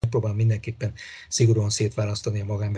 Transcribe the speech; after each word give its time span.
megpróbál 0.00 0.34
mindenképpen 0.34 0.92
szigorúan 1.28 1.70
szétválasztani 1.70 2.40
a 2.40 2.44
magán 2.44 2.76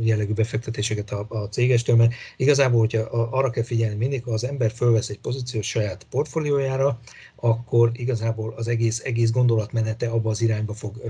jellegű 0.00 0.32
befektetéseket 0.32 1.10
a, 1.10 1.26
a 1.28 1.48
cégestől, 1.48 1.96
mert 1.96 2.12
igazából, 2.36 2.78
hogyha 2.78 3.00
arra 3.10 3.50
kell 3.50 3.62
figyelni 3.62 3.96
mindig, 3.96 4.24
ha 4.24 4.32
az 4.32 4.44
ember 4.44 4.70
fölvesz 4.70 5.08
egy 5.08 5.18
pozíciót 5.18 5.62
saját 5.62 6.06
portfóliójára, 6.10 7.00
akkor 7.36 7.90
igazából 7.92 8.54
az 8.56 8.68
egész, 8.68 9.00
egész 9.04 9.30
gondolatmenete 9.30 10.08
abba 10.08 10.30
az 10.30 10.42
irányba 10.42 10.74
fog 10.74 11.02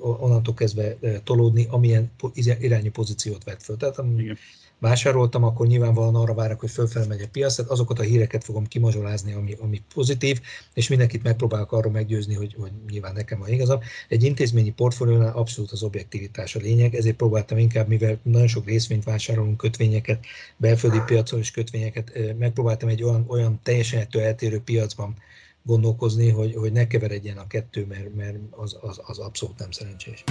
onnantól 0.00 0.54
kezdve 0.54 0.96
tolódni, 1.24 1.66
amilyen 1.70 2.10
irányú 2.60 2.90
pozíciót 2.90 3.44
vett 3.44 3.62
föl. 3.62 3.76
Tehát 3.76 3.98
Igen 3.98 4.38
vásároltam, 4.78 5.44
akkor 5.44 5.66
nyilvánvalóan 5.66 6.14
arra 6.14 6.34
várok, 6.34 6.60
hogy 6.60 6.70
fölfelé 6.70 7.06
megy 7.06 7.20
a 7.20 7.28
piac, 7.32 7.54
tehát 7.54 7.70
azokat 7.70 7.98
a 7.98 8.02
híreket 8.02 8.44
fogom 8.44 8.66
kimazsolázni, 8.66 9.32
ami, 9.32 9.56
ami 9.60 9.82
pozitív, 9.94 10.40
és 10.74 10.88
mindenkit 10.88 11.22
megpróbálok 11.22 11.72
arról 11.72 11.92
meggyőzni, 11.92 12.34
hogy, 12.34 12.54
hogy 12.58 12.70
nyilván 12.90 13.12
nekem 13.12 13.38
van 13.38 13.48
igazam. 13.48 13.80
Egy 14.08 14.22
intézményi 14.22 14.70
portfóliónál 14.70 15.36
abszolút 15.36 15.70
az 15.70 15.82
objektivitás 15.82 16.54
a 16.54 16.60
lényeg, 16.60 16.94
ezért 16.94 17.16
próbáltam 17.16 17.58
inkább, 17.58 17.88
mivel 17.88 18.18
nagyon 18.22 18.48
sok 18.48 18.66
részvényt 18.66 19.04
vásárolunk, 19.04 19.56
kötvényeket, 19.56 20.24
belföldi 20.56 21.00
piacon 21.06 21.38
is 21.38 21.50
kötvényeket, 21.50 22.12
megpróbáltam 22.38 22.88
egy 22.88 23.02
olyan, 23.02 23.24
olyan 23.28 23.60
teljesen 23.62 24.00
ettől 24.00 24.22
eltérő 24.22 24.60
piacban 24.60 25.16
gondolkozni, 25.62 26.30
hogy, 26.30 26.54
hogy 26.54 26.72
ne 26.72 26.86
keveredjen 26.86 27.36
a 27.36 27.46
kettő, 27.46 27.86
mert, 27.86 28.14
mert 28.14 28.36
az, 28.50 28.76
az, 28.80 29.00
az 29.06 29.18
abszolút 29.18 29.58
nem 29.58 29.70
szerencsés. 29.70 30.24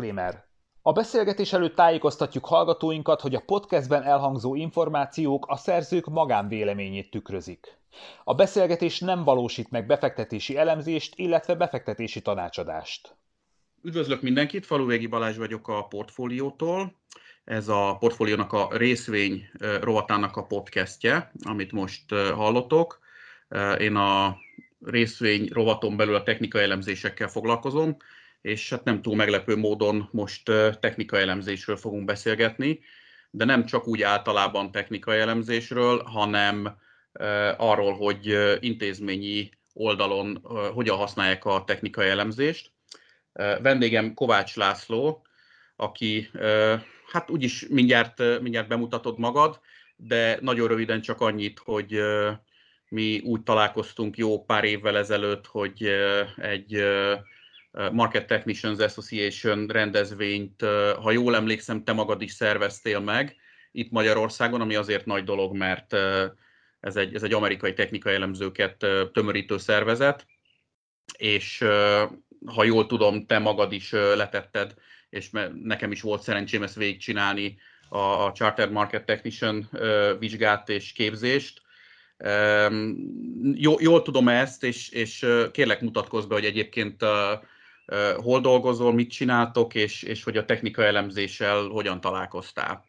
Disclaimer. 0.00 0.44
A 0.82 0.92
beszélgetés 0.92 1.52
előtt 1.52 1.74
tájékoztatjuk 1.74 2.46
hallgatóinkat, 2.46 3.20
hogy 3.20 3.34
a 3.34 3.42
podcastben 3.46 4.02
elhangzó 4.02 4.54
információk 4.54 5.46
a 5.48 5.56
szerzők 5.56 6.06
magánvéleményét 6.06 7.10
tükrözik. 7.10 7.78
A 8.24 8.34
beszélgetés 8.34 8.98
nem 9.00 9.24
valósít 9.24 9.70
meg 9.70 9.86
befektetési 9.86 10.56
elemzést, 10.56 11.14
illetve 11.16 11.54
befektetési 11.54 12.22
tanácsadást. 12.22 13.16
Üdvözlök 13.82 14.22
mindenkit, 14.22 14.66
Faluvégi 14.66 15.06
Balázs 15.06 15.36
vagyok 15.36 15.68
a 15.68 15.82
Portfóliótól. 15.82 16.94
Ez 17.44 17.68
a 17.68 17.96
portfóliónak 17.98 18.52
a 18.52 18.68
részvény 18.70 19.50
rovatának 19.80 20.36
a 20.36 20.46
podcastje, 20.46 21.32
amit 21.42 21.72
most 21.72 22.14
hallotok. 22.34 23.00
Én 23.78 23.96
a 23.96 24.36
részvény 24.84 25.48
rovaton 25.52 25.96
belül 25.96 26.14
a 26.14 26.22
technikai 26.22 26.62
elemzésekkel 26.62 27.28
foglalkozom, 27.28 27.96
és 28.42 28.70
hát 28.70 28.84
nem 28.84 29.02
túl 29.02 29.16
meglepő 29.16 29.56
módon 29.56 30.08
most 30.12 30.42
technikai 30.80 31.20
elemzésről 31.22 31.76
fogunk 31.76 32.04
beszélgetni, 32.04 32.80
de 33.30 33.44
nem 33.44 33.66
csak 33.66 33.86
úgy 33.86 34.02
általában 34.02 34.72
technikai 34.72 35.18
elemzésről, 35.18 36.02
hanem 36.02 36.78
arról, 37.56 37.96
hogy 37.96 38.38
intézményi 38.60 39.50
oldalon 39.72 40.40
hogyan 40.74 40.96
használják 40.96 41.44
a 41.44 41.64
technikai 41.66 42.08
elemzést. 42.08 42.72
Vendégem 43.62 44.14
Kovács 44.14 44.56
László, 44.56 45.26
aki, 45.76 46.30
hát 47.12 47.30
úgyis 47.30 47.66
mindjárt, 47.68 48.40
mindjárt 48.40 48.68
bemutatod 48.68 49.18
magad, 49.18 49.60
de 49.96 50.38
nagyon 50.40 50.68
röviden 50.68 51.00
csak 51.00 51.20
annyit, 51.20 51.58
hogy 51.58 52.00
mi 52.88 53.18
úgy 53.18 53.42
találkoztunk 53.42 54.16
jó 54.16 54.44
pár 54.44 54.64
évvel 54.64 54.96
ezelőtt, 54.96 55.46
hogy 55.46 55.90
egy 56.36 56.84
Market 57.92 58.26
Technicians 58.26 58.78
Association 58.78 59.66
rendezvényt, 59.66 60.64
ha 61.02 61.10
jól 61.10 61.36
emlékszem, 61.36 61.84
te 61.84 61.92
magad 61.92 62.22
is 62.22 62.32
szerveztél 62.32 63.00
meg 63.00 63.36
itt 63.72 63.90
Magyarországon, 63.90 64.60
ami 64.60 64.74
azért 64.74 65.06
nagy 65.06 65.24
dolog, 65.24 65.56
mert 65.56 65.92
ez 66.80 66.96
egy, 66.96 67.14
ez 67.14 67.22
egy 67.22 67.32
amerikai 67.32 67.72
technikai 67.72 68.14
elemzőket 68.14 68.86
tömörítő 69.12 69.58
szervezet, 69.58 70.26
és 71.18 71.64
ha 72.46 72.64
jól 72.64 72.86
tudom, 72.86 73.26
te 73.26 73.38
magad 73.38 73.72
is 73.72 73.90
letetted, 73.92 74.74
és 75.08 75.30
nekem 75.62 75.92
is 75.92 76.00
volt 76.00 76.22
szerencsém 76.22 76.62
ezt 76.62 76.74
végigcsinálni, 76.74 77.58
a 77.92 78.32
Chartered 78.32 78.72
Market 78.72 79.04
Technician 79.04 79.68
vizsgát 80.18 80.68
és 80.68 80.92
képzést. 80.92 81.60
Jól, 83.54 83.76
jól 83.80 84.02
tudom 84.02 84.28
ezt, 84.28 84.64
és, 84.64 84.88
és 84.88 85.26
kérlek 85.52 85.80
mutatkozz 85.80 86.26
be, 86.26 86.34
hogy 86.34 86.44
egyébként 86.44 87.04
hol 88.16 88.40
dolgozol, 88.40 88.92
mit 88.92 89.10
csináltok, 89.10 89.74
és, 89.74 90.02
és 90.02 90.22
hogy 90.22 90.36
a 90.36 90.44
technika 90.44 90.82
elemzéssel 90.84 91.62
hogyan 91.62 92.00
találkoztál. 92.00 92.84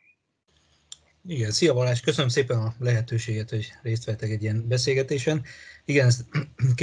Igen, 1.28 1.52
szia 1.52 1.74
Balázs, 1.74 2.00
köszönöm 2.00 2.30
szépen 2.30 2.58
a 2.58 2.74
lehetőséget, 2.80 3.50
hogy 3.50 3.72
részt 3.82 4.06
vettek 4.06 4.30
egy 4.30 4.42
ilyen 4.42 4.68
beszélgetésen. 4.68 5.44
Igen, 5.86 6.08
ezt 6.08 6.26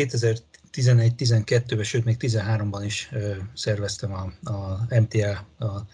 2011-12-ben, 0.72 1.84
sőt 1.84 2.04
még 2.04 2.16
13-ban 2.20 2.82
is 2.84 3.10
szerveztem 3.54 4.12
a, 4.12 4.50
a 4.50 4.86
MTA, 5.00 5.30
a 5.58 5.86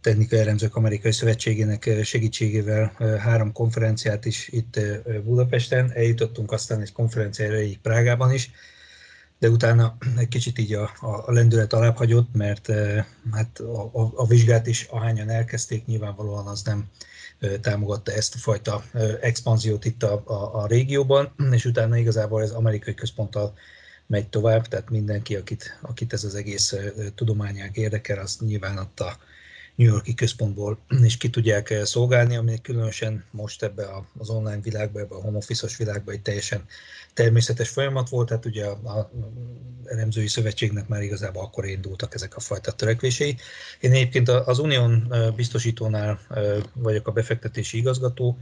Technikai 0.00 0.38
Elemzők 0.38 0.76
Amerikai 0.76 1.12
Szövetségének 1.12 1.90
segítségével 2.02 2.92
három 3.18 3.52
konferenciát 3.52 4.24
is 4.24 4.48
itt 4.48 4.80
Budapesten. 5.24 5.92
Eljutottunk 5.94 6.52
aztán 6.52 6.80
egy 6.80 6.92
konferenciára 6.92 7.54
egyik 7.54 7.78
Prágában 7.78 8.32
is, 8.32 8.50
de 9.38 9.48
utána 9.48 9.96
egy 10.16 10.28
kicsit 10.28 10.58
így 10.58 10.72
a, 10.72 10.90
a 11.00 11.32
lendület 11.32 11.72
alább 11.72 11.96
hagyott, 11.96 12.34
mert 12.34 12.72
hát 13.32 13.58
a, 13.58 13.82
a, 13.82 14.12
a 14.14 14.26
vizsgát 14.26 14.66
is 14.66 14.82
ahányan 14.82 15.30
elkezdték, 15.30 15.86
nyilvánvalóan 15.86 16.46
az 16.46 16.62
nem 16.62 16.90
támogatta 17.60 18.12
ezt 18.12 18.34
a 18.34 18.38
fajta 18.38 18.84
expanziót 19.20 19.84
itt 19.84 20.02
a, 20.02 20.22
a, 20.24 20.62
a 20.62 20.66
régióban, 20.66 21.34
és 21.50 21.64
utána 21.64 21.96
igazából 21.96 22.42
ez 22.42 22.50
amerikai 22.50 22.94
központtal 22.94 23.54
megy 24.06 24.28
tovább, 24.28 24.66
tehát 24.66 24.90
mindenki, 24.90 25.36
akit, 25.36 25.78
akit 25.82 26.12
ez 26.12 26.24
az 26.24 26.34
egész 26.34 26.74
tudományák 27.14 27.76
érdekel, 27.76 28.18
az 28.18 28.38
nyilván 28.40 28.78
ott 28.78 29.00
a 29.00 29.18
New 29.78 29.88
Yorki 29.88 30.14
központból 30.14 30.78
is 31.02 31.16
ki 31.16 31.30
tudják 31.30 31.70
eh, 31.70 31.84
szolgálni, 31.84 32.36
ami 32.36 32.60
különösen 32.62 33.24
most 33.30 33.62
ebbe 33.62 33.86
az 34.18 34.28
online 34.28 34.60
világban, 34.60 35.02
ebbe 35.02 35.14
a 35.14 35.20
home 35.20 35.36
office 35.36 35.68
világban 35.78 36.14
egy 36.14 36.22
teljesen 36.22 36.64
természetes 37.14 37.68
folyamat 37.68 38.08
volt, 38.08 38.28
tehát 38.28 38.44
ugye 38.44 38.66
a 38.66 39.10
elemzői 39.84 40.26
szövetségnek 40.26 40.88
már 40.88 41.02
igazából 41.02 41.42
akkor 41.42 41.66
indultak 41.66 42.14
ezek 42.14 42.36
a 42.36 42.40
fajta 42.40 42.72
törekvései. 42.72 43.36
Én 43.80 43.92
egyébként 43.92 44.28
az 44.28 44.58
Unión 44.58 45.06
eh, 45.10 45.30
biztosítónál 45.30 46.20
eh, 46.30 46.56
vagyok 46.72 47.08
a 47.08 47.12
befektetési 47.12 47.78
igazgató, 47.78 48.38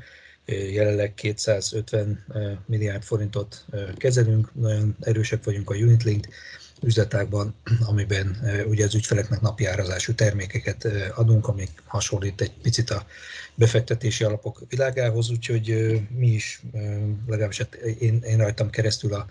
jelenleg 0.46 1.14
250 1.14 2.24
milliárd 2.66 3.02
forintot 3.02 3.64
kezelünk, 3.96 4.54
nagyon 4.54 4.96
erősek 5.00 5.44
vagyunk 5.44 5.70
a 5.70 5.74
Unitlink 5.74 6.26
üzletágban, 6.82 7.54
amiben 7.90 8.36
ugye 8.66 8.84
az 8.84 8.94
ügyfeleknek 8.94 9.40
napi 9.40 9.66
árazású 9.66 10.14
termékeket 10.14 10.88
adunk, 11.14 11.48
amik 11.48 11.82
hasonlít 11.84 12.40
egy 12.40 12.52
picit 12.62 12.90
a 12.90 13.06
befektetési 13.54 14.24
alapok 14.24 14.62
világához, 14.68 15.30
úgyhogy 15.30 16.00
mi 16.16 16.26
is, 16.26 16.62
legalábbis 17.26 17.58
hát 17.58 17.74
én, 17.74 18.20
én 18.22 18.38
rajtam 18.38 18.70
keresztül 18.70 19.14
a, 19.14 19.26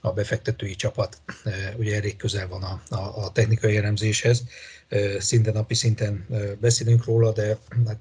a 0.00 0.12
befektetői 0.12 0.74
csapat 0.74 1.20
ugye 1.76 1.96
elég 1.96 2.16
közel 2.16 2.48
van 2.48 2.62
a, 2.62 2.82
a, 2.88 3.24
a 3.24 3.32
technikai 3.32 3.76
elemzéshez, 3.76 4.44
szinte 5.18 5.52
napi 5.52 5.74
szinten 5.74 6.26
beszélünk 6.60 7.04
róla, 7.04 7.32
de 7.32 7.58
hát 7.86 8.00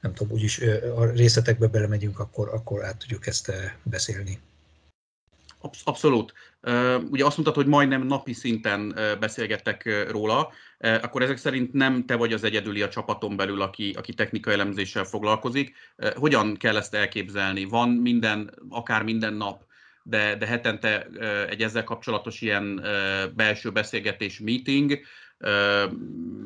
nem 0.00 0.14
tudom, 0.14 0.32
úgyis 0.32 0.60
a 0.96 1.04
részletekbe 1.04 1.66
belemegyünk, 1.66 2.18
akkor, 2.18 2.48
akkor 2.48 2.84
át 2.84 2.96
tudjuk 2.96 3.26
ezt 3.26 3.52
beszélni. 3.82 4.38
Abszolút. 5.84 6.32
Ugye 7.10 7.24
azt 7.24 7.36
mondtad, 7.36 7.54
hogy 7.54 7.66
majdnem 7.66 8.06
napi 8.06 8.32
szinten 8.32 8.98
beszélgettek 9.20 10.08
róla, 10.10 10.52
akkor 10.78 11.22
ezek 11.22 11.36
szerint 11.36 11.72
nem 11.72 12.06
te 12.06 12.14
vagy 12.16 12.32
az 12.32 12.44
egyedüli 12.44 12.82
a 12.82 12.88
csapaton 12.88 13.36
belül, 13.36 13.60
aki, 13.60 13.94
aki 13.96 14.14
technikai 14.14 14.54
elemzéssel 14.54 15.04
foglalkozik. 15.04 15.74
Hogyan 16.14 16.56
kell 16.56 16.76
ezt 16.76 16.94
elképzelni? 16.94 17.64
Van 17.64 17.88
minden, 17.88 18.54
akár 18.68 19.02
minden 19.02 19.34
nap, 19.34 19.64
de, 20.02 20.36
de 20.36 20.46
hetente 20.46 21.06
egy 21.48 21.62
ezzel 21.62 21.84
kapcsolatos 21.84 22.40
ilyen 22.40 22.84
belső 23.34 23.70
beszélgetés, 23.70 24.40
meeting, 24.40 25.00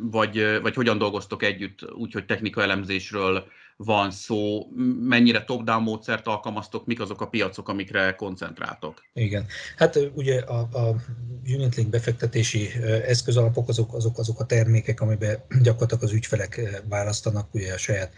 vagy, 0.00 0.61
vagy 0.61 0.75
hogyan 0.75 0.99
dolgoztok 0.99 1.43
együtt 1.43 1.93
úgy, 1.93 2.12
hogy 2.12 2.27
technika 2.27 2.62
elemzésről 2.62 3.47
van 3.85 4.11
szó, 4.11 4.67
mennyire 5.00 5.44
top-down 5.44 5.82
módszert 5.82 6.27
alkalmaztok, 6.27 6.87
mik 6.87 7.00
azok 7.00 7.21
a 7.21 7.27
piacok, 7.27 7.69
amikre 7.69 8.15
koncentráltok? 8.15 9.05
Igen, 9.12 9.47
hát 9.77 9.99
ugye 10.15 10.41
a, 10.41 10.59
a 10.59 10.97
Unitlink 11.44 11.88
befektetési 11.88 12.69
eszközalapok 13.06 13.69
azok, 13.69 13.94
azok, 13.94 14.19
azok 14.19 14.41
a 14.41 14.47
termékek, 14.47 15.00
amiben 15.00 15.38
gyakorlatilag 15.62 16.03
az 16.03 16.12
ügyfelek 16.12 16.82
választanak, 16.88 17.55
ugye 17.55 17.73
a 17.73 17.77
saját 17.77 18.12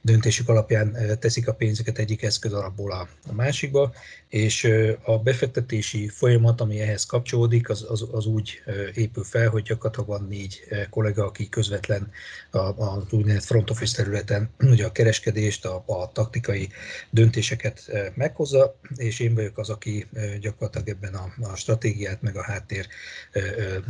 döntésük 0.00 0.48
alapján 0.48 0.96
teszik 1.20 1.48
a 1.48 1.54
pénzeket 1.54 1.98
egyik 1.98 2.22
eszközalapból 2.22 2.92
a, 2.92 3.08
a 3.28 3.32
másikba, 3.32 3.92
és 4.28 4.68
a 5.04 5.18
befektetési 5.18 6.08
folyamat, 6.08 6.60
ami 6.60 6.80
ehhez 6.80 7.06
kapcsolódik, 7.06 7.68
az, 7.68 7.86
az, 7.88 8.08
az 8.12 8.26
úgy 8.26 8.62
épül 8.94 9.24
fel, 9.24 9.48
hogy 9.48 9.62
gyakorlatilag 9.62 10.08
van 10.08 10.28
négy 10.28 10.60
kollega, 10.90 11.24
aki 11.24 11.48
közvetlen 11.48 12.10
a 12.50 12.96
úgynevezett 13.10 13.44
front 13.44 13.70
office 13.70 13.96
területen 13.96 14.50
ugye 14.58 14.86
a 14.86 14.92
kereskedést, 15.08 15.64
a, 15.64 15.82
a 15.86 16.12
taktikai 16.12 16.68
döntéseket 17.10 17.90
meghozza, 18.14 18.78
és 18.96 19.20
én 19.20 19.34
vagyok 19.34 19.58
az, 19.58 19.70
aki 19.70 20.06
gyakorlatilag 20.40 20.88
ebben 20.88 21.14
a, 21.14 21.32
a 21.40 21.56
stratégiát, 21.56 22.22
meg 22.22 22.36
a 22.36 22.42
háttér 22.42 22.86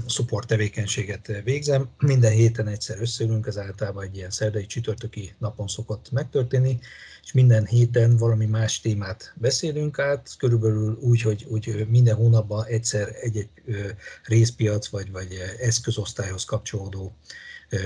support 0.06 0.46
tevékenységet 0.46 1.32
végzem. 1.44 1.88
Minden 1.98 2.32
héten 2.32 2.66
egyszer 2.66 3.00
összeülünk, 3.00 3.46
ez 3.46 3.58
általában 3.58 4.04
egy 4.04 4.16
ilyen 4.16 4.30
szerdai 4.30 4.66
csütörtöki 4.66 5.34
napon 5.38 5.66
szokott 5.66 6.10
megtörténni, 6.10 6.78
és 7.24 7.32
minden 7.32 7.66
héten 7.66 8.16
valami 8.16 8.46
más 8.46 8.80
témát 8.80 9.32
beszélünk 9.36 9.98
át, 9.98 10.34
körülbelül 10.38 10.98
úgy, 11.00 11.22
hogy, 11.22 11.46
hogy 11.50 11.86
minden 11.88 12.14
hónapban 12.14 12.64
egyszer 12.64 13.16
egy-egy 13.20 13.48
részpiac 14.24 14.88
vagy, 14.88 15.10
vagy 15.10 15.28
eszközosztályhoz 15.60 16.44
kapcsolódó 16.44 17.16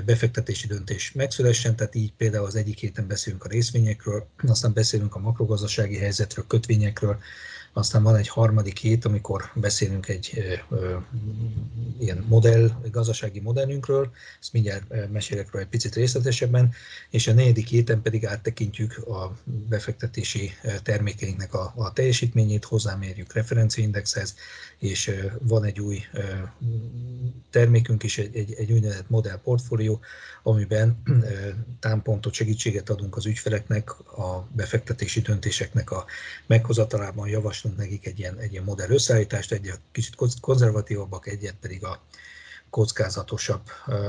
befektetési 0.05 0.67
döntés 0.67 1.13
megszülessen, 1.13 1.77
tehát 1.77 1.95
így 1.95 2.13
például 2.13 2.47
az 2.47 2.55
egyik 2.55 2.79
héten 2.79 3.07
beszélünk 3.07 3.45
a 3.45 3.49
részvényekről, 3.49 4.27
aztán 4.47 4.73
beszélünk 4.73 5.15
a 5.15 5.19
makrogazdasági 5.19 5.97
helyzetről, 5.97 6.47
kötvényekről, 6.49 7.19
aztán 7.73 8.03
van 8.03 8.17
egy 8.17 8.29
harmadik 8.29 8.79
hét, 8.79 9.05
amikor 9.05 9.51
beszélünk 9.55 10.09
egy 10.09 10.43
ilyen 11.99 12.25
modell, 12.29 12.71
gazdasági 12.91 13.41
modellünkről, 13.41 14.11
ezt 14.41 14.53
mindjárt 14.53 15.11
mesélek 15.11 15.51
róla 15.51 15.65
egy 15.65 15.71
picit 15.71 15.95
részletesebben, 15.95 16.73
és 17.11 17.27
a 17.27 17.33
negyedik 17.33 17.69
héten 17.69 18.03
pedig 18.03 18.27
áttekintjük 18.27 18.99
a 18.99 19.37
befektetési 19.45 20.51
termékeinknek 20.83 21.55
a, 21.55 21.73
a 21.77 21.93
teljesítményét, 21.93 22.65
hozzámérjük 22.65 23.33
referenciaindexhez, 23.33 24.35
és 24.79 25.11
van 25.43 25.65
egy 25.65 25.81
új 25.81 25.99
termékünk 27.51 28.03
is, 28.03 28.19
egy, 28.19 28.37
egy, 28.37 28.53
egy 28.53 28.73
úgynevezett 28.73 29.11
modell 29.11 29.41
portfólió, 29.43 30.01
amiben 30.43 31.03
támpontot, 31.81 32.33
segítséget 32.33 32.91
adunk 32.91 33.17
az 33.17 33.27
ügyfeleknek 33.27 33.91
a 34.19 34.49
befektetési 34.53 35.21
döntéseknek 35.21 35.91
a 35.91 36.05
meghozatalában, 36.47 37.29
javaslunk 37.63 37.77
nekik 37.77 38.07
egy 38.07 38.19
ilyen, 38.19 38.39
egy 38.39 38.53
ilyen 38.53 38.65
modell 38.65 38.91
összeállítást, 38.91 39.53
egy 39.53 39.73
kicsit 39.93 40.41
konzervatívabbak, 40.41 41.27
egyet 41.27 41.57
pedig 41.61 41.85
a 41.85 42.01
kockázatosabb, 42.73 43.63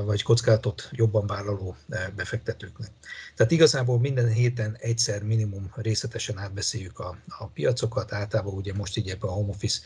vagy 0.06 0.24
kockázatot 0.24 0.90
jobban 0.92 1.28
vállaló 1.28 1.76
befektetőknek. 2.16 2.90
Tehát 3.36 3.52
igazából 3.52 4.00
minden 4.00 4.28
héten 4.28 4.78
egyszer 4.80 5.24
minimum 5.24 5.72
részletesen 5.76 6.38
átbeszéljük 6.38 7.00
a, 7.00 7.18
a 7.28 7.46
piacokat, 7.46 8.14
általában 8.14 8.54
ugye 8.54 8.74
most 8.74 8.98
így 8.98 9.10
ebben 9.10 9.30
a 9.30 9.34
home 9.34 9.50
office 9.50 9.80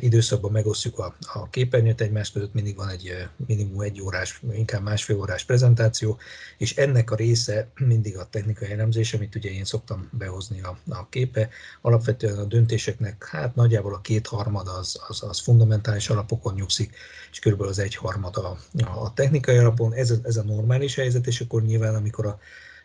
időszakban 0.00 0.52
megosztjuk 0.52 0.98
a, 0.98 1.16
a 1.32 1.48
képernyőt 1.50 2.00
egymás 2.00 2.32
között, 2.32 2.54
mindig 2.54 2.76
van 2.76 2.88
egy 2.88 3.28
minimum 3.46 3.80
egy 3.80 4.00
órás, 4.00 4.40
inkább 4.52 4.82
másfél 4.82 5.16
órás 5.16 5.44
prezentáció, 5.44 6.18
és 6.58 6.76
ennek 6.76 7.10
a 7.10 7.14
része 7.14 7.68
mindig 7.74 8.18
a 8.18 8.28
technikai 8.30 8.70
elemzés, 8.70 9.14
amit 9.14 9.34
ugye 9.34 9.50
én 9.50 9.64
szoktam 9.64 10.08
behozni 10.12 10.60
a, 10.60 10.78
a 10.88 11.08
képe. 11.08 11.48
Alapvetően 11.82 12.38
a 12.38 12.44
döntéseknek 12.44 13.24
hát 13.24 13.54
nagyjából 13.54 13.94
a 13.94 14.00
kétharmad 14.00 14.68
az, 14.68 15.00
az, 15.08 15.22
az 15.22 15.40
fundamentális 15.40 16.08
alapokon 16.08 16.54
nyugszik, 16.54 16.96
és 17.30 17.38
körülbelül 17.38 17.72
az 17.72 17.78
egy 17.78 17.94
harmad 18.06 18.36
a, 18.36 18.58
a 19.04 19.14
technikai 19.14 19.56
alapon, 19.56 19.92
ez, 19.94 20.14
ez 20.22 20.36
a 20.36 20.42
normális 20.42 20.94
helyzet, 20.94 21.26
és 21.26 21.40
akkor 21.40 21.62
nyilván 21.62 21.94
amikor 21.94 22.26
a 22.26 22.38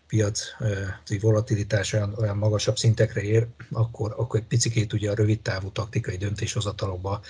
piac 0.07 0.41
volatilitása 1.21 1.97
olyan, 1.97 2.13
olyan 2.18 2.38
magasabb 2.38 2.77
szintekre 2.77 3.21
ér, 3.21 3.47
akkor, 3.71 4.13
akkor 4.18 4.39
egy 4.39 4.45
picikét 4.45 4.94
ugye 4.94 5.12
a 5.12 5.15
rövid 5.15 5.39
távú 5.39 5.71
taktikai 5.71 6.18
döntéshozatalokba 6.18 7.21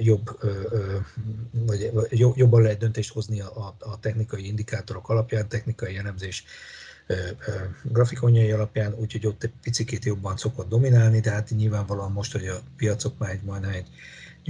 jobb, 0.00 0.38
vagy 1.50 1.92
jobban 2.34 2.62
lehet 2.62 2.78
döntést 2.78 3.12
hozni 3.12 3.40
a, 3.40 3.74
a 3.78 4.00
technikai 4.00 4.46
indikátorok 4.46 5.08
alapján, 5.08 5.48
technikai 5.48 5.96
elemzés 5.96 6.44
grafikonjai 7.82 8.50
alapján, 8.50 8.94
úgyhogy 8.94 9.26
ott 9.26 9.42
egy 9.42 9.52
picikét 9.62 10.04
jobban 10.04 10.36
szokott 10.36 10.68
dominálni, 10.68 11.20
de 11.20 11.30
hát 11.30 11.50
nyilvánvalóan 11.50 12.12
most, 12.12 12.32
hogy 12.32 12.46
a 12.46 12.60
piacok 12.76 13.18
már 13.18 13.30
egy 13.30 13.42
majdnem 13.42 13.70
egy 13.70 13.88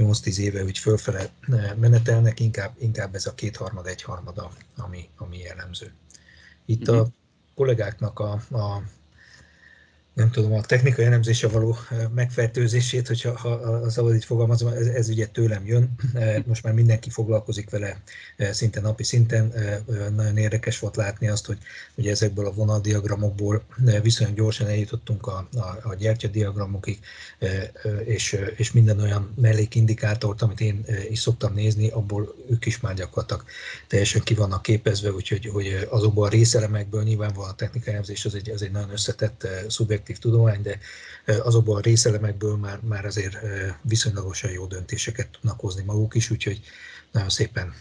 8-10 0.01 0.39
éve 0.39 0.65
úgy 0.65 0.79
fölfele 0.79 1.29
menetelnek, 1.77 2.41
inkább, 2.41 2.75
inkább 2.79 3.15
ez 3.15 3.27
a 3.27 3.35
kétharmad, 3.35 3.87
egyharmada, 3.87 4.51
ami, 4.77 5.09
ami 5.17 5.39
jellemző. 5.39 5.93
Itt 6.67 6.89
a 6.89 7.01
mhm. 7.01 7.09
kollégáknak 7.55 8.19
a, 8.19 8.33
a 8.51 8.83
nem 10.21 10.31
tudom, 10.31 10.53
a 10.53 10.61
technikai 10.61 11.05
elemzése 11.05 11.49
való 11.49 11.77
megfertőzését, 12.15 13.07
hogyha 13.07 13.37
ha 13.39 13.91
szabad 13.91 14.15
így 14.15 14.25
fogalmazom, 14.25 14.73
ez, 14.73 14.87
ez 14.87 15.09
ugye 15.09 15.27
tőlem 15.27 15.67
jön. 15.67 15.91
Most 16.47 16.63
már 16.63 16.75
mindenki 16.75 17.11
foglalkozik 17.11 17.71
vele 17.71 18.01
szinte 18.51 18.81
napi 18.81 19.05
szinten. 19.05 19.53
Nagyon 20.17 20.37
érdekes 20.37 20.79
volt 20.79 20.97
látni 20.97 21.29
azt, 21.29 21.47
hogy 21.47 21.59
ugye 21.95 22.11
ezekből 22.11 22.47
a 22.47 22.53
vonaldiagramokból 22.53 23.63
viszonylag 24.03 24.37
gyorsan 24.37 24.67
eljutottunk 24.67 25.27
a, 25.27 25.49
a, 25.53 25.89
a 25.89 25.95
gyertyadiagramokig, 25.99 26.99
és, 28.05 28.37
és 28.57 28.73
minden 28.73 29.01
olyan 29.01 29.35
mellékindikátort, 29.41 30.43
amit 30.43 30.61
én 30.61 30.85
is 31.11 31.19
szoktam 31.19 31.55
nézni, 31.55 31.89
abból 31.89 32.35
ők 32.51 32.67
is 32.67 32.81
már 32.81 32.95
gyakorlatilag 32.95 33.45
teljesen 33.89 34.23
ki 34.23 34.35
vannak 34.35 34.63
képezve, 34.63 35.13
úgyhogy 35.13 35.47
hogy 35.47 35.87
azokból 35.91 36.27
a 36.27 36.29
részelemekből 36.29 37.03
nyilvánvalóan 37.03 37.51
a 37.51 37.55
technikai 37.55 37.93
elemzés 37.93 38.25
az 38.25 38.35
egy, 38.35 38.51
az 38.51 38.63
egy 38.63 38.71
nagyon 38.71 38.91
összetett 38.91 39.47
szubjektív 39.69 40.10
objektív 40.11 40.19
tudomány, 40.19 40.63
de 40.63 40.79
azokból 41.43 41.77
a 41.77 41.81
részelemekből 41.81 42.57
már, 42.57 42.79
már 42.81 43.05
azért 43.05 43.39
viszonylagosan 43.83 44.51
jó 44.51 44.67
döntéseket 44.67 45.29
tudnak 45.29 45.61
hozni 45.61 45.83
maguk 45.85 46.15
is, 46.15 46.31
úgyhogy 46.31 46.61
nagyon 47.13 47.29
szépen 47.29 47.75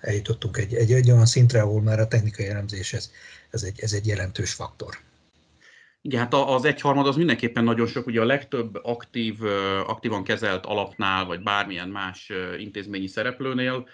eljutottunk 0.00 0.56
egy, 0.56 0.74
egy, 0.74 0.92
egy 0.92 1.10
olyan 1.10 1.26
szintre, 1.26 1.60
ahol 1.60 1.82
már 1.82 2.00
a 2.00 2.08
technikai 2.08 2.46
elemzés 2.46 2.92
ez, 2.92 3.10
ez, 3.50 3.62
egy, 3.62 3.80
ez 3.80 3.92
egy 3.92 4.06
jelentős 4.06 4.52
faktor. 4.52 4.94
Igen, 6.02 6.20
hát 6.20 6.34
az 6.34 6.64
egyharmad 6.64 7.06
az 7.06 7.16
mindenképpen 7.16 7.64
nagyon 7.64 7.86
sok, 7.86 8.06
ugye 8.06 8.20
a 8.20 8.24
legtöbb 8.24 8.78
aktív, 8.82 9.42
aktívan 9.86 10.24
kezelt 10.24 10.66
alapnál, 10.66 11.24
vagy 11.24 11.42
bármilyen 11.42 11.88
más 11.88 12.32
intézményi 12.58 13.06
szereplőnél 13.06 13.86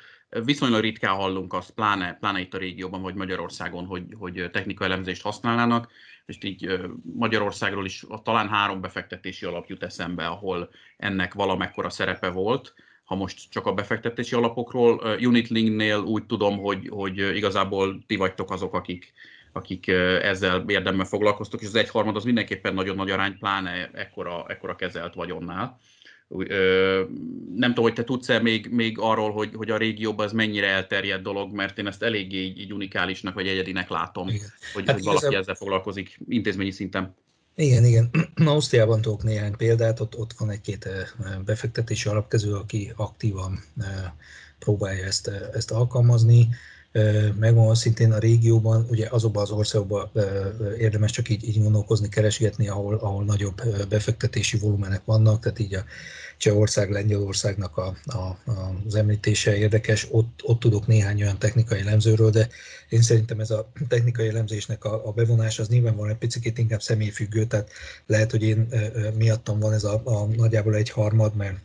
viszonylag 0.45 0.81
ritkán 0.81 1.15
hallunk 1.15 1.53
azt, 1.53 1.71
pláne, 1.71 2.17
pláne 2.21 2.41
itt 2.41 2.55
a 2.55 2.59
régióban, 2.59 3.03
vagy 3.03 3.15
Magyarországon, 3.15 3.85
hogy, 3.85 4.05
hogy 4.19 4.49
technikai 4.53 4.87
elemzést 4.87 5.23
használnának 5.23 5.91
és 6.33 6.49
így 6.49 6.81
Magyarországról 7.17 7.85
is 7.85 8.05
talán 8.23 8.49
három 8.49 8.81
befektetési 8.81 9.47
alap 9.47 9.69
jut 9.69 9.83
eszembe, 9.83 10.27
ahol 10.27 10.71
ennek 10.97 11.35
valamekkora 11.35 11.91
szerepe 11.91 12.29
volt. 12.29 12.75
Ha 13.05 13.15
most 13.15 13.51
csak 13.51 13.67
a 13.67 13.75
befektetési 13.75 14.35
alapokról, 14.35 15.17
Unitlink-nél 15.21 15.99
úgy 15.99 16.27
tudom, 16.27 16.59
hogy, 16.59 16.89
hogy 16.89 17.19
igazából 17.19 18.03
ti 18.07 18.17
vagytok 18.17 18.51
azok, 18.51 18.75
akik, 18.75 19.13
akik 19.53 19.89
ezzel 20.23 20.65
érdemben 20.67 21.07
foglalkoztok, 21.07 21.61
és 21.61 21.67
az 21.67 21.75
egyharmad 21.75 22.17
az 22.17 22.25
mindenképpen 22.25 22.75
nagyon 22.75 22.97
nagy 22.97 23.11
arány, 23.11 23.39
pláne 23.39 23.91
ekkora, 23.93 24.45
ekkora 24.49 24.77
kezelt 24.77 25.15
vagyonnál. 25.15 25.79
Nem 27.55 27.69
tudom, 27.69 27.85
hogy 27.85 27.93
te 27.93 28.05
tudsz-e 28.05 28.39
még, 28.39 28.69
még 28.71 28.99
arról, 28.99 29.33
hogy, 29.33 29.51
hogy 29.55 29.71
a 29.71 29.77
régióban 29.77 30.27
ez 30.27 30.33
mennyire 30.33 30.67
elterjedt 30.67 31.23
dolog, 31.23 31.53
mert 31.53 31.79
én 31.79 31.87
ezt 31.87 32.03
eléggé 32.03 32.45
így, 32.45 32.59
így 32.59 32.73
unikálisnak 32.73 33.35
vagy 33.35 33.49
egyedinek 33.49 33.89
látom, 33.89 34.29
igen. 34.29 34.53
hogy, 34.75 34.87
hát 34.87 34.95
hogy 34.95 35.05
valaki 35.05 35.27
ezzel... 35.27 35.41
ezzel 35.41 35.55
foglalkozik 35.55 36.19
intézményi 36.29 36.71
szinten. 36.71 37.15
Igen, 37.55 37.85
igen. 37.85 38.11
Ausztriában 38.45 39.01
tudok 39.01 39.23
néhány 39.23 39.57
példát, 39.57 40.01
ott, 40.01 40.17
ott 40.17 40.33
van 40.33 40.51
egy-két 40.51 40.89
befektetési 41.45 42.09
alapkező, 42.09 42.55
aki 42.55 42.93
aktívan 42.97 43.65
próbálja 44.59 45.05
ezt, 45.05 45.29
ezt 45.53 45.71
alkalmazni 45.71 46.49
megmondom 47.39 47.75
szintén 47.75 48.13
a 48.13 48.19
régióban, 48.19 48.87
ugye 48.91 49.09
azokban 49.11 49.43
az 49.43 49.51
országokban 49.51 50.11
érdemes 50.79 51.11
csak 51.11 51.29
így, 51.29 51.49
így 51.49 51.63
gondolkozni, 51.63 52.09
keresgetni, 52.09 52.69
ahol, 52.69 52.95
ahol 52.95 53.25
nagyobb 53.25 53.63
befektetési 53.89 54.59
volumenek 54.59 55.05
vannak, 55.05 55.43
tehát 55.43 55.59
így 55.59 55.75
a 55.75 55.85
Csehország, 56.37 56.91
Lengyelországnak 56.91 57.77
a, 57.77 57.97
a, 58.05 58.39
az 58.87 58.95
említése 58.95 59.57
érdekes, 59.57 60.07
ott, 60.11 60.41
ott 60.43 60.61
tudok 60.61 60.87
néhány 60.87 61.23
olyan 61.23 61.39
technikai 61.39 61.81
elemzőről, 61.81 62.31
de 62.31 62.49
én 62.89 63.03
szerintem 63.03 63.41
ez 63.41 63.51
a 63.51 63.71
technikai 63.89 64.29
elemzésnek 64.29 64.85
a, 64.85 65.07
a 65.09 65.13
bevonás 65.13 65.59
az 65.59 65.69
nyilvánvalóan 65.69 66.11
egy 66.11 66.17
picit 66.17 66.59
inkább 66.59 66.83
személyfüggő, 66.83 67.45
tehát 67.45 67.71
lehet, 68.07 68.31
hogy 68.31 68.43
én 68.43 68.69
miattam 69.17 69.59
van 69.59 69.73
ez 69.73 69.85
a, 69.85 70.01
a 70.05 70.27
nagyjából 70.27 70.75
egy 70.75 70.91
harmad, 70.91 71.37
mert 71.37 71.57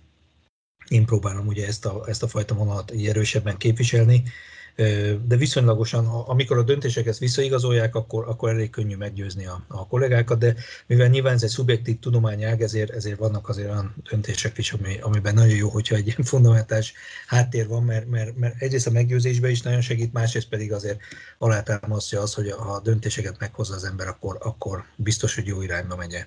én 0.88 1.06
próbálom 1.06 1.48
ugye 1.48 1.68
ezt 1.68 1.86
a, 1.86 2.04
ezt 2.08 2.24
a 2.24 2.28
fajta 2.28 2.56
vonalat 2.56 2.92
erősebben 2.92 3.58
képviselni, 3.58 4.24
de 5.28 5.36
viszonylagosan, 5.36 6.06
amikor 6.06 6.58
a 6.58 6.64
döntések 6.64 7.06
ezt 7.06 7.20
visszaigazolják, 7.20 7.96
akkor, 7.96 8.28
akkor 8.28 8.50
elég 8.50 8.70
könnyű 8.70 8.96
meggyőzni 8.96 9.46
a, 9.46 9.64
a 9.68 9.88
kollégákat, 9.88 10.40
de 10.40 10.56
mivel 10.88 11.08
nyilván 11.08 11.34
ez 11.34 11.44
egy 11.44 11.50
szubjektív 11.50 12.00
tudományág, 12.00 12.62
ezért, 12.62 12.90
ezért 12.90 13.18
vannak 13.18 13.50
azért 13.50 13.70
olyan 13.70 13.96
döntések 14.10 14.58
is, 14.58 14.72
ami, 14.72 15.00
amiben 15.02 15.34
nagyon 15.34 15.56
jó, 15.56 15.70
hogyha 15.70 15.96
egy 15.96 16.08
ilyen 16.08 16.24
fundamentális 16.24 16.94
háttér 17.28 17.68
van, 17.68 17.84
mert, 17.84 18.10
mert, 18.10 18.38
mert 18.38 18.62
egyrészt 18.62 18.88
a 18.88 18.92
meggyőzésben 18.92 19.52
is 19.52 19.62
nagyon 19.62 19.82
segít, 19.82 20.14
másrészt 20.14 20.50
pedig 20.50 20.74
azért 20.74 21.00
alátámasztja 21.38 22.22
az, 22.22 22.34
hogy 22.34 22.52
ha 22.52 22.72
a 22.72 22.80
döntéseket 22.80 23.40
meghozza 23.40 23.76
az 23.76 23.84
ember, 23.84 24.08
akkor, 24.08 24.38
akkor 24.40 24.84
biztos, 24.96 25.36
hogy 25.36 25.48
jó 25.48 25.62
irányba 25.62 25.96
megy 25.96 26.26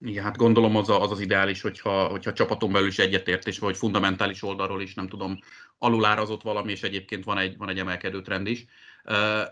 Igen, 0.00 0.24
hát 0.24 0.36
gondolom 0.36 0.76
az 0.76 0.88
az, 0.88 1.10
az 1.10 1.20
ideális, 1.20 1.60
hogyha, 1.60 2.06
hogyha 2.06 2.32
csapaton 2.32 2.72
belül 2.72 2.88
is 2.88 2.98
egyetértés, 2.98 3.58
vagy 3.58 3.76
fundamentális 3.76 4.42
oldalról 4.42 4.82
is, 4.82 4.94
nem 4.94 5.08
tudom, 5.08 5.38
alulárazott 5.78 6.42
valami, 6.42 6.70
és 6.70 6.82
egyébként 6.82 7.24
van 7.24 7.38
egy, 7.38 7.56
van 7.56 7.68
egy 7.68 7.78
emelkedő 7.78 8.22
trend 8.22 8.46
is. 8.46 8.64
Uh, 9.04 9.42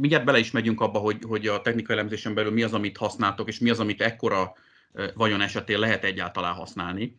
mindjárt 0.00 0.24
bele 0.24 0.38
is 0.38 0.50
megyünk 0.50 0.80
abba, 0.80 0.98
hogy, 0.98 1.18
hogy 1.28 1.46
a 1.46 1.60
technikai 1.60 1.96
elemzésen 1.96 2.34
belül 2.34 2.52
mi 2.52 2.62
az, 2.62 2.72
amit 2.72 2.96
használtok, 2.96 3.48
és 3.48 3.58
mi 3.58 3.70
az, 3.70 3.80
amit 3.80 4.00
ekkora 4.00 4.52
vagyon 5.14 5.40
esetén 5.40 5.78
lehet 5.78 6.04
egyáltalán 6.04 6.54
használni 6.54 7.16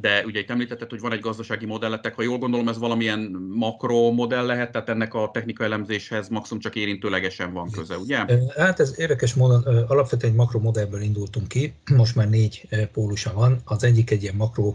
de 0.00 0.24
ugye 0.24 0.40
itt 0.40 0.50
említetted, 0.50 0.90
hogy 0.90 1.00
van 1.00 1.12
egy 1.12 1.20
gazdasági 1.20 1.66
modelletek, 1.66 2.14
ha 2.14 2.22
jól 2.22 2.38
gondolom, 2.38 2.68
ez 2.68 2.78
valamilyen 2.78 3.18
makro 3.54 4.12
modell 4.12 4.46
lehet, 4.46 4.72
tehát 4.72 4.88
ennek 4.88 5.14
a 5.14 5.30
technikai 5.32 5.66
elemzéshez 5.66 6.28
maximum 6.28 6.62
csak 6.62 6.76
érintőlegesen 6.76 7.52
van 7.52 7.70
köze, 7.70 7.96
ugye? 7.96 8.24
Hát 8.56 8.80
ez 8.80 8.94
érdekes 8.98 9.34
módon, 9.34 9.62
alapvetően 9.86 10.32
egy 10.32 10.38
makro 10.38 10.58
modellből 10.58 11.00
indultunk 11.00 11.48
ki, 11.48 11.74
most 11.94 12.14
már 12.14 12.28
négy 12.28 12.68
pólusa 12.92 13.32
van, 13.32 13.60
az 13.64 13.84
egyik 13.84 14.10
egy 14.10 14.22
ilyen 14.22 14.34
makro 14.34 14.74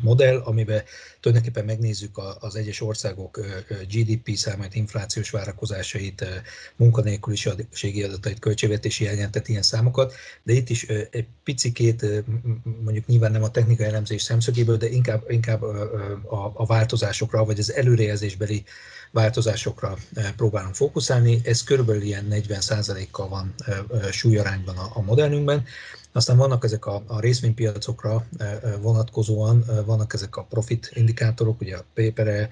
modell, 0.00 0.38
amiben 0.44 0.82
tulajdonképpen 1.20 1.64
megnézzük 1.64 2.20
az 2.40 2.56
egyes 2.56 2.80
országok 2.80 3.40
GDP 3.88 4.30
számát, 4.30 4.74
inflációs 4.74 5.30
várakozásait, 5.30 6.24
munkanélküliségi 6.76 8.02
adatait, 8.02 8.38
költségvetési 8.38 9.04
hiányát, 9.04 9.30
tehát 9.30 9.48
ilyen 9.48 9.62
számokat, 9.62 10.14
de 10.42 10.52
itt 10.52 10.68
is 10.68 10.84
egy 11.10 11.26
picikét, 11.44 12.24
mondjuk 12.84 13.06
nyilván 13.06 13.32
nem 13.32 13.42
a 13.42 13.50
technikai 13.50 13.94
elemzés 13.96 14.22
szemszögéből, 14.22 14.76
de 14.76 14.88
inkább, 14.88 15.24
inkább 15.28 15.62
a, 15.62 16.52
a 16.54 16.66
változásokra, 16.66 17.44
vagy 17.44 17.58
az 17.58 17.72
előrejelzésbeli 17.72 18.64
változásokra 19.10 19.96
próbálunk 20.36 20.74
fókuszálni. 20.74 21.40
Ez 21.44 21.64
körülbelül 21.64 22.02
ilyen 22.02 22.26
40%-kal 22.30 23.28
van 23.28 23.54
súlyarányban 24.10 24.76
a, 24.76 24.90
a 24.94 25.02
modellünkben. 25.02 25.64
Aztán 26.16 26.36
vannak 26.36 26.64
ezek 26.64 26.86
a, 26.86 27.02
a 27.06 27.20
részvénypiacokra 27.20 28.26
vonatkozóan, 28.80 29.64
vannak 29.86 30.14
ezek 30.14 30.36
a 30.36 30.42
profit 30.42 30.90
indikátorok, 30.94 31.60
ugye 31.60 31.76
a 31.76 31.84
pépere, 31.94 32.48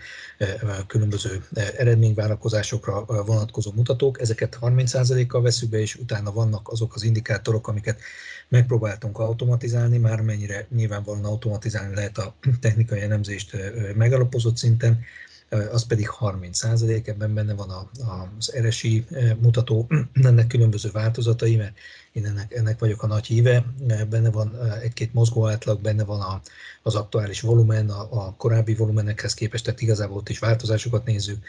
különböző 0.86 1.44
eredményvárakozásokra 1.76 3.04
vonatkozó 3.04 3.72
mutatók, 3.74 4.20
ezeket 4.20 4.58
30%-kal 4.60 5.42
veszük 5.42 5.70
be, 5.70 5.78
és 5.78 5.94
utána 5.94 6.32
vannak 6.32 6.68
azok 6.68 6.94
az 6.94 7.02
indikátorok, 7.02 7.68
amiket 7.68 8.00
megpróbáltunk 8.48 9.18
automatizálni, 9.18 9.98
már 9.98 10.20
mennyire 10.20 10.66
nyilvánvalóan 10.74 11.24
automatizálni 11.24 11.94
lehet 11.94 12.18
a 12.18 12.34
technikai 12.60 13.00
elemzést 13.00 13.56
megalapozott 13.94 14.56
szinten, 14.56 15.04
az 15.48 15.86
pedig 15.86 16.08
30 16.08 16.58
százalék, 16.58 17.08
ebben 17.08 17.34
benne 17.34 17.54
van 17.54 17.90
az 18.36 18.52
RSI 18.60 19.04
mutató, 19.40 19.86
ennek 20.12 20.46
különböző 20.46 20.90
változatai, 20.92 21.56
mert 21.56 21.76
én 22.12 22.26
ennek, 22.26 22.54
ennek 22.54 22.78
vagyok 22.78 23.02
a 23.02 23.06
nagy 23.06 23.26
híve, 23.26 23.64
benne 24.08 24.30
van 24.30 24.58
egy-két 24.82 25.14
mozgó 25.14 25.48
átlag, 25.48 25.80
benne 25.80 26.04
van 26.04 26.20
a, 26.20 26.40
az 26.82 26.94
aktuális 26.94 27.40
volumen, 27.40 27.90
a, 27.90 28.26
a 28.26 28.34
korábbi 28.36 28.74
volumenekhez 28.74 29.34
képest, 29.34 29.64
tehát 29.64 29.80
igazából 29.80 30.16
ott 30.16 30.28
is 30.28 30.38
változásokat 30.38 31.04
nézzük, 31.04 31.44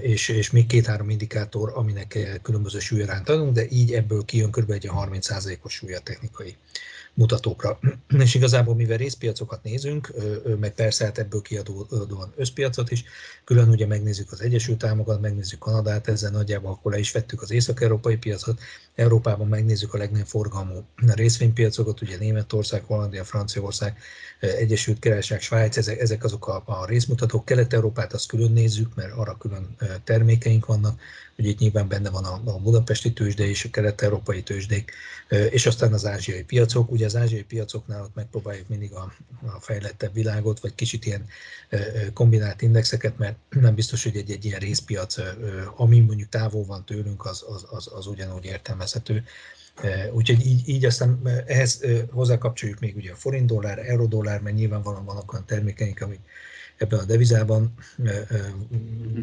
és, 0.00 0.28
és 0.28 0.50
még 0.50 0.66
két-három 0.66 1.10
indikátor, 1.10 1.72
aminek 1.74 2.38
különböző 2.42 2.78
súlyarányt 2.78 3.28
adunk, 3.28 3.54
de 3.54 3.68
így 3.68 3.92
ebből 3.92 4.24
kijön 4.24 4.50
kb. 4.50 4.70
egy 4.70 4.90
30%-os 4.94 5.72
súlya 5.72 6.00
technikai 6.00 6.56
mutatókra. 7.14 7.78
És 8.24 8.34
igazából, 8.34 8.74
mivel 8.74 8.96
részpiacokat 8.96 9.62
nézünk, 9.62 10.12
meg 10.60 10.74
persze 10.74 11.04
hát 11.04 11.18
ebből 11.18 11.42
kiadódóan 11.42 12.32
összpiacot 12.36 12.90
is, 12.90 13.04
külön 13.44 13.68
ugye 13.68 13.86
megnézzük 13.86 14.32
az 14.32 14.40
Egyesült 14.40 14.84
Államokat, 14.84 15.20
megnézzük 15.20 15.58
Kanadát, 15.58 16.08
ezzel 16.08 16.30
nagyjából 16.30 16.70
akkor 16.70 16.92
le 16.92 16.98
is 16.98 17.12
vettük 17.12 17.42
az 17.42 17.50
észak-európai 17.50 18.16
piacot, 18.16 18.60
Európában 18.94 19.48
megnézzük 19.48 19.94
a 19.94 19.98
legnagyobb 19.98 20.26
forgalmú 20.26 20.84
részvénypiacokat, 20.96 22.00
ugye 22.00 22.16
Németország, 22.18 22.84
Hollandia, 22.84 23.24
Franciaország, 23.24 23.98
Egyesült 24.40 24.98
Királyság, 24.98 25.40
Svájc, 25.40 25.76
ezek, 25.76 26.00
ezek 26.00 26.24
azok 26.24 26.48
a, 26.48 26.62
a 26.66 26.86
részmutatók. 26.86 27.44
Kelet-Európát 27.44 28.12
azt 28.12 28.26
külön 28.26 28.52
nézzük, 28.52 28.94
mert 28.94 29.12
arra 29.12 29.36
külön 29.36 29.76
termékeink 30.04 30.66
vannak, 30.66 31.00
ugye 31.38 31.48
itt 31.48 31.58
nyilván 31.58 31.88
benne 31.88 32.10
van 32.10 32.24
a, 32.24 32.40
a 32.44 32.58
budapesti 32.58 33.12
tőzsde 33.12 33.44
és 33.44 33.64
a 33.64 33.70
kelet-európai 33.70 34.42
tőzsdék, 34.42 34.92
és 35.50 35.66
aztán 35.66 35.92
az 35.92 36.06
ázsiai 36.06 36.42
piacok. 36.42 36.90
Ugye 36.90 37.04
az 37.04 37.16
ázsiai 37.16 37.42
piacoknál 37.42 38.02
ott 38.02 38.14
megpróbáljuk 38.14 38.68
mindig 38.68 38.92
a, 38.92 39.12
a 39.46 39.60
fejlettebb 39.60 40.14
világot, 40.14 40.60
vagy 40.60 40.74
kicsit 40.74 41.06
ilyen 41.06 41.26
kombinált 42.12 42.62
indexeket, 42.62 43.18
mert 43.18 43.36
nem 43.50 43.74
biztos, 43.74 44.02
hogy 44.02 44.16
egy, 44.16 44.30
egy 44.30 44.44
ilyen 44.44 44.60
részpiac, 44.60 45.16
ami 45.76 46.00
mondjuk 46.00 46.28
távol 46.28 46.64
van 46.64 46.84
tőlünk, 46.84 47.24
az, 47.24 47.44
az, 47.48 47.66
az, 47.70 47.88
az 47.94 48.06
ugyanúgy 48.06 48.44
értelmezhető. 48.44 49.24
Úgyhogy 50.12 50.46
így, 50.46 50.68
így 50.68 50.84
aztán 50.84 51.20
ehhez 51.46 51.80
hozzákapcsoljuk 52.10 52.80
még 52.80 52.96
ugye 52.96 53.12
a 53.12 53.16
forint 53.16 53.46
dollár, 53.46 53.78
euró 53.78 54.06
dollár, 54.06 54.40
mert 54.40 54.56
nyilvánvalóan 54.56 55.04
vannak 55.04 55.32
olyan 55.32 55.46
termékeink, 55.46 56.00
amik 56.00 56.20
ebben 56.82 56.98
a 56.98 57.04
devizában 57.04 57.74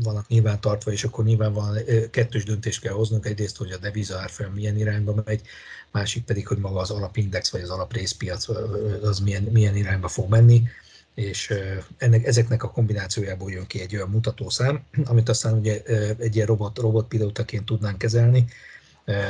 vannak 0.04 0.28
nyilván 0.28 0.62
tartva, 0.62 0.92
és 0.92 1.04
akkor 1.04 1.26
nyilván 1.26 1.54
van 1.54 1.78
kettős 2.12 2.44
döntést 2.44 2.82
kell 2.82 2.94
hoznunk, 2.94 3.26
egyrészt, 3.26 3.58
hogy 3.58 3.72
a 3.72 3.78
deviza 3.78 4.18
árfolyam 4.18 4.54
milyen 4.54 4.78
irányba 4.78 5.22
megy, 5.26 5.42
másik 5.92 6.24
pedig, 6.24 6.48
hogy 6.48 6.58
maga 6.58 6.80
az 6.80 6.92
alapindex 6.92 7.50
vagy 7.50 7.62
az 7.62 7.70
alaprészpiac 7.70 8.48
az 9.04 9.20
milyen, 9.20 9.44
milyen 9.44 9.76
irányba 9.76 10.08
fog 10.08 10.30
menni 10.30 10.64
és 11.14 11.54
ennek, 11.98 12.26
ezeknek 12.26 12.64
a 12.64 12.72
kombinációjából 12.72 13.52
jön 13.52 13.68
ki 13.68 13.82
egy 13.82 13.96
olyan 13.96 14.10
mutatószám, 14.10 14.84
amit 15.06 15.30
aztán 15.30 15.54
ugye 15.54 15.82
egy 16.18 16.36
ilyen 16.36 16.48
robot, 16.48 16.78
robotpilótaként 16.78 17.66
tudnánk 17.66 17.98
kezelni, 17.98 18.46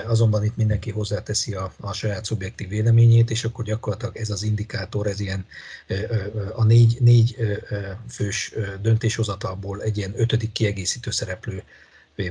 azonban 0.05 0.43
itt 0.43 0.55
mindenki 0.55 0.91
hozzáteszi 0.91 1.53
a, 1.53 1.73
a 1.79 1.93
saját 1.93 2.25
szubjektív 2.25 2.67
véleményét, 2.67 3.29
és 3.29 3.43
akkor 3.43 3.65
gyakorlatilag 3.65 4.17
ez 4.17 4.29
az 4.29 4.43
indikátor, 4.43 5.07
ez 5.07 5.19
ilyen 5.19 5.45
a 6.55 6.63
négy, 6.63 6.97
négy 6.99 7.35
fős 8.09 8.53
döntéshozatalból 8.81 9.81
egy 9.81 9.97
ilyen 9.97 10.13
ötödik 10.15 10.51
kiegészítő 10.51 11.11
szereplő 11.11 11.63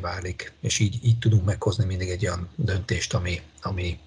válik, 0.01 0.53
és 0.61 0.79
így, 0.79 0.99
így 1.05 1.19
tudunk 1.19 1.45
meghozni 1.45 1.85
mindig 1.85 2.09
egy 2.09 2.27
olyan 2.27 2.49
döntést, 2.57 3.15
ami, 3.15 3.41
ami 3.63 3.99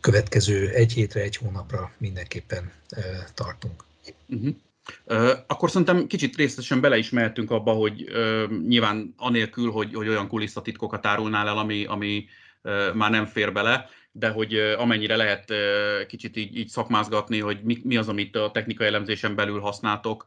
következő 0.00 0.68
egy 0.68 0.92
hétre, 0.92 1.20
egy 1.20 1.36
hónapra 1.36 1.92
mindenképpen 1.98 2.72
tartunk. 3.34 3.84
Uh-huh. 4.26 4.54
Akkor 5.46 5.70
szerintem 5.70 6.06
kicsit 6.06 6.36
részletesen 6.36 6.80
bele 6.80 6.96
is 6.96 7.10
mehetünk 7.10 7.50
abba, 7.50 7.72
hogy 7.72 8.10
uh, 8.10 8.50
nyilván 8.68 9.14
anélkül, 9.16 9.70
hogy, 9.70 9.94
hogy 9.94 10.08
olyan 10.08 10.28
kulisszatitkokat 10.28 11.06
árulnál 11.06 11.48
el, 11.48 11.58
ami, 11.58 11.84
ami 11.84 12.24
már 12.94 13.10
nem 13.10 13.26
fér 13.26 13.52
bele, 13.52 13.88
de 14.12 14.28
hogy 14.28 14.54
amennyire 14.58 15.16
lehet 15.16 15.52
kicsit 16.06 16.36
így, 16.36 16.56
így 16.56 16.68
szakmázgatni, 16.68 17.38
hogy 17.38 17.60
mi, 17.62 17.78
mi 17.84 17.96
az, 17.96 18.08
amit 18.08 18.36
a 18.36 18.50
technikai 18.50 18.86
elemzésen 18.86 19.34
belül 19.34 19.60
használtok. 19.60 20.26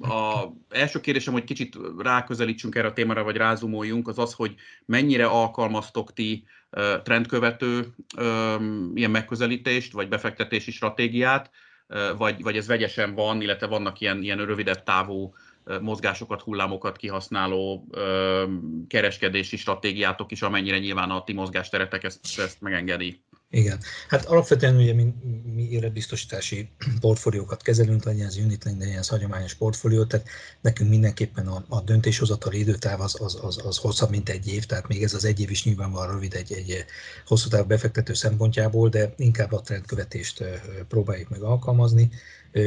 A 0.00 0.44
első 0.68 1.00
kérdésem, 1.00 1.32
hogy 1.32 1.44
kicsit 1.44 1.76
ráközelítsünk 1.98 2.74
erre 2.74 2.86
a 2.86 2.92
témára, 2.92 3.22
vagy 3.22 3.36
rázumoljunk, 3.36 4.08
az 4.08 4.18
az, 4.18 4.32
hogy 4.32 4.54
mennyire 4.86 5.26
alkalmaztok 5.26 6.12
ti 6.12 6.44
trendkövető 7.02 7.86
ilyen 8.94 9.10
megközelítést, 9.10 9.92
vagy 9.92 10.08
befektetési 10.08 10.70
stratégiát, 10.70 11.50
vagy, 12.16 12.42
vagy 12.42 12.56
ez 12.56 12.66
vegyesen 12.66 13.14
van, 13.14 13.40
illetve 13.40 13.66
vannak 13.66 14.00
ilyen, 14.00 14.22
ilyen 14.22 14.46
rövidebb 14.46 14.82
távú 14.82 15.34
mozgásokat, 15.80 16.42
hullámokat 16.42 16.96
kihasználó 16.96 17.86
kereskedési 18.88 19.56
stratégiátok 19.56 20.30
is, 20.30 20.42
amennyire 20.42 20.78
nyilván 20.78 21.10
a 21.10 21.24
ti 21.24 21.32
mozgásteretek 21.32 22.04
ezt, 22.04 22.38
ezt 22.38 22.60
megengedi. 22.60 23.22
Igen. 23.54 23.80
Hát 24.08 24.24
alapvetően 24.24 24.76
ugye 24.76 24.92
mi, 24.94 25.14
mi 25.54 25.68
életbiztosítási 25.70 26.68
portfóliókat 27.00 27.62
kezelünk, 27.62 28.04
legyen 28.04 28.26
ez 28.26 28.36
unitlink, 28.36 28.78
legyen 28.78 28.98
ez 28.98 29.08
hagyományos 29.08 29.54
portfólió, 29.54 30.04
tehát 30.04 30.28
nekünk 30.60 30.90
mindenképpen 30.90 31.46
a, 31.46 31.64
a 31.68 31.80
döntéshozatali 31.80 32.58
időtáv 32.58 33.00
az, 33.00 33.20
az, 33.20 33.38
az, 33.42 33.66
az 33.66 33.78
hosszabb, 33.78 34.10
mint 34.10 34.28
egy 34.28 34.48
év, 34.48 34.64
tehát 34.64 34.88
még 34.88 35.02
ez 35.02 35.14
az 35.14 35.24
egy 35.24 35.40
év 35.40 35.50
is 35.50 35.64
nyilvánvalóan 35.64 36.12
rövid 36.12 36.34
egy, 36.34 36.52
egy 36.52 36.84
hosszú 37.26 37.48
távú 37.48 37.66
befektető 37.66 38.14
szempontjából, 38.14 38.88
de 38.88 39.14
inkább 39.16 39.52
a 39.52 39.60
trendkövetést 39.60 40.44
próbáljuk 40.88 41.28
meg 41.28 41.42
alkalmazni. 41.42 42.10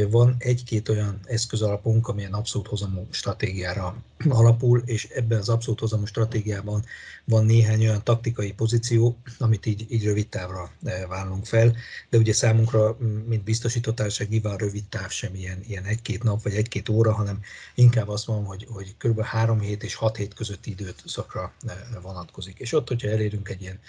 Van 0.10 0.36
egy-két 0.38 0.90
olyan 0.90 1.20
eszközalapunk, 1.26 2.08
amilyen 2.08 2.34
abszolút 2.34 2.68
hozamú 2.68 3.08
stratégiára 3.12 3.96
alapul, 4.30 4.82
és 4.86 5.08
ebben 5.08 5.40
az 5.40 5.50
abszolút 5.50 5.80
hozamú 5.80 6.06
stratégiában 6.06 6.86
van 7.26 7.46
néhány 7.46 7.82
olyan 7.82 8.04
taktikai 8.04 8.54
pozíció, 8.54 9.18
amit 9.38 9.66
így, 9.66 9.86
így 9.90 10.04
rövid 10.04 10.28
távra 10.28 10.72
vállunk 11.08 11.46
fel, 11.46 11.76
de 12.10 12.18
ugye 12.18 12.34
számunkra, 12.34 12.98
mint 13.28 13.44
biztosítótárság, 13.44 14.30
nyilván 14.30 14.58
rövid 14.58 14.84
táv 14.84 15.10
sem 15.10 15.36
ilyen, 15.36 15.64
ilyen 15.68 15.84
egy-két 15.84 16.24
nap 16.24 16.44
vagy 16.44 16.54
egy-két 16.54 16.90
óra, 16.90 17.14
hanem 17.14 17.42
inkább 17.76 18.08
azt 18.10 18.28
mondom, 18.28 18.46
hogy, 18.46 18.68
hogy 18.70 18.96
kb. 18.98 19.22
három 19.22 19.60
hét 19.60 19.84
és 19.84 19.96
hat 19.96 20.18
hét 20.18 20.34
közötti 20.34 20.70
időszakra 20.70 21.54
vonatkozik. 22.02 22.58
És 22.60 22.74
ott, 22.74 22.88
hogyha 22.88 23.10
elérünk 23.10 23.50
egy 23.50 23.62
ilyen 23.62 23.80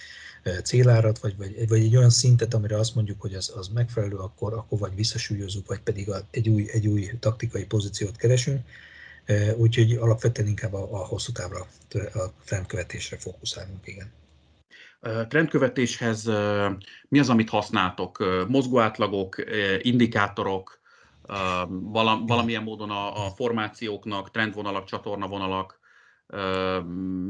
célárat, 0.65 1.19
vagy, 1.19 1.37
vagy, 1.37 1.69
vagy 1.69 1.81
egy 1.81 1.97
olyan 1.97 2.11
szintet, 2.11 2.55
amire 2.55 2.79
azt 2.79 2.95
mondjuk, 2.95 3.21
hogy 3.21 3.35
az, 3.35 3.53
az 3.57 3.69
megfelelő, 3.69 4.17
akkor, 4.17 4.53
akkor 4.53 4.79
vagy 4.79 4.95
visszasúlyozunk, 4.95 5.67
vagy 5.67 5.81
pedig 5.81 6.11
egy, 6.31 6.49
új, 6.49 6.67
egy 6.73 6.87
új 6.87 7.11
taktikai 7.21 7.65
pozíciót 7.65 8.17
keresünk. 8.17 8.61
Úgyhogy 9.57 9.93
alapvetően 9.93 10.49
inkább 10.49 10.73
a, 10.73 10.88
a 10.93 11.07
hosszú 11.07 11.33
távra, 11.33 11.67
a 12.15 12.33
fennkövetésre 12.38 13.19
fókuszálunk, 13.19 13.87
igen. 13.87 14.12
trendkövetéshez 15.29 16.25
mi 17.09 17.19
az, 17.19 17.29
amit 17.29 17.49
használtok? 17.49 18.45
Mozgóátlagok, 18.49 19.37
indikátorok, 19.83 20.81
valamilyen 22.26 22.62
módon 22.62 22.91
a, 22.91 23.26
a 23.26 23.31
formációknak, 23.31 24.31
trendvonalak, 24.31 24.85
csatornavonalak, 24.85 25.79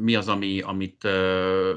mi 0.00 0.14
az, 0.14 0.28
ami, 0.28 0.60
amit 0.60 1.04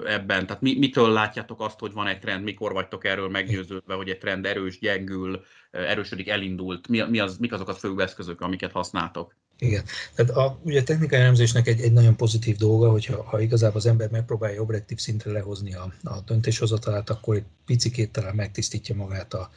ebben, 0.05 0.45
tehát 0.45 0.61
mi, 0.61 0.77
mitől 0.77 1.11
látjátok 1.11 1.61
azt, 1.61 1.79
hogy 1.79 1.93
van 1.93 2.07
egy 2.07 2.19
trend, 2.19 2.43
mikor 2.43 2.71
vagytok 2.71 3.05
erről 3.05 3.29
meggyőződve, 3.29 3.93
hogy 3.93 4.09
egy 4.09 4.17
trend 4.17 4.45
erős, 4.45 4.79
gyengül, 4.79 5.41
erősödik, 5.71 6.27
elindult, 6.27 6.87
mi, 6.87 7.01
mi 7.09 7.19
az, 7.19 7.37
mik 7.37 7.53
azok 7.53 7.67
a 7.67 7.73
fő 7.73 8.01
eszközök, 8.01 8.41
amiket 8.41 8.71
használtok? 8.71 9.35
Igen. 9.57 9.83
Tehát 10.15 10.31
a, 10.31 10.59
ugye 10.63 10.79
a 10.79 10.83
technikai 10.83 11.19
elemzésnek 11.19 11.67
egy, 11.67 11.81
egy 11.81 11.93
nagyon 11.93 12.15
pozitív 12.15 12.57
dolga, 12.57 12.89
hogyha 12.89 13.23
ha 13.23 13.39
igazából 13.39 13.77
az 13.77 13.85
ember 13.85 14.09
megpróbálja 14.09 14.61
objektív 14.61 14.97
szintre 14.97 15.31
lehozni 15.31 15.73
a, 15.73 15.93
a 16.03 16.19
döntéshozatalát, 16.25 17.09
akkor 17.09 17.35
egy 17.35 17.45
picikét 17.65 18.11
talán 18.11 18.35
megtisztítja 18.35 18.95
magát 18.95 19.33
a, 19.33 19.49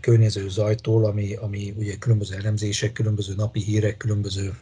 környező 0.00 0.48
zajtól, 0.48 1.04
ami, 1.04 1.34
ami 1.34 1.74
ugye 1.76 1.96
különböző 1.96 2.36
elemzések, 2.36 2.92
különböző 2.92 3.34
napi 3.34 3.60
hírek, 3.60 3.96
különböző 3.96 4.58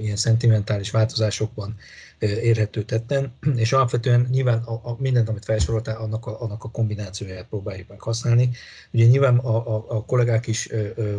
ilyen 0.00 0.16
szentimentális 0.16 0.90
változásokban 0.90 1.76
érhető 2.20 2.82
tetten, 2.82 3.32
és 3.56 3.72
alapvetően 3.72 4.28
nyilván 4.30 4.58
a, 4.58 4.72
a 4.72 4.96
mindent, 4.98 5.28
amit 5.28 5.44
felsoroltál, 5.44 5.96
annak 5.96 6.26
a, 6.26 6.40
annak 6.40 6.64
a 6.64 6.70
kombinációját 6.70 7.46
próbáljuk 7.46 7.88
meg 7.88 8.00
használni. 8.00 8.50
Ugye 8.92 9.04
nyilván 9.04 9.38
a, 9.38 9.76
a, 9.76 9.84
a 9.88 10.04
kollégák 10.04 10.46
is 10.46 10.70
ö, 10.70 10.88
ö, 10.96 11.16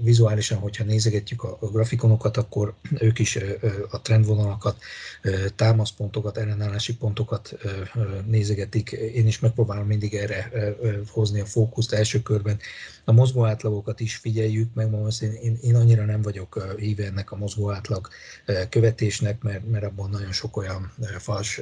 vizuálisan, 0.00 0.58
hogyha 0.58 0.84
nézegetjük 0.84 1.42
a, 1.42 1.56
a 1.60 1.66
grafikonokat, 1.66 2.36
akkor 2.36 2.74
ők 2.98 3.18
is 3.18 3.36
ö, 3.36 3.68
a 3.90 4.02
trendvonalakat, 4.02 4.76
ö, 5.22 5.48
támaszpontokat, 5.56 6.36
ellenállási 6.36 6.96
pontokat 6.96 7.54
ö, 7.62 7.68
ö, 7.94 8.00
nézegetik. 8.26 8.90
Én 8.90 9.26
is 9.26 9.38
megpróbálom 9.38 9.86
mindig 9.86 10.14
erre 10.14 10.50
ö, 10.52 10.70
ö, 10.80 11.00
hozni 11.08 11.40
a 11.40 11.46
fókuszt 11.46 11.92
első 11.92 12.22
körben. 12.22 12.58
A 13.04 13.12
mozgó 13.12 13.44
átlagokat 13.44 14.00
is 14.00 14.16
figyeljük, 14.16 14.74
meg 14.74 14.90
most 14.90 15.22
én, 15.22 15.32
én, 15.32 15.58
én 15.62 15.74
annyira 15.74 16.04
nem 16.04 16.22
vagyok 16.22 16.74
híve 16.78 17.04
ennek 17.04 17.32
a 17.32 17.36
mozgó 17.36 17.70
átlag 17.70 18.08
követésnek, 18.68 19.42
mert, 19.42 19.70
mert 19.70 19.84
abban 19.84 20.10
nagyon 20.10 20.32
sok 20.32 20.43
sok 20.44 20.56
olyan 20.56 20.92
fals 21.18 21.60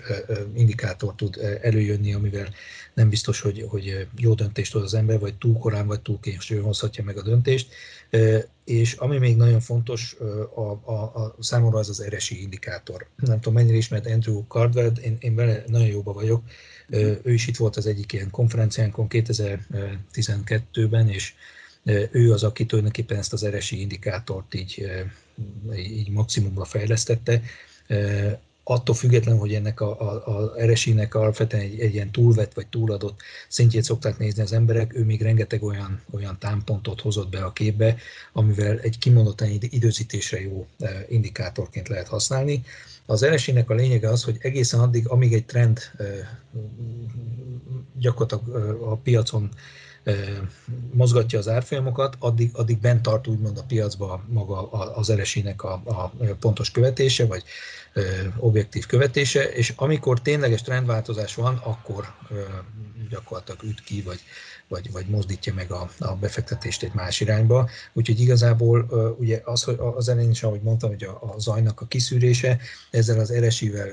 indikátor 0.55 1.15
tud 1.15 1.59
előjönni, 1.63 2.15
amivel 2.15 2.49
nem 2.95 3.09
biztos, 3.09 3.41
hogy, 3.41 3.65
hogy 3.69 4.07
jó 4.17 4.35
döntést 4.35 4.73
hoz 4.73 4.83
az 4.83 4.95
ember, 4.95 5.19
vagy 5.19 5.35
túl 5.35 5.59
korán, 5.59 5.87
vagy 5.87 6.01
túl 6.01 6.21
későn 6.21 6.63
hozhatja 6.63 7.05
meg 7.05 7.17
a 7.17 7.23
döntést. 7.23 7.73
És 8.65 8.93
ami 8.93 9.19
még 9.19 9.37
nagyon 9.37 9.61
fontos 9.61 10.17
a, 10.55 10.91
a, 10.91 11.03
a 11.03 11.37
számomra 11.41 11.79
az 11.79 11.89
az 11.89 12.05
RSI 12.09 12.43
indikátor. 12.43 13.07
Nem 13.17 13.41
tudom, 13.41 13.55
mennyire 13.55 13.77
ismert 13.77 14.07
Andrew 14.07 14.47
Cardwell, 14.47 14.93
én, 15.03 15.17
én 15.21 15.35
vele 15.35 15.65
nagyon 15.67 15.89
jóba 15.89 16.13
vagyok. 16.13 16.43
Ő 17.23 17.33
is 17.33 17.47
itt 17.47 17.57
volt 17.57 17.77
az 17.77 17.87
egyik 17.87 18.13
ilyen 18.13 18.31
konferenciánkon 18.31 19.07
2012-ben, 19.11 21.09
és 21.09 21.35
ő 22.11 22.33
az, 22.33 22.43
aki 22.43 22.67
tulajdonképpen 22.67 23.19
ezt 23.19 23.33
az 23.33 23.47
RSI 23.47 23.81
indikátort 23.81 24.55
így, 24.55 24.91
így 25.77 26.11
maximumra 26.11 26.65
fejlesztette 26.65 27.43
attól 28.65 28.95
függetlenül, 28.95 29.41
hogy 29.41 29.55
ennek 29.55 29.81
a, 29.81 30.01
a, 30.01 30.27
a 30.27 30.55
RSI-nek 30.65 31.15
alapvetően 31.15 31.63
egy, 31.63 31.81
egy 31.81 31.95
ilyen 31.95 32.11
túlvett 32.11 32.55
vagy 32.55 32.67
túladott 32.67 33.21
szintjét 33.49 33.85
szokták 33.85 34.19
nézni 34.19 34.43
az 34.43 34.53
emberek, 34.53 34.95
ő 34.95 35.05
még 35.05 35.23
rengeteg 35.23 35.63
olyan, 35.63 36.03
olyan 36.11 36.39
támpontot 36.39 37.01
hozott 37.01 37.29
be 37.29 37.45
a 37.45 37.53
képbe, 37.53 37.97
amivel 38.33 38.79
egy 38.79 38.99
kimondottan 38.99 39.49
időzítésre 39.61 40.41
jó 40.41 40.67
e, 40.79 41.07
indikátorként 41.09 41.89
lehet 41.89 42.09
használni. 42.09 42.63
Az 43.07 43.27
RSI-nek 43.27 43.71
a 43.71 43.75
lényege 43.75 44.09
az, 44.09 44.25
hogy 44.25 44.37
egészen 44.41 44.81
addig, 44.81 45.09
amíg 45.09 45.33
egy 45.33 45.45
trend 45.45 45.79
e, 45.99 46.05
gyakorlatilag 47.99 48.57
e, 48.57 48.91
a 48.91 48.97
piacon 48.97 49.51
mozgatja 50.93 51.39
az 51.39 51.49
árfolyamokat, 51.49 52.17
addig, 52.19 52.51
addig 52.53 52.79
bent 52.79 53.03
tart 53.03 53.27
úgymond 53.27 53.59
a 53.59 53.63
piacba 53.63 54.25
maga 54.29 54.71
az 54.71 55.13
RSI-nek 55.13 55.63
a, 55.63 55.73
a 55.85 56.13
pontos 56.41 56.71
követése, 56.71 57.27
vagy 57.27 57.45
objektív 58.37 58.87
követése, 58.87 59.53
és 59.53 59.73
amikor 59.77 60.21
tényleges 60.21 60.63
trendváltozás 60.63 61.35
van, 61.35 61.57
akkor 61.57 62.15
gyakorlatilag 63.11 63.63
üt 63.63 63.83
ki, 63.83 64.03
vagy, 64.03 64.21
vagy, 64.73 64.93
vagy 64.93 65.07
mozdítja 65.07 65.55
meg 65.55 65.71
a, 65.71 65.91
a 65.99 66.15
befektetést 66.15 66.83
egy 66.83 66.95
más 66.95 67.21
irányba. 67.21 67.69
Úgyhogy 67.93 68.21
igazából 68.21 68.87
ugye 69.19 69.41
az, 69.45 69.63
hogy 69.63 69.77
az 69.79 70.09
elején 70.09 70.31
is, 70.31 70.43
ahogy 70.43 70.63
mondtam, 70.63 70.91
hogy 70.91 71.05
a, 71.05 71.35
a 71.35 71.39
zajnak 71.39 71.81
a 71.81 71.87
kiszűrése 71.87 72.59
ezzel 72.91 73.21
az 73.21 73.33
RSI-vel 73.33 73.89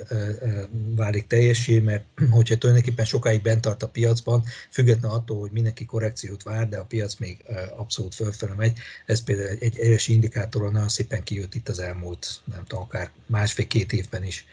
válik 0.96 1.28
teljesé, 1.28 1.80
mert 1.80 2.04
hogyha 2.38 2.58
tulajdonképpen 2.58 3.06
sokáig 3.06 3.42
bent 3.42 3.62
tart 3.62 3.84
a 3.84 3.88
piacban, 3.88 4.44
független 4.70 5.12
attól, 5.12 5.40
hogy 5.40 5.52
mindenki 5.52 5.86
korrekciót 5.86 6.44
vár, 6.44 6.70
de 6.70 6.78
a 6.78 6.86
piac 6.86 7.16
még 7.16 7.46
abszolút 7.78 8.16
fölfele 8.16 8.54
megy, 8.54 8.78
ez 9.06 9.24
például 9.24 9.58
egy, 9.60 9.94
RSI 9.96 10.14
indikátoron 10.14 10.72
nagyon 10.72 10.90
szépen 10.90 11.24
kijött 11.24 11.56
itt 11.56 11.70
az 11.70 11.80
elmúlt, 11.80 12.42
nem 12.44 12.64
tudom, 12.68 12.84
akár 12.84 13.12
másfél-két 13.26 13.94
évben 13.94 14.24
is, 14.24 14.46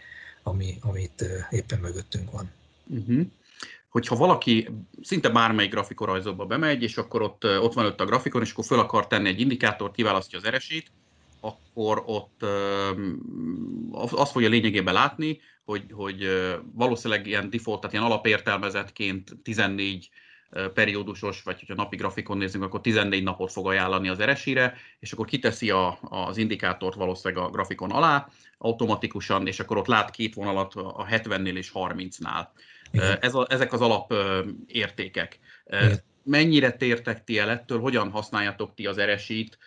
ami, 0.42 0.78
amit 0.80 1.24
éppen 1.50 1.78
mögöttünk 1.78 2.30
van. 2.30 2.50
Uh-huh 2.86 3.26
hogyha 3.96 4.16
valaki 4.16 4.68
szinte 5.02 5.28
bármelyik 5.28 5.70
grafikorajzóba 5.70 6.46
bemegy, 6.46 6.82
és 6.82 6.96
akkor 6.96 7.22
ott, 7.22 7.44
ott 7.44 7.72
van 7.72 7.86
ott 7.86 8.00
a 8.00 8.04
grafikon, 8.04 8.42
és 8.42 8.52
akkor 8.52 8.64
föl 8.64 8.78
akar 8.78 9.06
tenni 9.06 9.28
egy 9.28 9.40
indikátort, 9.40 9.94
kiválasztja 9.94 10.38
az 10.38 10.44
eresít, 10.44 10.90
akkor 11.40 12.02
ott 12.06 12.42
azt 14.10 14.32
fogja 14.32 14.48
lényegében 14.48 14.94
látni, 14.94 15.40
hogy, 15.64 15.84
hogy 15.90 16.28
valószínűleg 16.72 17.26
ilyen 17.26 17.50
default, 17.50 17.80
tehát 17.80 17.94
ilyen 17.94 18.06
alapértelmezetként 18.06 19.36
14 19.42 20.10
periódusos, 20.74 21.42
vagy 21.42 21.58
hogyha 21.58 21.74
napi 21.74 21.96
grafikon 21.96 22.38
nézzünk, 22.38 22.64
akkor 22.64 22.80
14 22.80 23.22
napot 23.22 23.52
fog 23.52 23.66
ajánlani 23.66 24.08
az 24.08 24.20
eresire, 24.20 24.74
és 24.98 25.12
akkor 25.12 25.26
kiteszi 25.26 25.70
a, 25.70 25.98
az 26.02 26.36
indikátort 26.36 26.96
valószínűleg 26.96 27.44
a 27.44 27.50
grafikon 27.50 27.90
alá 27.90 28.28
automatikusan, 28.58 29.46
és 29.46 29.60
akkor 29.60 29.76
ott 29.76 29.86
lát 29.86 30.10
két 30.10 30.34
vonalat 30.34 30.74
a 30.74 31.06
70-nél 31.10 31.56
és 31.56 31.70
30-nál. 31.74 32.46
Ez 33.20 33.34
a, 33.34 33.46
ezek 33.48 33.72
az 33.72 33.80
alap 33.80 34.14
értékek. 34.66 35.38
Mennyire 36.22 36.70
tértek 36.70 37.24
ti 37.24 37.38
el 37.38 37.50
ettől, 37.50 37.80
hogyan 37.80 38.10
használjátok 38.10 38.74
ti 38.74 38.86
az 38.86 38.98
eresít, 38.98 39.58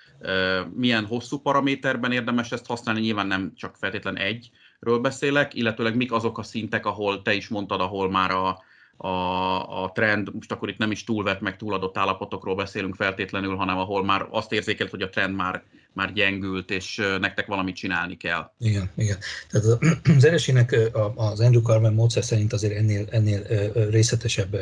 milyen 0.73 1.05
hosszú 1.05 1.38
paraméterben 1.38 2.12
érdemes 2.12 2.51
ezt 2.51 2.65
használni, 2.65 3.01
nyilván 3.01 3.27
nem 3.27 3.53
csak 3.55 3.75
feltétlen 3.75 4.17
egyről 4.17 4.99
beszélek, 4.99 5.53
illetőleg 5.53 5.95
mik 5.95 6.12
azok 6.12 6.38
a 6.38 6.43
szintek, 6.43 6.86
ahol 6.86 7.21
te 7.21 7.34
is 7.34 7.47
mondtad, 7.47 7.82
ahol 7.82 8.10
már 8.10 8.32
a, 8.32 8.63
a, 8.97 9.84
a 9.84 9.91
trend, 9.91 10.34
most 10.34 10.51
akkor 10.51 10.69
itt 10.69 10.77
nem 10.77 10.91
is 10.91 11.03
túlvett, 11.03 11.41
meg 11.41 11.58
túladott 11.58 11.97
állapotokról 11.97 12.55
beszélünk 12.55 12.95
feltétlenül, 12.95 13.55
hanem 13.55 13.77
ahol 13.77 14.03
már 14.03 14.27
azt 14.29 14.51
érzékelt, 14.51 14.89
hogy 14.89 15.01
a 15.01 15.10
trend 15.10 15.36
már 15.36 15.63
már 15.93 16.13
gyengült, 16.13 16.71
és 16.71 17.02
nektek 17.19 17.45
valamit 17.45 17.75
csinálni 17.75 18.17
kell. 18.17 18.52
Igen, 18.60 18.89
igen. 18.95 19.17
Tehát 19.49 19.67
az 20.17 20.23
eresinek 20.23 20.75
az 21.15 21.39
Andrew 21.39 21.62
Carmen 21.62 21.93
módszer 21.93 22.23
szerint 22.23 22.54
azért 22.54 22.75
ennél, 22.75 23.06
ennél 23.10 23.41
részletesebb 23.89 24.58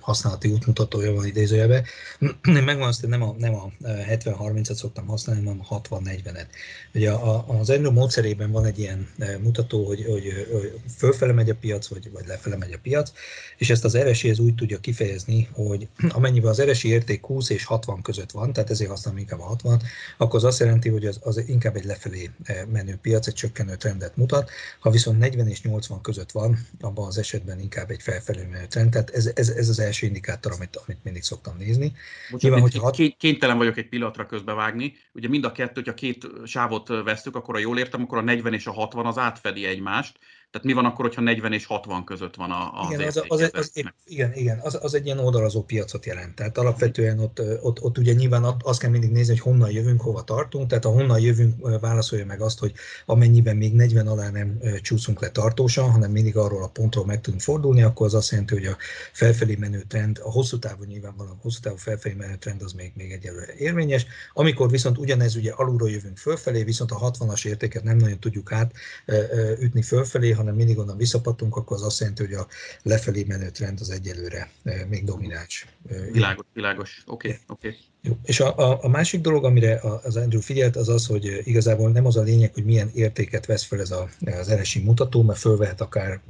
használati 0.00 0.48
útmutatója 0.48 1.12
van 1.12 1.26
idézőjelbe. 1.26 1.84
Én 2.56 2.62
megvan 2.62 2.88
azt, 2.88 3.00
hogy 3.00 3.08
nem 3.08 3.22
a, 3.22 3.34
nem 3.38 3.54
a 3.54 3.70
70-30-et 3.84 4.74
szoktam 4.74 5.06
használni, 5.06 5.44
hanem 5.44 5.60
a 5.68 5.80
60-40-et. 5.80 6.46
Ugye 6.94 7.10
az 7.46 7.70
Andrew 7.70 7.92
módszerében 7.92 8.50
van 8.50 8.64
egy 8.64 8.78
ilyen 8.78 9.08
mutató, 9.42 9.86
hogy, 9.86 10.04
hogy, 10.04 10.46
hogy 10.52 10.80
fölfele 10.96 11.32
megy 11.32 11.50
a 11.50 11.54
piac, 11.54 11.88
vagy, 11.88 12.10
vagy 12.12 12.26
lefele 12.26 12.56
megy 12.56 12.72
a 12.72 12.78
piac, 12.82 13.12
és 13.56 13.70
ezt 13.70 13.84
az 13.84 13.98
RSI 13.98 14.28
ez 14.28 14.38
úgy 14.38 14.54
tudja 14.54 14.78
kifejezni, 14.78 15.48
hogy 15.52 15.88
amennyiben 16.08 16.50
az 16.50 16.62
RSI 16.62 16.88
érték 16.88 17.24
20 17.24 17.50
és 17.50 17.64
60 17.64 18.02
között 18.02 18.30
van, 18.30 18.52
tehát 18.52 18.70
ezért 18.70 18.90
használom 18.90 19.18
inkább 19.20 19.40
a 19.40 19.44
60, 19.44 19.82
akkor 20.16 20.34
az 20.34 20.44
azt 20.44 20.58
jelenti, 20.58 20.69
hogy 20.90 21.06
az, 21.06 21.20
az 21.22 21.48
inkább 21.48 21.76
egy 21.76 21.84
lefelé 21.84 22.30
eh, 22.42 22.64
menő 22.72 22.98
piac, 23.02 23.26
egy 23.26 23.34
csökkenő 23.34 23.76
trendet 23.76 24.16
mutat. 24.16 24.50
Ha 24.80 24.90
viszont 24.90 25.18
40 25.18 25.46
és 25.46 25.62
80 25.62 26.00
között 26.00 26.30
van, 26.30 26.58
abban 26.80 27.06
az 27.06 27.18
esetben 27.18 27.60
inkább 27.60 27.90
egy 27.90 28.02
felfelé 28.02 28.46
menő 28.50 28.66
trend. 28.66 28.90
Tehát 28.90 29.10
ez, 29.10 29.30
ez, 29.34 29.48
ez 29.48 29.68
az 29.68 29.80
első 29.80 30.06
indikátor, 30.06 30.52
amit, 30.52 30.80
amit 30.86 31.04
mindig 31.04 31.22
szoktam 31.22 31.56
nézni. 31.56 31.92
Bocsánat, 32.30 32.42
Nyilván, 32.42 32.60
hogyha 32.60 32.82
hat... 32.82 33.16
Kénytelen 33.18 33.56
vagyok 33.56 33.76
egy 33.76 33.88
pillanatra 33.88 34.26
közbevágni. 34.26 34.94
Ugye 35.12 35.28
mind 35.28 35.44
a 35.44 35.52
kettő, 35.52 35.72
hogyha 35.74 35.94
két 35.94 36.26
sávot 36.44 36.88
vesztük, 37.04 37.36
akkor 37.36 37.54
a 37.54 37.58
jól 37.58 37.78
értem, 37.78 38.02
akkor 38.02 38.18
a 38.18 38.22
40 38.22 38.54
és 38.54 38.66
a 38.66 38.72
60 38.72 39.06
az 39.06 39.18
átfedi 39.18 39.66
egymást 39.66 40.18
tehát 40.50 40.66
mi 40.66 40.72
van 40.72 40.84
akkor, 40.84 41.04
hogyha 41.04 41.20
40 41.20 41.52
és 41.52 41.66
60 41.66 42.04
között 42.04 42.34
van 42.34 42.50
az 42.50 42.90
igen, 42.90 43.06
az, 43.06 43.16
az, 43.28 43.40
az, 43.40 43.50
az, 43.52 43.70
igen, 44.04 44.32
igen 44.34 44.58
az, 44.62 44.78
az 44.82 44.94
egy 44.94 45.04
ilyen 45.04 45.18
oldalazó 45.18 45.62
piacot 45.62 46.06
jelent. 46.06 46.34
Tehát 46.34 46.58
alapvetően 46.58 47.18
ott, 47.18 47.42
ott, 47.62 47.82
ott 47.82 47.98
ugye 47.98 48.12
nyilván 48.12 48.54
azt 48.62 48.80
kell 48.80 48.90
mindig 48.90 49.10
nézni, 49.10 49.32
hogy 49.32 49.42
honnan 49.42 49.70
jövünk, 49.70 50.00
hova 50.00 50.22
tartunk. 50.22 50.68
Tehát 50.68 50.84
a 50.84 50.88
honnan 50.88 51.20
jövünk 51.20 51.78
válaszolja 51.80 52.26
meg 52.26 52.40
azt, 52.40 52.58
hogy 52.58 52.72
amennyiben 53.06 53.56
még 53.56 53.74
40 53.74 54.06
alá 54.06 54.30
nem 54.30 54.58
csúszunk 54.82 55.20
le 55.20 55.30
tartósan, 55.30 55.90
hanem 55.90 56.10
mindig 56.10 56.36
arról 56.36 56.62
a 56.62 56.68
pontról 56.68 57.04
meg 57.04 57.20
tudunk 57.20 57.42
fordulni, 57.42 57.82
akkor 57.82 58.06
az 58.06 58.14
azt 58.14 58.30
jelenti, 58.30 58.54
hogy 58.54 58.66
a 58.66 58.76
felfelé 59.12 59.56
menő 59.58 59.84
trend, 59.88 60.20
a 60.22 60.30
hosszú 60.30 60.58
távú 60.58 60.84
nyilvánvalóan 60.84 61.36
a 61.36 61.42
hosszú 61.42 61.60
távú 61.60 61.76
felfelé 61.76 62.14
menő 62.14 62.36
trend 62.36 62.62
az 62.62 62.72
még, 62.72 62.92
még 62.96 63.12
egyelőre 63.12 63.54
érvényes. 63.58 64.06
Amikor 64.32 64.70
viszont 64.70 64.98
ugyanez 64.98 65.36
ugye 65.36 65.52
alulról 65.52 65.90
jövünk 65.90 66.16
fölfelé, 66.16 66.62
viszont 66.62 66.90
a 66.90 67.10
60-as 67.10 67.46
értéket 67.46 67.82
nem 67.82 67.96
nagyon 67.96 68.18
tudjuk 68.18 68.52
átütni 68.52 69.82
fölfelé, 69.82 70.38
hanem 70.40 70.54
mindig 70.54 70.78
onnan 70.78 70.96
visszapatunk, 70.96 71.56
akkor 71.56 71.76
az 71.76 71.82
azt 71.82 72.00
jelenti, 72.00 72.24
hogy 72.24 72.34
a 72.34 72.46
lefelé 72.82 73.24
menő 73.28 73.50
trend 73.50 73.80
az 73.80 73.90
egyelőre 73.90 74.50
még 74.88 75.04
domináns. 75.04 75.66
Világos, 76.12 76.44
világos. 76.52 77.02
Oké, 77.06 77.28
okay, 77.28 77.40
oké. 77.48 77.68
Okay. 77.68 77.78
Jó. 78.02 78.18
És 78.24 78.40
a, 78.40 78.56
a, 78.58 78.78
a 78.82 78.88
másik 78.88 79.20
dolog, 79.20 79.44
amire 79.44 79.80
az 80.02 80.16
Andrew 80.16 80.40
figyelt, 80.40 80.76
az 80.76 80.88
az, 80.88 81.06
hogy 81.06 81.40
igazából 81.44 81.90
nem 81.90 82.06
az 82.06 82.16
a 82.16 82.22
lényeg, 82.22 82.54
hogy 82.54 82.64
milyen 82.64 82.90
értéket 82.94 83.46
vesz 83.46 83.64
fel 83.64 83.80
ez 83.80 83.90
a, 83.90 84.08
az 84.20 84.52
RSI 84.54 84.82
mutató, 84.82 85.22
mert 85.22 85.38
fölvehet 85.38 85.80
akár 85.80 86.20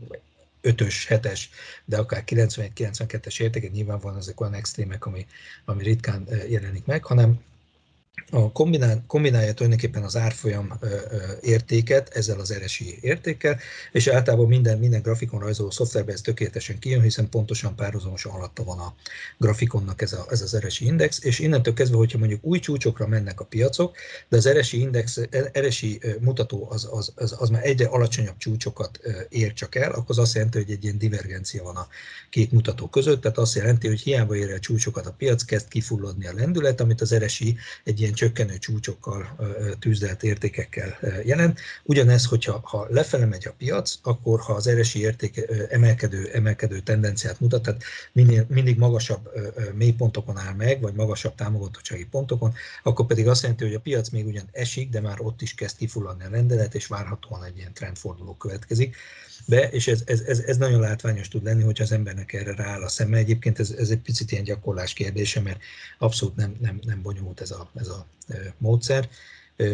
5-ös, 0.63 0.95
7-es, 1.09 1.41
de 1.85 1.99
akár 1.99 2.23
91-92-es 2.27 3.41
értéket, 3.41 3.73
nyilvánvalóan 3.73 4.19
ezek 4.19 4.41
olyan 4.41 4.55
extrémek, 4.55 5.07
ami, 5.07 5.27
ami 5.65 5.83
ritkán 5.83 6.29
jelenik 6.49 6.85
meg, 6.85 7.05
hanem 7.05 7.41
a 8.31 8.53
kombinál, 8.53 9.05
kombinálja 9.07 9.55
tulajdonképpen 9.55 10.03
az 10.03 10.17
árfolyam 10.17 10.73
ö, 10.81 10.97
értéket 11.41 12.09
ezzel 12.09 12.41
az 12.41 12.55
RSI 12.65 12.99
értékkel, 13.01 13.59
és 13.93 14.07
általában 14.07 14.47
minden, 14.47 14.79
minden 14.79 15.03
grafikon 15.03 15.41
rajzoló 15.41 15.71
szoftverben 15.71 16.15
ez 16.15 16.21
tökéletesen 16.21 16.79
kijön, 16.79 17.03
hiszen 17.03 17.29
pontosan 17.29 17.77
párhuzamosan 17.77 18.33
alatta 18.33 18.65
van 18.65 18.79
a 18.79 18.95
grafikonnak 19.39 20.03
ez, 20.03 20.13
a, 20.13 20.27
ez 20.31 20.43
az 20.43 20.57
RSI 20.59 20.85
index, 20.85 21.25
és 21.25 21.39
innentől 21.39 21.75
kezdve, 21.75 21.97
hogyha 21.97 22.19
mondjuk 22.19 22.45
új 22.45 22.59
csúcsokra 22.59 23.07
mennek 23.07 23.41
a 23.41 23.45
piacok, 23.45 23.97
de 24.29 24.37
az 24.37 24.49
RSI 24.49 24.81
index, 24.81 25.21
RSI 25.59 26.01
mutató 26.21 26.69
az, 26.71 26.89
az, 26.91 27.13
az, 27.15 27.35
az 27.39 27.49
már 27.49 27.67
egyre 27.67 27.87
alacsonyabb 27.87 28.37
csúcsokat 28.37 29.01
ér 29.29 29.53
csak 29.53 29.75
el, 29.75 29.91
akkor 29.91 30.05
az 30.09 30.19
azt 30.19 30.35
jelenti, 30.35 30.59
hogy 30.59 30.71
egy 30.71 30.85
ilyen 30.85 30.99
divergencia 30.99 31.63
van 31.63 31.77
a 31.77 31.89
két 32.31 32.53
mutató 32.53 32.89
között, 32.89 33.21
tehát 33.21 33.39
azt 33.39 33.55
jelenti, 33.55 33.89
hogy 33.89 34.01
hiába 34.01 34.37
ér 34.37 34.51
el 34.51 34.59
csúcsokat 34.59 35.07
a 35.07 35.15
piac, 35.19 35.45
kezd 35.45 35.69
kifulladni 35.69 36.27
a 36.27 36.35
lendület, 36.35 36.81
amit 36.81 37.01
az 37.01 37.15
RSI 37.15 37.57
egy 37.85 38.01
ilyen 38.01 38.10
csökkenő 38.13 38.59
csúcsokkal, 38.59 39.37
tűzdelt 39.79 40.23
értékekkel 40.23 40.99
jelent. 41.25 41.61
Ugyanez, 41.85 42.25
hogyha 42.25 42.61
ha 42.63 42.87
lefele 42.91 43.27
megy 43.27 43.47
a 43.47 43.55
piac, 43.59 43.99
akkor 44.03 44.41
ha 44.41 44.53
az 44.53 44.71
RSI 44.71 45.01
érték 45.01 45.41
emelkedő, 45.71 46.31
emelkedő 46.33 46.81
tendenciát 46.81 47.41
mutat, 47.41 47.63
tehát 47.63 47.83
minél, 48.13 48.47
mindig 48.49 48.79
magasabb 48.79 49.31
mélypontokon 49.75 50.39
áll 50.39 50.55
meg, 50.55 50.81
vagy 50.81 50.95
magasabb 50.95 51.35
támogatottsági 51.35 52.07
pontokon, 52.07 52.55
akkor 52.83 53.07
pedig 53.07 53.29
azt 53.29 53.43
jelenti, 53.43 53.65
hogy 53.65 53.75
a 53.75 53.81
piac 53.81 54.09
még 54.09 54.27
ugyan 54.27 54.49
esik, 54.53 54.91
de 54.91 55.01
már 55.01 55.21
ott 55.21 55.43
is 55.43 55.55
kezd 55.55 55.77
kifulladni 55.77 56.25
a 56.25 56.29
rendelet, 56.29 56.75
és 56.75 56.87
várhatóan 56.87 57.45
egy 57.45 57.57
ilyen 57.57 57.73
trendforduló 57.73 58.35
következik 58.35 58.97
be, 59.47 59.69
és 59.71 59.89
ez, 59.89 60.03
ez, 60.07 60.21
ez, 60.21 60.39
ez 60.39 60.57
nagyon 60.57 60.81
látványos 60.81 61.29
tud 61.29 61.45
lenni, 61.45 61.63
hogyha 61.63 61.85
az 61.85 61.93
embernek 61.93 62.33
erre 62.33 62.55
rááll 62.55 62.83
a 62.83 62.89
szeme. 62.89 63.17
Egyébként 63.17 63.59
ez, 63.59 63.71
ez 63.71 63.91
egy 63.91 63.99
picit 63.99 64.33
ilyen 64.33 64.45
gyakorlás 64.45 64.93
kérdése, 64.93 65.41
mert 65.41 65.61
abszolút 65.99 66.37
nem, 66.37 66.57
nem, 66.61 66.81
nem 66.83 67.03
bonyolult 67.03 67.41
ez 67.41 67.51
a, 67.51 67.71
ez 67.75 67.89
a 67.89 68.00
módszer. 68.59 69.09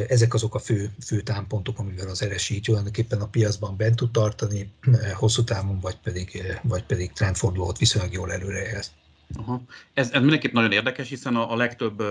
Ezek 0.09 0.35
azok 0.35 0.55
a 0.55 0.59
fő, 0.59 0.91
fő 1.05 1.21
támpontok, 1.21 1.79
amivel 1.79 2.09
az 2.09 2.25
RSI 2.25 2.61
tulajdonképpen 2.61 3.21
a 3.21 3.29
piacban 3.29 3.77
bent 3.77 3.97
tud 3.97 4.11
tartani, 4.11 4.73
hosszú 5.15 5.45
távon, 5.45 5.81
vagy 5.81 5.97
pedig, 5.97 6.43
vagy 6.63 6.85
pedig 6.85 7.13
trendfordulót 7.13 7.79
viszonylag 7.79 8.13
jól 8.13 8.33
előrejelz. 8.33 8.91
Aha. 9.35 9.61
Ez, 9.95 10.11
ez 10.11 10.21
mindenképp 10.21 10.53
nagyon 10.53 10.73
érdekes, 10.73 11.09
hiszen 11.09 11.37
a, 11.37 11.53
a 11.53 11.57
legtöbb 11.57 12.03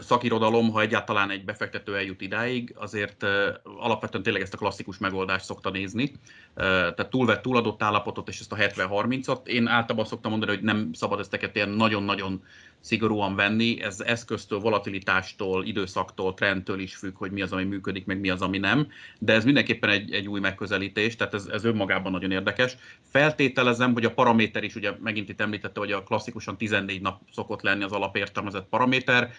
szakirodalom, 0.00 0.70
ha 0.70 0.80
egyáltalán 0.80 1.30
egy 1.30 1.44
befektető 1.44 1.96
eljut 1.96 2.20
idáig, 2.20 2.74
azért 2.78 3.26
alapvetően 3.78 4.22
tényleg 4.22 4.42
ezt 4.42 4.54
a 4.54 4.56
klasszikus 4.56 4.98
megoldást 4.98 5.44
szokta 5.44 5.70
nézni. 5.70 6.12
Tehát 6.54 7.10
túlvett, 7.10 7.42
túladott 7.42 7.82
állapotot 7.82 8.28
és 8.28 8.40
ezt 8.40 8.52
a 8.52 8.56
70-30-at. 8.56 9.46
Én 9.46 9.66
általában 9.66 10.06
szoktam 10.06 10.30
mondani, 10.30 10.54
hogy 10.54 10.62
nem 10.62 10.90
szabad 10.92 11.20
ezteket 11.20 11.54
ilyen 11.54 11.68
nagyon-nagyon 11.68 12.44
szigorúan 12.80 13.34
venni. 13.34 13.82
Ez 13.82 14.00
eszköztől, 14.00 14.58
volatilitástól, 14.58 15.64
időszaktól, 15.64 16.34
trendtől 16.34 16.80
is 16.80 16.96
függ, 16.96 17.16
hogy 17.16 17.30
mi 17.30 17.42
az, 17.42 17.52
ami 17.52 17.64
működik, 17.64 18.06
meg 18.06 18.20
mi 18.20 18.30
az, 18.30 18.42
ami 18.42 18.58
nem. 18.58 18.88
De 19.18 19.32
ez 19.32 19.44
mindenképpen 19.44 19.90
egy, 19.90 20.12
egy 20.12 20.28
új 20.28 20.40
megközelítés, 20.40 21.16
tehát 21.16 21.34
ez, 21.34 21.46
ez 21.46 21.64
önmagában 21.64 22.12
nagyon 22.12 22.30
érdekes. 22.30 22.76
Feltételezem, 23.10 23.92
hogy 23.92 24.04
a 24.04 24.14
paraméter 24.14 24.64
is, 24.64 24.74
ugye 24.74 24.92
megint 25.02 25.28
itt 25.28 25.40
említette, 25.40 25.80
hogy 25.80 25.92
a 25.92 26.02
klasszikusan 26.02 26.56
14 26.56 27.00
nap 27.00 27.20
szokott 27.32 27.62
lenni 27.62 27.84
az 27.84 27.92
alapértelmezett 27.92 28.68
paraméter. 28.68 29.30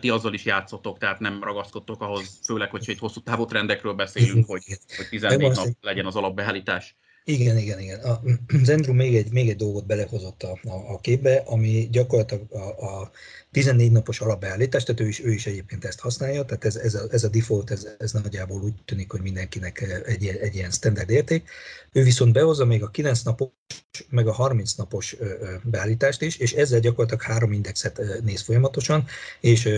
Ti 0.00 0.10
azzal 0.10 0.34
is 0.34 0.44
játszotok, 0.44 0.98
tehát 0.98 1.20
nem 1.20 1.42
ragaszkodtok 1.42 2.02
ahhoz, 2.02 2.38
főleg, 2.44 2.70
hogy 2.70 2.84
egy 2.86 2.98
hosszú 2.98 3.20
távú 3.20 3.44
trendekről 3.44 3.92
beszélünk, 3.92 4.46
hogy, 4.46 4.62
hogy 4.96 5.08
14 5.08 5.56
nap 5.56 5.66
legyen 5.80 6.06
az 6.06 6.16
alapbeállítás. 6.16 6.96
Igen, 7.24 7.56
igen, 7.56 7.80
igen. 7.80 8.00
A, 8.00 8.20
az 8.62 8.68
Andrew 8.68 8.94
még 8.94 9.16
egy, 9.16 9.32
még 9.32 9.48
egy 9.48 9.56
dolgot 9.56 9.86
belehozott 9.86 10.42
a, 10.42 10.58
a, 10.62 10.92
a 10.92 10.98
képbe, 11.00 11.42
ami 11.46 11.88
gyakorlatilag 11.90 12.52
a, 12.52 12.86
a 12.86 13.10
14 13.50 13.92
napos 13.92 14.20
alapbeállítás, 14.20 14.82
tehát 14.82 15.00
ő 15.00 15.08
is, 15.08 15.24
ő 15.24 15.32
is 15.32 15.46
egyébként 15.46 15.84
ezt 15.84 16.00
használja, 16.00 16.44
tehát 16.44 16.64
ez, 16.64 16.76
ez, 16.76 16.94
a, 16.94 17.02
ez 17.10 17.24
a 17.24 17.28
default, 17.28 17.70
ez, 17.70 17.86
ez 17.98 18.12
nagyjából 18.12 18.62
úgy 18.62 18.74
tűnik, 18.84 19.10
hogy 19.10 19.20
mindenkinek 19.20 20.02
egy, 20.06 20.26
egy 20.26 20.54
ilyen 20.54 20.70
standard 20.70 21.10
érték. 21.10 21.48
Ő 21.92 22.02
viszont 22.02 22.32
behozza 22.32 22.64
még 22.64 22.82
a 22.82 22.90
9 22.90 23.22
napos, 23.22 23.48
meg 24.08 24.26
a 24.26 24.32
30 24.32 24.72
napos 24.72 25.16
beállítást 25.62 26.22
is, 26.22 26.36
és 26.36 26.52
ezzel 26.52 26.80
gyakorlatilag 26.80 27.22
három 27.22 27.52
indexet 27.52 28.00
néz 28.24 28.40
folyamatosan, 28.40 29.04
és 29.40 29.68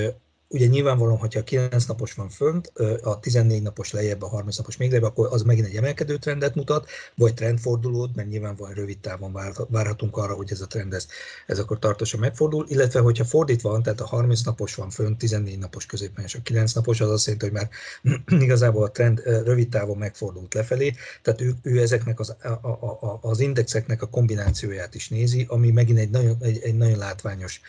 ugye 0.55 0.67
nyilvánvalóan, 0.67 1.19
hogyha 1.19 1.41
a 1.41 1.43
9 1.43 1.85
napos 1.85 2.13
van 2.15 2.29
fönt, 2.29 2.73
a 3.03 3.21
14 3.21 3.63
napos 3.63 3.93
lejjebb, 3.93 4.23
a 4.23 4.29
30 4.29 4.57
napos 4.57 4.77
még 4.77 4.89
lejjebb, 4.89 5.09
akkor 5.09 5.29
az 5.31 5.43
megint 5.43 5.67
egy 5.67 5.77
emelkedő 5.77 6.17
trendet 6.17 6.55
mutat, 6.55 6.89
vagy 7.15 7.35
trendfordulót, 7.35 8.15
mert 8.15 8.29
nyilvánvalóan 8.29 8.75
rövid 8.75 8.99
távon 8.99 9.39
várhatunk 9.69 10.17
arra, 10.17 10.35
hogy 10.35 10.53
ez 10.53 10.61
a 10.61 10.67
trend 10.67 10.93
ez, 10.93 11.07
ez 11.47 11.59
akkor 11.59 11.79
tartósan 11.79 12.21
megfordul, 12.21 12.67
illetve 12.69 13.01
hogyha 13.01 13.25
fordítva 13.25 13.71
van, 13.71 13.83
tehát 13.83 14.01
a 14.01 14.07
30 14.07 14.43
napos 14.43 14.75
van 14.75 14.91
fönt, 14.91 15.19
14 15.19 15.59
napos 15.59 15.87
középen 15.87 16.25
és 16.25 16.35
a 16.35 16.43
9 16.43 16.73
napos, 16.73 17.01
az 17.01 17.11
azt 17.11 17.27
jelenti, 17.27 17.47
hogy 17.47 17.55
már 17.55 17.69
igazából 18.45 18.85
a 18.85 18.91
trend 18.91 19.23
rövid 19.25 19.69
távon 19.69 19.97
megfordult 19.97 20.55
lefelé, 20.55 20.95
tehát 21.23 21.41
ő, 21.41 21.55
ő 21.63 21.81
ezeknek 21.81 22.21
az, 22.21 22.37
a, 22.43 22.49
a, 22.49 22.69
a, 23.01 23.19
az 23.23 23.41
indexeknek 23.41 24.03
a 24.03 24.07
kombinációját 24.07 24.95
is 24.95 25.09
nézi, 25.09 25.45
ami 25.49 25.71
megint 25.71 25.99
egy 25.99 26.11
nagyon, 26.11 26.37
egy, 26.41 26.61
egy 26.63 26.77
nagyon 26.77 26.99
látványos 26.99 27.61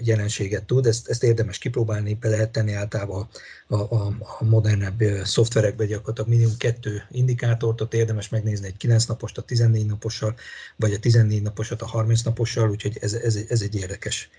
jelenséget 0.00 0.64
tud, 0.64 0.86
ezt, 0.86 1.08
ezt 1.08 1.22
érdemes 1.22 1.58
kipróbálni, 1.58 2.14
be 2.14 2.28
lehet 2.28 2.50
tenni 2.50 2.72
általában 2.72 3.28
a, 3.66 3.76
a, 3.76 4.06
a 4.38 4.44
modernebb 4.44 5.02
szoftverekbe 5.24 5.86
gyakorlatilag 5.86 6.28
minimum 6.28 6.56
kettő 6.56 7.02
indikátort, 7.10 7.80
ott 7.80 7.94
érdemes 7.94 8.28
megnézni 8.28 8.66
egy 8.66 8.76
9 8.76 9.04
napost 9.04 9.38
a 9.38 9.42
14 9.42 9.86
napossal, 9.86 10.34
vagy 10.76 10.92
a 10.92 10.98
14 10.98 11.42
naposat 11.42 11.82
a 11.82 11.86
30 11.86 12.22
napossal, 12.22 12.70
úgyhogy 12.70 12.98
ez, 13.00 13.12
ez, 13.12 13.38
ez 13.48 13.62
egy 13.62 13.74
érdekes 13.74 14.30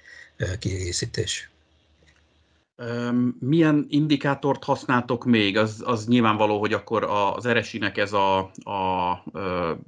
kiegészítés. 0.59 1.49
Milyen 3.39 3.85
indikátort 3.89 4.63
használtok 4.63 5.25
még? 5.25 5.57
Az, 5.57 5.83
az 5.85 6.07
nyilvánvaló, 6.07 6.59
hogy 6.59 6.73
akkor 6.73 7.03
az 7.03 7.47
RSI-nek 7.47 7.97
ez 7.97 8.13
a, 8.13 8.39
a 8.63 9.23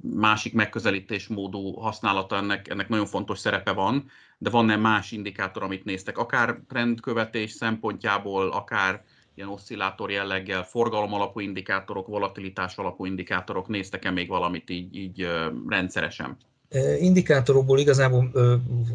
másik 0.00 0.54
megközelítésmódú 0.54 1.72
használata, 1.72 2.36
ennek, 2.36 2.68
ennek 2.68 2.88
nagyon 2.88 3.06
fontos 3.06 3.38
szerepe 3.38 3.72
van, 3.72 4.10
de 4.38 4.50
van-e 4.50 4.76
más 4.76 5.12
indikátor, 5.12 5.62
amit 5.62 5.84
néztek, 5.84 6.18
akár 6.18 6.60
trendkövetés 6.68 7.50
szempontjából, 7.50 8.48
akár 8.48 9.04
ilyen 9.34 9.48
oszcillátor 9.48 10.10
jelleggel, 10.10 10.64
forgalom 10.64 11.12
alapú 11.12 11.40
indikátorok, 11.40 12.06
volatilitás 12.06 12.76
alapú 12.76 13.04
indikátorok, 13.04 13.68
néztek-e 13.68 14.10
még 14.10 14.28
valamit 14.28 14.70
így, 14.70 14.96
így 14.96 15.28
rendszeresen? 15.68 16.36
Indikátorokból 17.00 17.78
igazából 17.78 18.30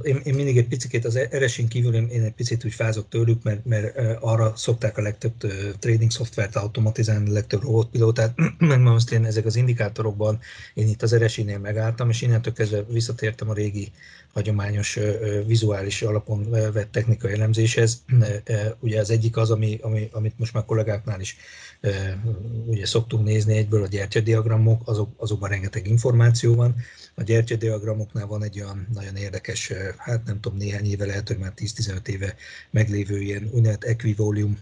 én, 0.01 0.21
én 0.23 0.33
mindig 0.33 0.57
egy 0.57 0.67
picit 0.67 1.05
az 1.05 1.19
RSI-n 1.37 1.67
kívül 1.67 1.95
én, 1.95 2.07
én 2.07 2.23
egy 2.23 2.33
picit 2.33 2.65
úgy 2.65 2.73
fázok 2.73 3.09
tőlük, 3.09 3.43
mert, 3.43 3.65
mert 3.65 3.97
arra 4.19 4.53
szokták 4.55 4.97
a 4.97 5.01
legtöbb 5.01 5.33
trading 5.79 6.11
szoftvert 6.11 6.55
automatizálni, 6.55 7.29
a 7.29 7.33
legtöbb 7.33 7.63
robotpilótát, 7.63 8.33
meg 8.57 8.79
most 8.79 9.11
én 9.11 9.25
ezek 9.25 9.45
az 9.45 9.55
indikátorokban 9.55 10.39
én 10.73 10.87
itt 10.87 11.01
az 11.01 11.15
RSI-nél 11.15 11.59
megálltam, 11.59 12.09
és 12.09 12.21
innentől 12.21 12.53
kezdve 12.53 12.83
visszatértem 12.83 13.49
a 13.49 13.53
régi 13.53 13.91
hagyományos 14.33 14.99
vizuális 15.45 16.01
alapon 16.01 16.49
vett 16.49 16.91
technikai 16.91 17.31
elemzéshez. 17.31 18.03
Ugye 18.79 18.99
az 18.99 19.09
egyik 19.09 19.37
az, 19.37 19.51
ami, 19.51 19.77
ami, 19.81 20.09
amit 20.11 20.39
most 20.39 20.53
már 20.53 20.65
kollégáknál 20.65 21.19
is 21.19 21.37
ugye 22.65 22.85
szoktunk 22.85 23.25
nézni 23.25 23.57
egyből 23.57 23.83
a 23.83 23.87
gyertyadiagramok, 23.87 24.81
azok, 24.85 25.09
azokban 25.17 25.49
rengeteg 25.49 25.87
információ 25.87 26.55
van. 26.55 26.75
A 27.15 27.23
gyertyadiagramoknál 27.23 28.27
van 28.27 28.43
egy 28.43 28.61
olyan 28.61 28.87
nagyon 28.93 29.15
érdekes, 29.15 29.71
hát 29.97 30.25
nem 30.25 30.39
tudom, 30.39 30.57
néhány 30.57 30.85
éve, 30.85 31.05
lehet, 31.05 31.27
hogy 31.27 31.37
már 31.37 31.53
10-15 31.55 32.07
éve 32.07 32.35
meglévő 32.71 33.21
ilyen 33.21 33.49
úgynevezett 33.51 33.83
equivolium 33.83 34.59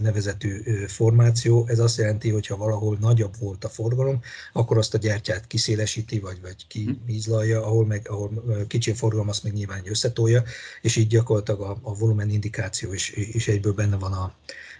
nevezetű 0.00 0.62
formáció. 0.86 1.66
Ez 1.68 1.78
azt 1.78 1.98
jelenti, 1.98 2.30
hogy 2.30 2.46
ha 2.46 2.56
valahol 2.56 2.96
nagyobb 3.00 3.34
volt 3.38 3.64
a 3.64 3.68
forgalom, 3.68 4.20
akkor 4.52 4.78
azt 4.78 4.94
a 4.94 4.98
gyertyát 4.98 5.46
kiszélesíti, 5.46 6.18
vagy, 6.18 6.40
vagy 6.42 6.66
kiízlalja, 6.66 7.66
ahol, 7.66 7.86
meg, 7.86 8.08
ahol 8.08 8.44
kicsi 8.66 8.90
a 8.90 8.94
forgalom, 8.94 9.28
azt 9.28 9.42
meg 9.42 9.52
nyilván 9.52 9.82
összetolja, 9.84 10.42
és 10.82 10.96
így 10.96 11.06
gyakorlatilag 11.06 11.60
a, 11.60 11.78
a 11.82 11.94
volumen 11.94 12.30
indikáció 12.30 12.92
is, 12.92 13.10
is 13.10 13.48
egyből 13.48 13.72
benne 13.72 13.96
van 13.96 14.12
a, 14.12 14.34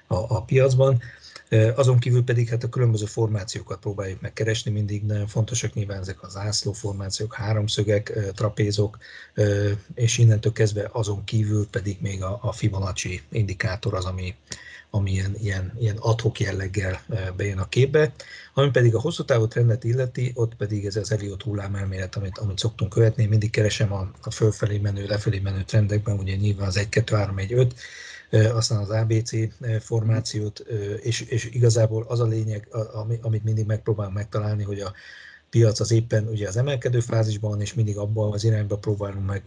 a, 0.06 0.36
a 0.36 0.44
piacban. 0.44 1.02
Azon 1.74 1.98
kívül 1.98 2.24
pedig 2.24 2.48
hát 2.48 2.64
a 2.64 2.68
különböző 2.68 3.04
formációkat 3.04 3.78
próbáljuk 3.78 4.20
megkeresni, 4.20 4.70
mindig 4.70 5.04
nagyon 5.04 5.26
fontosak 5.26 5.74
nyilván 5.74 6.00
ezek 6.00 6.22
az 6.22 6.36
ászló 6.36 6.72
formációk, 6.72 7.34
háromszögek, 7.34 8.12
trapézok, 8.34 8.98
és 9.94 10.18
innentől 10.18 10.52
kezdve 10.52 10.88
azon 10.92 11.24
kívül 11.24 11.68
pedig 11.70 11.96
még 12.00 12.22
a, 12.22 12.38
a 12.42 12.52
Fibonacci 12.52 13.22
indikátor 13.30 13.94
az, 13.94 14.04
ami, 14.04 14.34
ami 14.90 15.10
ilyen, 15.10 15.34
ilyen, 15.40 15.72
ilyen 15.78 15.96
adhok 15.96 16.40
jelleggel 16.40 17.02
bejön 17.36 17.58
a 17.58 17.68
képbe. 17.68 18.12
Ami 18.54 18.70
pedig 18.70 18.94
a 18.94 19.00
hosszú 19.00 19.24
távú 19.24 19.46
trendet 19.46 19.84
illeti, 19.84 20.32
ott 20.34 20.54
pedig 20.54 20.86
ez 20.86 20.96
az 20.96 21.12
Elliot 21.12 21.42
hullámelmélet, 21.42 22.16
amit, 22.16 22.38
amit 22.38 22.58
szoktunk 22.58 22.90
követni. 22.90 23.22
Én 23.22 23.28
mindig 23.28 23.50
keresem 23.50 23.92
a, 23.92 24.10
a 24.22 24.30
fölfelé 24.30 24.78
menő, 24.78 25.06
lefelé 25.06 25.38
menő 25.38 25.62
trendekben, 25.62 26.18
ugye 26.18 26.34
nyilván 26.34 26.66
az 26.66 26.76
1, 26.76 26.88
2, 26.88 27.16
3, 27.16 27.38
1, 27.38 27.52
5, 27.52 27.74
aztán 28.34 28.78
az 28.78 28.90
ABC 28.90 29.30
formációt, 29.80 30.58
és, 31.02 31.20
és 31.20 31.44
igazából 31.44 32.04
az 32.08 32.20
a 32.20 32.26
lényeg, 32.26 32.68
amit 33.20 33.44
mindig 33.44 33.66
megpróbálunk 33.66 34.14
megtalálni, 34.14 34.62
hogy 34.62 34.80
a 34.80 34.92
piac 35.50 35.80
az 35.80 35.90
éppen 35.90 36.28
ugye 36.28 36.48
az 36.48 36.56
emelkedő 36.56 37.00
fázisban 37.00 37.60
és 37.60 37.74
mindig 37.74 37.96
abban 37.96 38.32
az 38.32 38.44
irányba 38.44 38.78
próbálunk 38.78 39.26
meg 39.26 39.42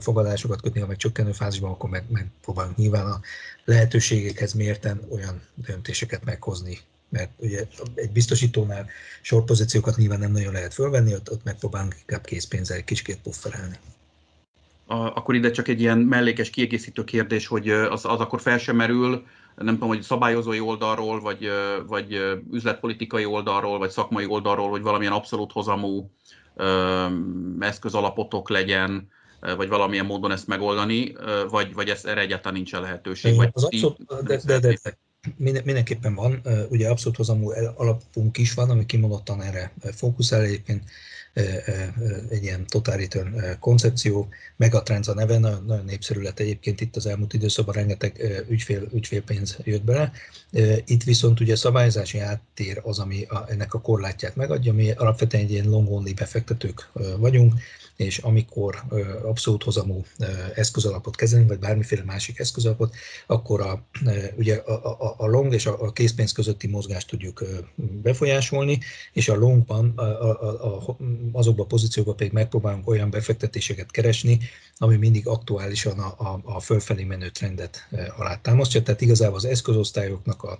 fogadásokat 0.00 0.60
kötni, 0.60 0.80
ha 0.80 0.86
meg 0.86 0.96
csökkenő 0.96 1.32
fázisban, 1.32 1.70
akkor 1.70 1.90
meg, 1.90 2.04
meg 2.08 2.26
próbálunk 2.42 2.76
nyilván 2.76 3.06
a 3.06 3.20
lehetőségekhez 3.64 4.52
mérten 4.52 5.00
olyan 5.10 5.42
döntéseket 5.54 6.24
meghozni, 6.24 6.78
mert 7.08 7.30
ugye 7.36 7.66
egy 7.94 8.10
biztosítónál 8.10 8.86
sorpozíciókat 9.22 9.96
nyilván 9.96 10.18
nem 10.18 10.32
nagyon 10.32 10.52
lehet 10.52 10.74
fölvenni, 10.74 11.14
ott, 11.14 11.30
ott 11.30 11.44
megpróbálunk 11.44 11.96
inkább 11.98 12.24
készpénzzel 12.24 12.84
kicsit 12.84 13.20
akkor 14.90 15.34
ide 15.34 15.50
csak 15.50 15.68
egy 15.68 15.80
ilyen 15.80 15.98
mellékes 15.98 16.50
kiegészítő 16.50 17.04
kérdés, 17.04 17.46
hogy 17.46 17.68
az, 17.70 18.04
az 18.04 18.20
akkor 18.20 18.40
fel 18.40 18.58
sem 18.58 18.76
merül, 18.76 19.26
nem 19.56 19.74
tudom, 19.74 19.88
hogy 19.88 20.02
szabályozói 20.02 20.60
oldalról, 20.60 21.20
vagy, 21.20 21.48
vagy 21.86 22.38
üzletpolitikai 22.52 23.24
oldalról, 23.24 23.78
vagy 23.78 23.90
szakmai 23.90 24.26
oldalról, 24.26 24.70
hogy 24.70 24.82
valamilyen 24.82 25.12
abszolút 25.12 25.52
hozamú 25.52 26.10
eszközalapotok 27.60 28.48
legyen, 28.48 29.08
vagy 29.56 29.68
valamilyen 29.68 30.06
módon 30.06 30.30
ezt 30.30 30.46
megoldani, 30.46 31.12
vagy, 31.50 31.74
vagy 31.74 31.88
ez, 31.88 32.04
erre 32.04 32.20
egyáltalán 32.20 32.54
nincsen 32.54 32.80
lehetőség? 32.80 33.36
Vagy 33.36 33.50
az 33.52 33.64
abszolút, 33.64 34.24
de, 34.24 34.40
de, 34.44 34.58
de, 34.58 34.78
de, 34.82 35.62
mindenképpen 35.64 36.14
van, 36.14 36.40
ugye 36.68 36.88
abszolút 36.88 37.16
hozamú 37.16 37.50
alapunk 37.76 38.38
is 38.38 38.54
van, 38.54 38.70
ami 38.70 38.86
kimondottan 38.86 39.42
erre 39.42 39.72
fókuszál, 39.92 40.40
egyébként 40.40 40.82
egy 42.30 42.42
ilyen 42.42 42.66
total 42.66 42.96
return 42.96 43.58
koncepció. 43.60 44.28
Megatrends 44.56 45.08
a 45.08 45.14
neve, 45.14 45.38
nagyon, 45.38 45.64
nagyon 45.66 45.84
népszerű 45.84 46.20
lett 46.20 46.38
egyébként 46.38 46.80
itt 46.80 46.96
az 46.96 47.06
elmúlt 47.06 47.32
időszakban 47.32 47.74
rengeteg 47.74 48.44
ügyfél, 48.48 48.88
ügyfélpénz 48.92 49.58
jött 49.64 49.84
bele. 49.84 50.12
Itt 50.84 51.02
viszont 51.02 51.40
ugye 51.40 51.56
szabályozási 51.56 52.18
áttér 52.18 52.80
az, 52.84 52.98
ami 52.98 53.26
ennek 53.48 53.74
a 53.74 53.80
korlátját 53.80 54.36
megadja. 54.36 54.72
Mi 54.72 54.90
alapvetően 54.90 55.42
egy 55.42 55.50
ilyen 55.50 55.68
long 55.68 55.90
only 55.90 56.12
befektetők 56.12 56.90
vagyunk, 57.18 57.54
és 57.96 58.18
amikor 58.18 58.82
abszolút 59.22 59.62
hozamú 59.62 60.04
eszközalapot 60.54 61.16
kezelünk, 61.16 61.48
vagy 61.48 61.58
bármiféle 61.58 62.02
másik 62.04 62.38
eszközalapot, 62.38 62.94
akkor 63.26 63.60
a, 63.60 63.84
ugye 64.36 64.56
a, 64.56 64.72
a, 64.72 65.14
a 65.18 65.26
long 65.26 65.54
és 65.54 65.66
a 65.66 65.92
készpénz 65.92 66.32
közötti 66.32 66.66
mozgást 66.66 67.08
tudjuk 67.08 67.44
befolyásolni, 67.76 68.78
és 69.12 69.28
a 69.28 69.36
longban, 69.36 69.92
a, 69.96 70.02
a, 70.02 70.88
a, 70.88 70.96
azokban 71.32 71.64
a 71.64 71.68
pozíciókban 71.68 72.16
pedig 72.16 72.32
megpróbálunk 72.32 72.88
olyan 72.88 73.10
befektetéseket 73.10 73.90
keresni, 73.90 74.38
ami 74.78 74.96
mindig 74.96 75.26
aktuálisan 75.26 75.98
a, 75.98 76.14
a, 76.18 76.40
a 76.44 76.60
fölfelé 76.60 77.04
menő 77.04 77.30
trendet 77.30 77.88
alátámasztja. 78.16 78.82
Tehát 78.82 79.00
igazából 79.00 79.36
az 79.36 79.44
eszközosztályoknak 79.44 80.42
a 80.42 80.58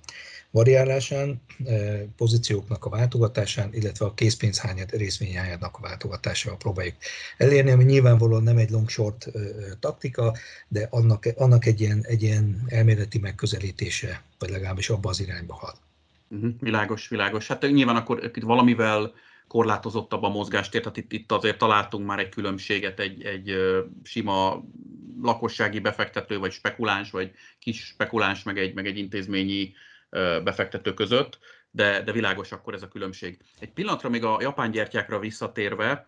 variálásán, 0.50 1.40
eh, 1.64 2.00
pozícióknak 2.16 2.84
a 2.84 2.88
váltogatásán, 2.90 3.74
illetve 3.74 4.06
a 4.06 4.14
készpénzhányad 4.14 4.90
részvényhányadnak 4.90 5.76
a 5.76 5.80
váltogatásával 5.80 6.58
próbáljuk 6.58 6.96
elérni, 7.36 7.70
ami 7.70 7.84
nyilvánvalóan 7.84 8.42
nem 8.42 8.56
egy 8.56 8.70
long-short 8.70 9.26
eh, 9.26 9.42
taktika, 9.80 10.34
de 10.68 10.86
annak, 10.90 11.24
annak 11.36 11.66
egy, 11.66 11.80
ilyen, 11.80 12.00
egy 12.02 12.22
ilyen 12.22 12.62
elméleti 12.66 13.18
megközelítése, 13.18 14.22
vagy 14.38 14.50
legalábbis 14.50 14.90
abba 14.90 15.08
az 15.08 15.20
irányba 15.20 15.54
hal. 15.54 15.74
Uh-huh, 16.28 16.52
világos, 16.60 17.08
világos. 17.08 17.46
Hát 17.46 17.70
nyilván 17.70 17.96
akkor 17.96 18.30
valamivel 18.40 19.12
korlátozottabb 19.50 20.22
a 20.22 20.28
mozgástér, 20.28 20.80
tehát 20.80 20.96
itt, 20.96 21.12
itt 21.12 21.32
azért 21.32 21.58
találtunk 21.58 22.06
már 22.06 22.18
egy 22.18 22.28
különbséget 22.28 23.00
egy, 23.00 23.22
egy 23.24 23.56
sima 24.02 24.64
lakossági 25.22 25.78
befektető, 25.78 26.38
vagy 26.38 26.52
spekuláns, 26.52 27.10
vagy 27.10 27.30
kis 27.58 27.84
spekuláns, 27.84 28.42
meg 28.42 28.58
egy, 28.58 28.74
meg 28.74 28.86
egy 28.86 28.98
intézményi 28.98 29.72
befektető 30.44 30.94
között, 30.94 31.38
de, 31.70 32.02
de 32.02 32.12
világos 32.12 32.52
akkor 32.52 32.74
ez 32.74 32.82
a 32.82 32.88
különbség. 32.88 33.38
Egy 33.58 33.72
pillanatra 33.72 34.08
még 34.08 34.24
a 34.24 34.38
japán 34.40 34.70
gyertyákra 34.70 35.18
visszatérve, 35.18 36.06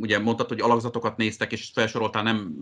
ugye 0.00 0.18
mondtad, 0.18 0.48
hogy 0.48 0.60
alakzatokat 0.60 1.16
néztek, 1.16 1.52
és 1.52 1.70
felsoroltál 1.74 2.22
nem 2.22 2.54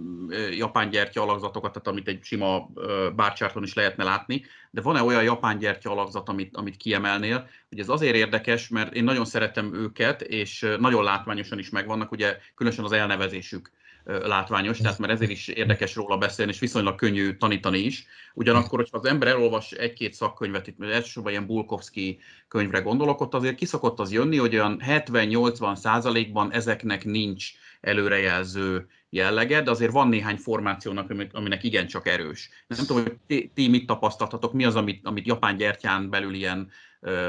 japán 0.50 0.90
gyertya 0.90 1.22
alakzatokat, 1.22 1.72
tehát 1.72 1.88
amit 1.88 2.08
egy 2.08 2.24
sima 2.24 2.68
bárcsárton 3.16 3.62
is 3.62 3.74
lehetne 3.74 4.04
látni, 4.04 4.44
de 4.70 4.80
van-e 4.80 5.02
olyan 5.02 5.22
japán 5.22 5.58
gyertya 5.58 5.90
alakzat, 5.90 6.28
amit, 6.28 6.56
amit 6.56 6.76
kiemelnél? 6.76 7.48
Ugye 7.70 7.82
ez 7.82 7.88
azért 7.88 8.14
érdekes, 8.14 8.68
mert 8.68 8.94
én 8.94 9.04
nagyon 9.04 9.24
szeretem 9.24 9.74
őket, 9.74 10.22
és 10.22 10.66
nagyon 10.78 11.04
látványosan 11.04 11.58
is 11.58 11.70
megvannak, 11.70 12.10
ugye 12.10 12.38
különösen 12.54 12.84
az 12.84 12.92
elnevezésük 12.92 13.70
látványos, 14.06 14.78
tehát 14.78 14.98
mert 14.98 15.12
ezért 15.12 15.30
is 15.30 15.48
érdekes 15.48 15.94
róla 15.94 16.18
beszélni, 16.18 16.52
és 16.52 16.58
viszonylag 16.58 16.94
könnyű 16.94 17.36
tanítani 17.36 17.78
is. 17.78 18.06
Ugyanakkor, 18.34 18.78
hogyha 18.78 18.98
az 18.98 19.04
ember 19.04 19.28
elolvas 19.28 19.72
egy-két 19.72 20.14
szakkönyvet, 20.14 20.66
itt 20.66 20.82
elsősorban 20.82 21.32
ilyen 21.32 21.46
Bulkovski 21.46 22.18
könyvre 22.48 22.78
gondolok, 22.78 23.20
ott 23.20 23.34
azért 23.34 23.54
kiszokott 23.54 23.98
az 23.98 24.12
jönni, 24.12 24.36
hogy 24.36 24.54
olyan 24.54 24.82
70-80 24.86 25.76
százalékban 25.76 26.52
ezeknek 26.52 27.04
nincs 27.04 27.50
előrejelző 27.80 28.86
jellege, 29.10 29.62
de 29.62 29.70
azért 29.70 29.92
van 29.92 30.08
néhány 30.08 30.36
formációnak, 30.36 31.14
aminek 31.32 31.64
igencsak 31.64 32.08
erős. 32.08 32.50
Nem 32.66 32.86
tudom, 32.86 33.02
hogy 33.02 33.16
ti, 33.26 33.50
ti 33.54 33.68
mit 33.68 33.86
tapasztaltatok, 33.86 34.52
mi 34.52 34.64
az, 34.64 34.76
amit, 34.76 35.06
amit 35.06 35.26
japán 35.26 35.56
gyertyán 35.56 36.10
belül 36.10 36.34
ilyen 36.34 36.70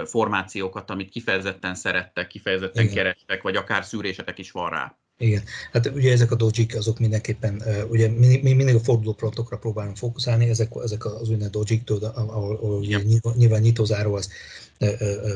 formációkat, 0.06 0.90
amit 0.90 1.10
kifejezetten 1.10 1.76
szerettek, 1.76 2.28
kifejezetten 2.28 2.84
Igen. 2.84 2.96
kerestek, 2.96 3.42
vagy 3.42 3.56
akár 3.56 3.84
szűrésetek 3.86 4.38
is 4.38 4.52
van 4.52 4.70
rá. 4.70 4.98
Igen, 5.20 5.44
hát 5.72 5.86
ugye 5.86 6.12
ezek 6.12 6.32
a 6.32 6.36
dojik 6.36 6.76
azok 6.76 7.00
mindenképpen, 7.00 7.64
ugye 7.90 8.08
mi, 8.08 8.40
mi 8.44 8.54
mindig 8.54 8.76
a 8.76 8.80
fordulóprontokra 8.80 9.58
próbálunk 9.58 9.98
fókuszálni, 9.98 10.50
ezek, 10.50 10.72
ezek 10.84 11.06
az 11.06 11.22
úgynevezett 11.22 11.52
dojik, 11.52 11.90
ahol, 11.90 12.56
ahol 12.56 12.80
nyilván, 12.80 13.34
nyilván 13.36 13.62
nyitózáró 13.62 14.14
az 14.16 14.30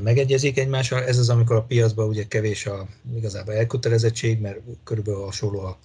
megegyezik 0.03 0.57
egymással. 0.57 1.03
Ez 1.03 1.17
az, 1.17 1.29
amikor 1.29 1.55
a 1.55 1.63
piacban 1.63 2.07
ugye 2.07 2.27
kevés 2.27 2.65
a 2.65 2.87
igazából 3.15 3.53
elkötelezettség, 3.53 4.39
mert 4.39 4.59
körülbelül 4.83 5.21
hasonló 5.21 5.59
a 5.59 5.77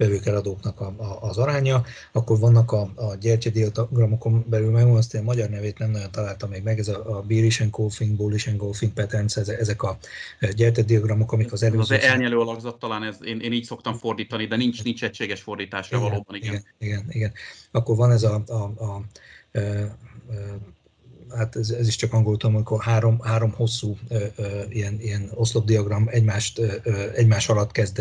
vevők 0.00 0.26
eladóknak 0.26 0.80
a, 0.80 0.94
a, 0.96 1.28
az 1.28 1.38
aránya, 1.38 1.82
akkor 2.12 2.38
vannak 2.38 2.72
a, 2.72 2.80
a 2.94 3.14
gyertyadiagramokon 3.20 4.44
belül, 4.48 4.70
megmondom 4.70 4.98
azt, 4.98 5.10
hogy 5.10 5.20
a 5.20 5.22
magyar 5.22 5.48
nevét 5.48 5.78
nem 5.78 5.90
nagyon 5.90 6.10
találtam 6.10 6.50
még 6.50 6.62
meg, 6.62 6.78
ez 6.78 6.88
a, 6.88 7.16
a 7.16 7.22
bearish 7.22 7.62
and 7.62 7.70
golfing, 7.70 8.16
bullish 8.16 8.48
and 8.48 8.56
golfing 8.56 8.92
patterns, 8.92 9.36
ezek 9.36 9.82
a 9.82 9.98
gyertyadiagramok, 10.54 11.32
amik 11.32 11.52
az 11.52 11.62
előző... 11.62 11.94
Az 11.94 12.02
elnyelő 12.02 12.38
alakzat 12.38 12.78
talán, 12.78 13.02
ez, 13.02 13.16
én, 13.24 13.40
én 13.40 13.52
így 13.52 13.64
szoktam 13.64 13.94
fordítani, 13.94 14.46
de 14.46 14.56
nincs, 14.56 14.84
nincs 14.84 15.04
egységes 15.04 15.40
fordításra 15.40 15.96
igen, 15.96 16.08
valóban, 16.08 16.36
igen. 16.36 16.52
igen. 16.52 16.64
Igen, 16.78 17.04
igen. 17.08 17.32
Akkor 17.70 17.96
van 17.96 18.10
ez 18.10 18.22
a, 18.22 18.42
a, 18.46 18.52
a, 18.52 18.84
a 18.84 19.02
hát 21.36 21.56
ez, 21.56 21.70
ez 21.70 21.86
is 21.86 21.96
csak 21.96 22.12
angolul 22.12 22.38
tudom, 22.38 22.54
amikor 22.54 22.80
három, 22.80 23.20
három 23.20 23.50
hosszú 23.50 23.96
ö, 24.08 24.24
ö, 24.36 24.46
ilyen, 24.68 25.00
ilyen 25.00 25.30
oszlopdiagram 25.34 26.08
egymást, 26.10 26.58
ö, 26.58 27.10
egymás 27.14 27.48
alatt 27.48 27.72
kezd 27.72 27.98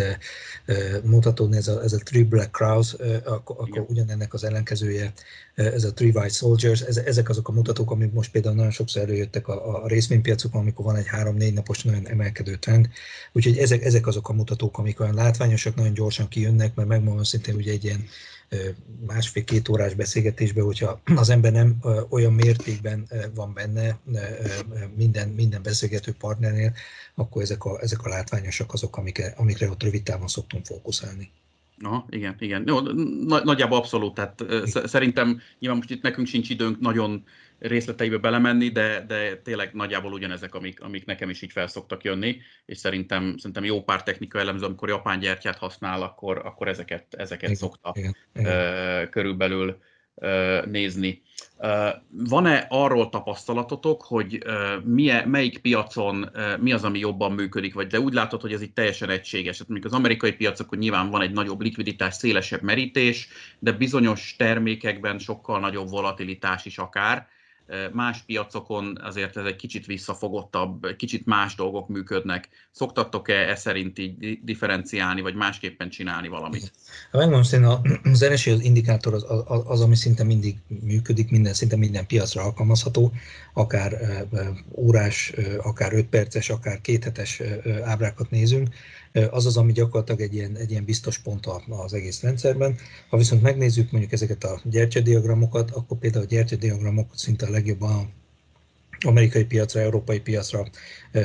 ö, 0.66 0.84
mutatódni, 1.04 1.58
ez 1.58 1.68
a, 1.68 1.84
ez 1.84 1.94
a 1.94 1.98
Three 1.98 2.24
Black 2.24 2.56
Crowds, 2.56 2.96
ö, 2.98 3.16
akkor, 3.26 3.56
akkor 3.60 3.86
ugyanennek 3.88 4.34
az 4.34 4.44
ellenkezője, 4.44 5.14
ez 5.56 5.84
a 5.84 5.94
Three 5.94 6.12
White 6.14 6.34
Soldiers, 6.34 6.82
ez, 6.82 6.98
ezek 6.98 7.30
azok 7.30 7.48
a 7.48 7.52
mutatók, 7.52 7.92
amik 7.92 8.12
most 8.12 8.32
például 8.32 8.56
nagyon 8.56 8.72
sokszor 8.72 9.02
előjöttek 9.02 9.48
a, 9.48 9.84
a 9.84 9.88
részvénypiacokon, 9.88 10.62
amikor 10.62 10.86
van 10.86 10.96
egy 10.96 11.08
három-négy 11.08 11.54
napos 11.54 11.84
nagyon 11.84 12.08
emelkedő 12.08 12.56
trend. 12.56 12.90
Úgyhogy 13.32 13.58
ezek, 13.58 13.84
ezek 13.84 14.08
azok 14.08 14.30
a 14.30 14.34
mutatók, 14.34 14.78
amik 14.78 15.00
olyan 15.00 15.16
látványosak, 15.16 15.76
nagyon 15.76 15.94
gyorsan 15.94 16.28
kijönnek, 16.28 16.76
mert 16.76 16.88
megmondom 16.88 17.24
szintén, 17.24 17.56
ugye 17.56 17.72
egy 17.72 17.84
ilyen 17.84 18.06
másfél-két 19.08 19.70
órás 19.70 19.94
beszélgetésben, 19.94 20.64
hogyha 20.64 21.02
az 21.16 21.30
ember 21.30 21.52
nem 21.52 21.76
olyan 22.10 22.34
mértékben 22.34 23.08
van 23.36 23.54
benne 23.54 24.00
minden, 24.96 25.30
minden 25.30 25.62
beszélgető 25.64 26.16
partnernél, 26.20 26.74
akkor 27.16 27.42
ezek 27.42 27.66
a, 27.66 27.82
ezek 27.82 28.06
a 28.06 28.10
látványosak 28.10 28.74
azok, 28.74 28.98
amikre, 28.98 29.34
amikre 29.38 29.70
ott 29.70 29.84
rövid 29.84 30.04
távon 30.04 30.28
szoktunk 30.28 30.66
fókuszálni. 30.66 31.32
Aha, 31.82 32.06
igen, 32.10 32.36
igen. 32.40 32.64
Jó, 32.68 32.80
nagyjából 33.44 33.78
abszolút, 33.78 34.14
tehát 34.14 34.42
igen. 34.42 34.88
szerintem 34.88 35.42
nyilván 35.60 35.78
most 35.78 35.92
itt 35.92 36.02
nekünk 36.02 36.28
sincs 36.28 36.50
időnk 36.50 36.80
nagyon 36.80 37.24
részleteibe 37.60 38.18
belemenni, 38.18 38.70
de, 38.70 39.06
de 39.08 39.36
tényleg 39.36 39.74
nagyjából 39.74 40.14
ugyanezek, 40.14 40.56
amik, 40.56 40.82
amik 40.82 41.06
nekem 41.06 41.30
is 41.30 41.42
így 41.42 41.52
felszoktak 41.52 42.04
jönni, 42.04 42.38
és 42.66 42.78
szerintem, 42.78 43.38
szerintem 43.38 43.64
jó 43.64 43.84
pár 43.84 44.04
technika 44.04 44.40
elemző, 44.40 44.66
amikor 44.66 44.90
japán 44.90 45.20
gyertyát 45.20 45.58
használ, 45.58 46.02
akkor, 46.02 46.42
akkor 46.46 46.68
ezeket, 46.68 47.06
ezeket 47.10 47.44
igen, 47.44 47.56
szokta 47.56 47.92
igen, 47.96 48.16
igen. 48.36 49.04
Uh, 49.04 49.10
körülbelül 49.10 49.78
uh, 50.16 50.66
nézni. 50.66 51.22
Uh, 51.58 51.90
van-e 52.10 52.66
arról 52.70 53.10
tapasztalatotok, 53.10 54.04
hogy 54.04 54.44
uh, 54.46 54.84
milyen, 54.84 55.30
melyik 55.30 55.60
piacon 55.60 56.24
uh, 56.34 56.58
mi 56.58 56.72
az, 56.72 56.84
ami 56.84 57.00
jobban 57.00 57.32
működik, 57.32 57.74
vagy 57.74 57.88
de 57.88 58.00
úgy 58.00 58.14
látod, 58.14 58.42
hogy 58.42 58.54
ez 58.54 58.62
itt 58.62 58.76
teljesen 58.76 59.10
egységes. 59.10 59.58
Hát 59.58 59.68
mondjuk 59.68 59.92
az 59.92 59.98
amerikai 59.98 60.32
piacokon 60.32 60.80
nyilván 60.80 61.10
van 61.10 61.22
egy 61.22 61.32
nagyobb 61.32 61.62
likviditás, 61.62 62.14
szélesebb 62.14 62.62
merítés, 62.62 63.28
de 63.60 63.72
bizonyos 63.72 64.36
termékekben 64.38 65.20
sokkal 65.20 65.60
nagyobb 65.60 65.90
volatilitás 65.90 66.66
is 66.66 66.78
akár 66.78 67.28
más 67.92 68.22
piacokon 68.26 68.98
azért 69.02 69.38
ez 69.38 69.46
egy 69.46 69.56
kicsit 69.56 69.86
visszafogottabb, 69.86 70.96
kicsit 70.96 71.26
más 71.26 71.56
dolgok 71.56 71.88
működnek. 71.88 72.50
Szoktattok-e 72.72 73.50
e 73.50 73.56
szerint 73.56 74.00
így 74.00 74.40
differenciálni, 74.44 75.22
vagy 75.22 75.36
másképpen 75.36 75.90
csinálni 75.90 76.28
valamit? 76.28 76.72
Megmondom 77.12 77.44
szerint 77.44 77.68
az 78.14 78.20
NSI 78.20 78.52
az 78.52 78.62
indikátor 78.62 79.14
az, 79.14 79.26
az, 79.46 79.62
az, 79.66 79.82
ami 79.82 79.96
szinte 79.96 80.24
mindig 80.24 80.58
működik, 80.68 81.32
minden 81.32 81.54
szinte 81.54 81.76
minden 81.76 82.08
piacra 82.08 82.44
alkalmazható, 82.44 83.12
akár 83.54 83.98
órás, 84.72 85.34
akár 85.64 85.94
5 85.94 86.06
perces, 86.06 86.50
akár 86.50 86.82
kéthetes 86.82 87.42
ábrákat 87.84 88.30
nézünk, 88.30 88.68
az 89.30 89.46
az, 89.46 89.58
ami 89.58 89.72
gyakorlatilag 89.72 90.22
egy 90.22 90.34
ilyen, 90.34 90.56
egy 90.56 90.72
ilyen 90.72 90.86
biztos 90.86 91.18
pont 91.18 91.46
az 91.68 91.94
egész 91.94 92.22
rendszerben. 92.22 92.76
Ha 93.10 93.18
viszont 93.18 93.42
megnézzük 93.42 93.92
mondjuk 93.92 94.14
ezeket 94.14 94.44
a 94.44 94.62
gyertyadiagramokat, 94.64 95.72
akkor 95.72 95.98
például 95.98 96.24
a 96.24 96.28
gyertyadiagramok 96.28 97.12
szinte 97.16 97.46
a 97.46 97.50
legjobban 97.50 98.14
amerikai 99.06 99.44
piacra, 99.44 99.80
európai 99.80 100.20
piacra 100.20 100.68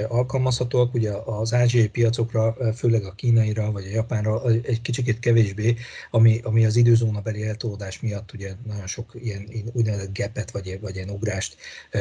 alkalmazhatóak. 0.09 0.95
Ugye 0.95 1.13
az 1.13 1.55
ázsiai 1.55 1.89
piacokra, 1.89 2.57
főleg 2.75 3.05
a 3.05 3.15
kínaira 3.15 3.73
vagy 3.73 3.85
a 3.85 3.91
japánra 3.91 4.51
egy 4.51 4.81
kicsit 4.83 5.19
kevésbé, 5.19 5.75
ami, 6.11 6.41
ami 6.43 6.65
az 6.65 6.77
időzónabeli 6.77 7.47
eltolódás 7.47 8.01
miatt 8.01 8.33
ugye 8.33 8.53
nagyon 8.67 8.87
sok 8.87 9.13
ilyen 9.15 9.49
úgynevezett 9.73 10.19
gapet 10.19 10.51
vagy, 10.51 10.79
vagy 10.81 10.95
ilyen 10.95 11.11
ugrást 11.11 11.57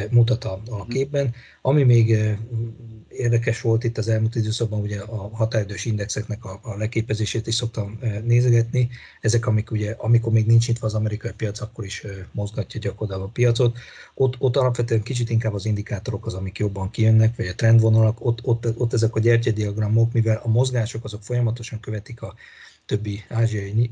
mutat 0.09 0.43
a, 0.43 0.61
a 0.69 0.77
mhm. 0.77 0.89
képben. 0.89 1.33
Ami 1.61 1.83
még 1.83 2.17
érdekes 3.07 3.61
volt 3.61 3.83
itt 3.83 3.97
az 3.97 4.07
elmúlt 4.07 4.35
időszakban, 4.35 4.81
ugye 4.81 4.99
a 4.99 5.35
határidős 5.35 5.85
indexeknek 5.85 6.45
a, 6.45 6.59
a 6.61 6.77
leképezését 6.77 7.47
is 7.47 7.55
szoktam 7.55 7.99
nézegetni. 8.23 8.89
Ezek, 9.21 9.47
amik 9.47 9.71
ugye, 9.71 9.95
amikor 9.97 10.31
még 10.31 10.45
nincs 10.45 10.67
nyitva 10.67 10.87
az 10.87 10.93
amerikai 10.93 11.31
piac, 11.31 11.61
akkor 11.61 11.85
is 11.85 12.05
mozgatja 12.31 12.79
gyakorlatilag 12.79 13.29
a 13.29 13.31
piacot. 13.31 13.77
Ott, 14.13 14.35
ott 14.39 14.57
alapvetően 14.57 15.03
kicsit 15.03 15.29
inkább 15.29 15.53
az 15.53 15.65
indikátorok 15.65 16.25
az, 16.25 16.33
amik 16.33 16.57
jobban 16.57 16.89
kijönnek, 16.91 17.35
vagy 17.35 17.47
a 17.47 17.55
trendvonalak, 17.73 18.25
ott, 18.25 18.39
ott, 18.43 18.67
ott 18.77 18.93
ezek 18.93 19.15
a 19.15 19.19
gyertyadiagramok, 19.19 20.13
mivel 20.13 20.41
a 20.43 20.47
mozgások 20.47 21.03
azok 21.03 21.23
folyamatosan 21.23 21.79
követik 21.79 22.21
a 22.21 22.35
többi 22.85 23.23
ázsiai, 23.29 23.89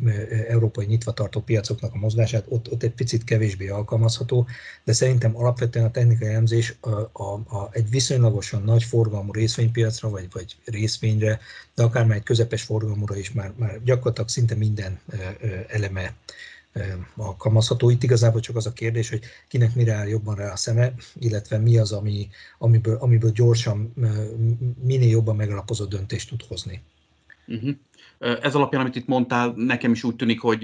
európai 0.47 0.85
nyitva 0.85 1.11
tartó 1.11 1.41
piacoknak 1.41 1.93
a 1.93 1.97
mozgását, 1.97 2.45
ott, 2.49 2.71
ott 2.71 2.83
egy 2.83 2.91
picit 2.91 3.23
kevésbé 3.23 3.67
alkalmazható, 3.67 4.47
de 4.83 4.93
szerintem 4.93 5.37
alapvetően 5.37 5.85
a 5.85 5.91
technikai 5.91 6.27
elemzés 6.27 6.75
a, 6.79 6.89
a, 7.23 7.33
a, 7.33 7.69
egy 7.71 7.89
viszonylagosan 7.89 8.63
nagy 8.63 8.83
forgalmú 8.83 9.31
részvénypiacra, 9.31 10.09
vagy, 10.09 10.27
vagy 10.31 10.55
részvényre, 10.65 11.39
de 11.75 11.83
akár 11.83 12.05
már 12.05 12.17
egy 12.17 12.23
közepes 12.23 12.61
forgalmúra 12.61 13.15
is 13.15 13.31
már, 13.31 13.53
már 13.57 13.83
gyakorlatilag 13.83 14.29
szinte 14.29 14.55
minden 14.55 14.99
eleme 15.67 16.13
alkalmazható. 17.15 17.89
Itt 17.89 18.03
igazából 18.03 18.39
csak 18.39 18.55
az 18.55 18.65
a 18.65 18.73
kérdés, 18.73 19.09
hogy 19.09 19.21
kinek 19.47 19.75
mire 19.75 19.93
áll 19.93 20.07
jobban 20.07 20.35
rá 20.35 20.51
a 20.51 20.55
szeme, 20.55 20.93
illetve 21.19 21.57
mi 21.57 21.77
az, 21.77 21.91
ami, 21.91 22.29
amiből, 22.57 22.95
amiből 22.95 23.31
gyorsan, 23.31 23.93
minél 24.83 25.09
jobban 25.09 25.35
megalapozott 25.35 25.89
döntést 25.89 26.29
tud 26.29 26.41
hozni. 26.47 26.81
Uh-huh. 27.47 27.75
Ez 28.41 28.55
alapján, 28.55 28.81
amit 28.81 28.95
itt 28.95 29.07
mondtál, 29.07 29.53
nekem 29.55 29.91
is 29.91 30.03
úgy 30.03 30.15
tűnik, 30.15 30.41
hogy 30.41 30.63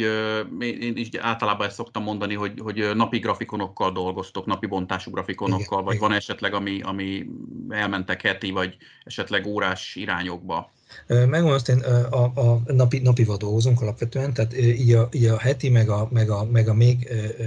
én 0.60 0.98
is 0.98 1.10
általában 1.20 1.68
ezt 1.68 1.76
szoktam 1.76 2.04
mondani, 2.04 2.34
hogy, 2.34 2.60
hogy 2.60 2.96
napi 2.96 3.20
grafikonokkal 3.20 3.92
dolgoztok, 3.92 4.46
napi 4.46 4.66
bontású 4.66 5.12
grafikonokkal, 5.12 5.80
igen, 5.80 5.84
vagy 5.84 5.96
igen. 5.96 6.08
van 6.08 6.18
esetleg, 6.18 6.54
ami, 6.54 6.82
ami 6.82 7.30
elmentek 7.70 8.22
heti, 8.22 8.52
vagy 8.52 8.78
esetleg 9.04 9.46
órás 9.46 9.96
irányokba. 9.96 10.72
Megmondom 11.08 11.52
azt, 11.52 11.70
én 11.70 11.80
a, 11.80 12.24
a 12.24 12.62
napi, 12.66 13.00
napival 13.00 13.38
dolgozunk 13.38 13.82
alapvetően, 13.82 14.34
tehát 14.34 14.58
így 14.58 14.94
a, 14.94 15.10
így 15.12 15.26
a 15.26 15.38
heti, 15.38 15.70
meg 15.70 15.90
a, 15.90 16.08
meg 16.12 16.30
a, 16.30 16.46
meg 16.52 16.68
a 16.68 16.74
még 16.74 17.08
ö, 17.10 17.16
ö, 17.16 17.46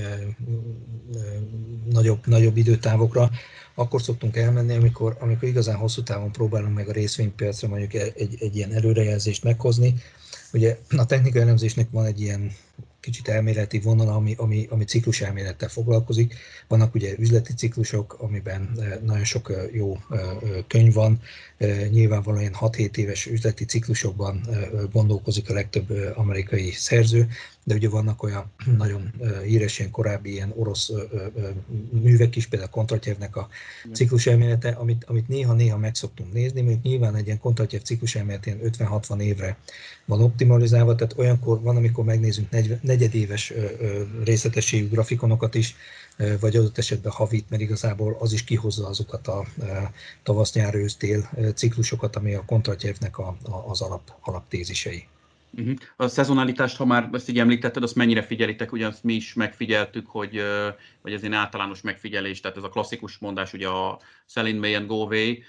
ö, 1.14 1.18
nagyobb, 1.90 2.26
nagyobb 2.26 2.56
időtávokra 2.56 3.30
akkor 3.74 4.02
szoktunk 4.02 4.36
elmenni, 4.36 4.76
amikor, 4.76 5.16
amikor 5.20 5.48
igazán 5.48 5.76
hosszú 5.76 6.02
távon 6.02 6.32
próbálunk 6.32 6.74
meg 6.74 6.88
a 6.88 6.92
részvénypiacra 6.92 7.68
mondjuk 7.68 7.94
egy, 7.94 8.36
egy 8.40 8.56
ilyen 8.56 8.72
előrejelzést 8.72 9.44
meghozni. 9.44 9.94
Ugye 10.52 10.78
a 10.96 11.06
technikai 11.06 11.42
elemzésnek 11.42 11.90
van 11.90 12.04
egy 12.06 12.20
ilyen 12.20 12.52
kicsit 13.00 13.28
elméleti 13.28 13.78
vonal, 13.80 14.08
ami, 14.08 14.34
ami, 14.38 14.66
ami 14.70 14.84
ciklus 14.84 15.20
elmélettel 15.20 15.68
foglalkozik. 15.68 16.34
Vannak 16.68 16.94
ugye 16.94 17.14
üzleti 17.18 17.52
ciklusok, 17.52 18.16
amiben 18.18 18.78
nagyon 19.02 19.24
sok 19.24 19.52
jó 19.72 19.98
könyv 20.66 20.94
van, 20.94 21.20
nyilvánvalóan 21.90 22.56
6-7 22.60 22.96
éves 22.96 23.26
üzleti 23.26 23.64
ciklusokban 23.64 24.40
gondolkozik 24.92 25.50
a 25.50 25.52
legtöbb 25.52 26.14
amerikai 26.14 26.70
szerző, 26.70 27.28
de 27.64 27.74
ugye 27.74 27.88
vannak 27.88 28.22
olyan 28.22 28.52
nagyon 28.78 29.12
híres 29.44 29.78
ilyen 29.78 29.90
korábbi 29.90 30.30
ilyen 30.30 30.52
orosz 30.56 30.90
művek 31.90 32.36
is, 32.36 32.46
például 32.46 32.70
Kontratjevnek 32.70 33.36
a 33.36 33.48
ciklus 33.92 34.26
elmélete, 34.26 34.68
amit, 34.68 35.04
amit 35.04 35.28
néha-néha 35.28 35.78
meg 35.78 35.94
szoktunk 35.94 36.32
nézni, 36.32 36.60
mondjuk 36.60 36.82
nyilván 36.82 37.16
egy 37.16 37.26
ilyen 37.26 37.40
Kontratjev 37.40 37.82
ciklus 37.82 38.14
elmélet 38.14 38.46
ilyen 38.46 38.60
50-60 38.64 39.20
évre 39.20 39.58
van 40.04 40.22
optimalizálva, 40.22 40.94
tehát 40.94 41.18
olyankor 41.18 41.60
van, 41.60 41.76
amikor 41.76 42.04
megnézünk 42.04 42.50
negyedéves 42.82 43.52
részletességű 44.24 44.88
grafikonokat 44.88 45.54
is, 45.54 45.74
vagy 46.40 46.56
adott 46.56 46.78
esetben 46.78 47.12
havit, 47.12 47.50
mert 47.50 47.62
igazából 47.62 48.16
az 48.18 48.32
is 48.32 48.44
kihozza 48.44 48.86
azokat 48.86 49.28
a 49.28 49.44
tavasz, 50.22 50.54
nyár, 50.54 50.74
ősz, 50.74 50.96
tél 50.96 51.30
ciklusokat, 51.54 52.16
ami 52.16 52.34
a 52.34 52.44
Kontratjevnek 52.44 53.18
a, 53.18 53.36
a, 53.42 53.70
az 53.70 53.80
alap, 53.80 54.12
alaptézisei. 54.20 55.06
Uh-huh. 55.58 55.74
A 55.96 56.08
szezonalitást, 56.08 56.76
ha 56.76 56.84
már 56.84 57.08
ezt 57.12 57.28
így 57.28 57.38
említetted, 57.38 57.82
azt 57.82 57.94
mennyire 57.94 58.22
figyelitek, 58.22 58.72
ugye 58.72 58.86
azt 58.86 59.04
mi 59.04 59.14
is 59.14 59.34
megfigyeltük, 59.34 60.06
hogy, 60.06 60.42
vagy 61.02 61.12
ez 61.12 61.22
egy 61.22 61.32
általános 61.32 61.80
megfigyelés, 61.80 62.40
tehát 62.40 62.56
ez 62.56 62.62
a 62.62 62.68
klasszikus 62.68 63.18
mondás, 63.18 63.52
ugye 63.52 63.68
a 63.68 63.98
sell 64.26 64.46
in 64.46 64.56
May 64.56 64.74
and 64.74 64.86
go 64.86 65.02
away, 65.02 65.42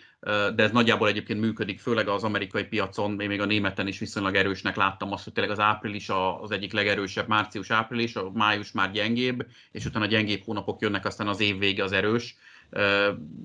de 0.56 0.64
ez 0.64 0.72
nagyjából 0.72 1.08
egyébként 1.08 1.40
működik, 1.40 1.80
főleg 1.80 2.08
az 2.08 2.24
amerikai 2.24 2.64
piacon, 2.64 3.20
én 3.20 3.28
még 3.28 3.42
a 3.42 3.46
németen 3.46 3.88
is 3.88 4.00
viszonylag 4.00 4.36
erősnek 4.36 4.76
láttam 4.76 5.12
azt, 5.12 5.24
hogy 5.24 5.34
tényleg 5.34 5.52
az 5.52 5.60
április 5.60 6.10
az 6.42 6.52
egyik 6.52 6.74
legerősebb, 6.74 7.28
március-április, 7.28 8.16
a 8.16 8.32
május 8.34 8.72
már 8.72 8.92
gyengébb, 8.92 9.46
és 9.72 9.86
utána 9.86 10.06
gyengébb 10.06 10.44
hónapok 10.44 10.82
jönnek, 10.82 11.06
aztán 11.06 11.28
az 11.28 11.40
év 11.40 11.58
vége 11.58 11.84
az 11.84 11.92
erős. 11.92 12.36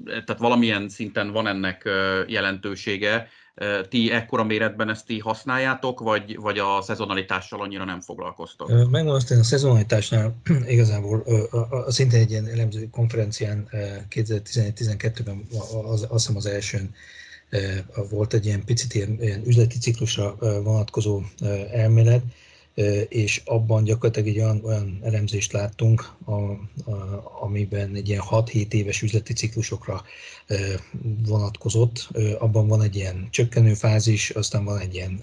Tehát 0.04 0.38
valamilyen 0.38 0.88
szinten 0.88 1.30
van 1.30 1.46
ennek 1.46 1.88
jelentősége, 2.26 3.28
ti 3.88 4.10
ekkora 4.10 4.44
méretben 4.44 4.88
ezt 4.88 5.06
ti 5.06 5.18
használjátok, 5.18 6.00
vagy, 6.00 6.36
vagy 6.36 6.58
a 6.58 6.82
szezonalitással 6.82 7.60
annyira 7.60 7.84
nem 7.84 8.00
foglalkoztok? 8.00 8.68
Megmondom 8.68 9.14
azt, 9.14 9.28
hogy 9.28 9.38
a 9.38 9.42
szezonalitásnál 9.42 10.34
igazából 10.66 11.24
szintén 11.88 12.20
egy 12.20 12.30
ilyen 12.30 12.46
elemző 12.46 12.88
konferencián 12.90 13.68
2011-12-ben 14.10 15.46
azt 15.88 16.06
hiszem 16.10 16.36
az 16.36 16.46
elsőn 16.46 16.94
volt 18.10 18.34
egy 18.34 18.46
ilyen 18.46 18.64
picit 18.64 18.94
ilyen, 18.94 19.16
ilyen 19.20 19.42
üzleti 19.46 19.78
ciklusra 19.78 20.36
vonatkozó 20.62 21.22
elmélet, 21.72 22.22
és 23.08 23.42
abban 23.44 23.84
gyakorlatilag 23.84 24.28
egy 24.28 24.38
olyan, 24.38 24.60
olyan 24.64 24.98
elemzést 25.02 25.52
láttunk, 25.52 26.12
a, 26.24 26.32
a, 26.32 26.56
amiben 27.40 27.94
egy 27.94 28.08
ilyen 28.08 28.22
6-7 28.30 28.72
éves 28.72 29.02
üzleti 29.02 29.32
ciklusokra 29.32 30.04
vonatkozott. 31.26 32.08
Abban 32.38 32.66
van 32.66 32.82
egy 32.82 32.96
ilyen 32.96 33.28
csökkenő 33.30 33.74
fázis, 33.74 34.30
aztán 34.30 34.64
van 34.64 34.78
egy 34.78 34.94
ilyen 34.94 35.22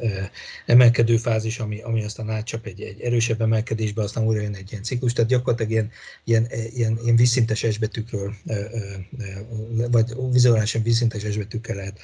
emelkedő 0.66 1.18
fázis, 1.18 1.60
ami, 1.60 1.82
ami 1.82 2.04
aztán 2.04 2.30
átcsap 2.30 2.66
egy, 2.66 2.82
egy 2.82 3.02
erősebb 3.02 3.42
emelkedésbe, 3.42 4.04
aztán 4.04 4.26
újra 4.26 4.42
jön 4.42 4.56
egy 4.56 4.72
ilyen 4.72 4.84
ciklus. 4.84 5.14
Tehát 5.14 5.30
gyakorlatilag 5.30 5.72
ilyen, 5.72 5.92
ilyen, 6.24 6.48
ilyen, 6.74 7.00
ilyen 7.04 7.16
vízszintes 7.16 7.64
esbetűkről, 7.64 8.34
vagy 9.92 10.14
vizuálisan 10.32 10.84
vízszintes 10.84 11.24
esbetűkkel 11.24 11.76
lehet 11.76 12.00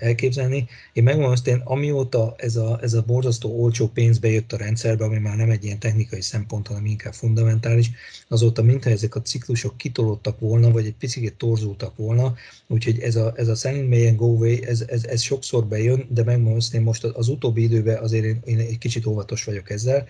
elképzelni. 0.00 0.68
Én 0.92 1.02
megmondom 1.02 1.32
azt, 1.32 1.46
én 1.46 1.62
amióta 1.64 2.34
ez 2.36 2.56
a, 2.56 2.78
ez 2.82 2.94
a 2.94 3.02
borzasztó 3.02 3.60
olcsó 3.60 3.88
pénz 3.88 4.18
bejött 4.18 4.52
a 4.52 4.56
rendszerbe, 4.82 5.04
ami 5.04 5.18
már 5.18 5.36
nem 5.36 5.50
egy 5.50 5.64
ilyen 5.64 5.78
technikai 5.78 6.22
szempont, 6.22 6.66
hanem 6.66 6.86
inkább 6.86 7.14
fundamentális, 7.14 7.90
azóta 8.28 8.62
mintha 8.62 8.90
ezek 8.90 9.14
a 9.14 9.22
ciklusok 9.22 9.76
kitolódtak 9.76 10.38
volna, 10.38 10.70
vagy 10.70 10.86
egy 10.86 10.94
picit 10.94 11.34
torzultak 11.34 11.96
volna, 11.96 12.34
úgyhogy 12.66 12.98
ez 12.98 13.16
a, 13.16 13.32
ez 13.36 13.48
a 13.48 13.54
Selling 13.54 13.88
May 13.88 14.06
and 14.06 14.16
Go 14.16 14.34
Away, 14.34 14.62
ez, 14.62 14.84
ez, 14.88 15.04
ez 15.04 15.20
sokszor 15.20 15.66
bejön, 15.66 16.06
de 16.10 16.24
megmondom 16.24 16.58
én 16.72 16.80
most 16.80 17.04
az 17.04 17.28
utóbbi 17.28 17.62
időben 17.62 18.02
azért 18.02 18.24
én, 18.24 18.40
én 18.44 18.58
egy 18.58 18.78
kicsit 18.78 19.06
óvatos 19.06 19.44
vagyok 19.44 19.70
ezzel, 19.70 20.06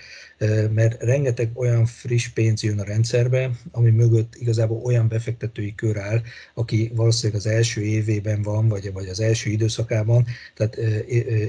mert 0.70 1.02
rengeteg 1.02 1.50
olyan 1.54 1.86
friss 1.86 2.28
pénz 2.28 2.62
jön 2.62 2.78
a 2.78 2.84
rendszerbe, 2.84 3.50
ami 3.70 3.90
mögött 3.90 4.34
igazából 4.34 4.82
olyan 4.82 5.08
befektetői 5.08 5.74
kör 5.74 5.96
áll, 5.96 6.22
aki 6.54 6.92
valószínűleg 6.94 7.40
az 7.40 7.46
első 7.46 7.82
évében 7.82 8.42
van, 8.42 8.68
vagy, 8.68 8.92
vagy 8.92 9.08
az 9.08 9.20
első 9.20 9.50
időszakában, 9.50 10.26
tehát 10.54 10.76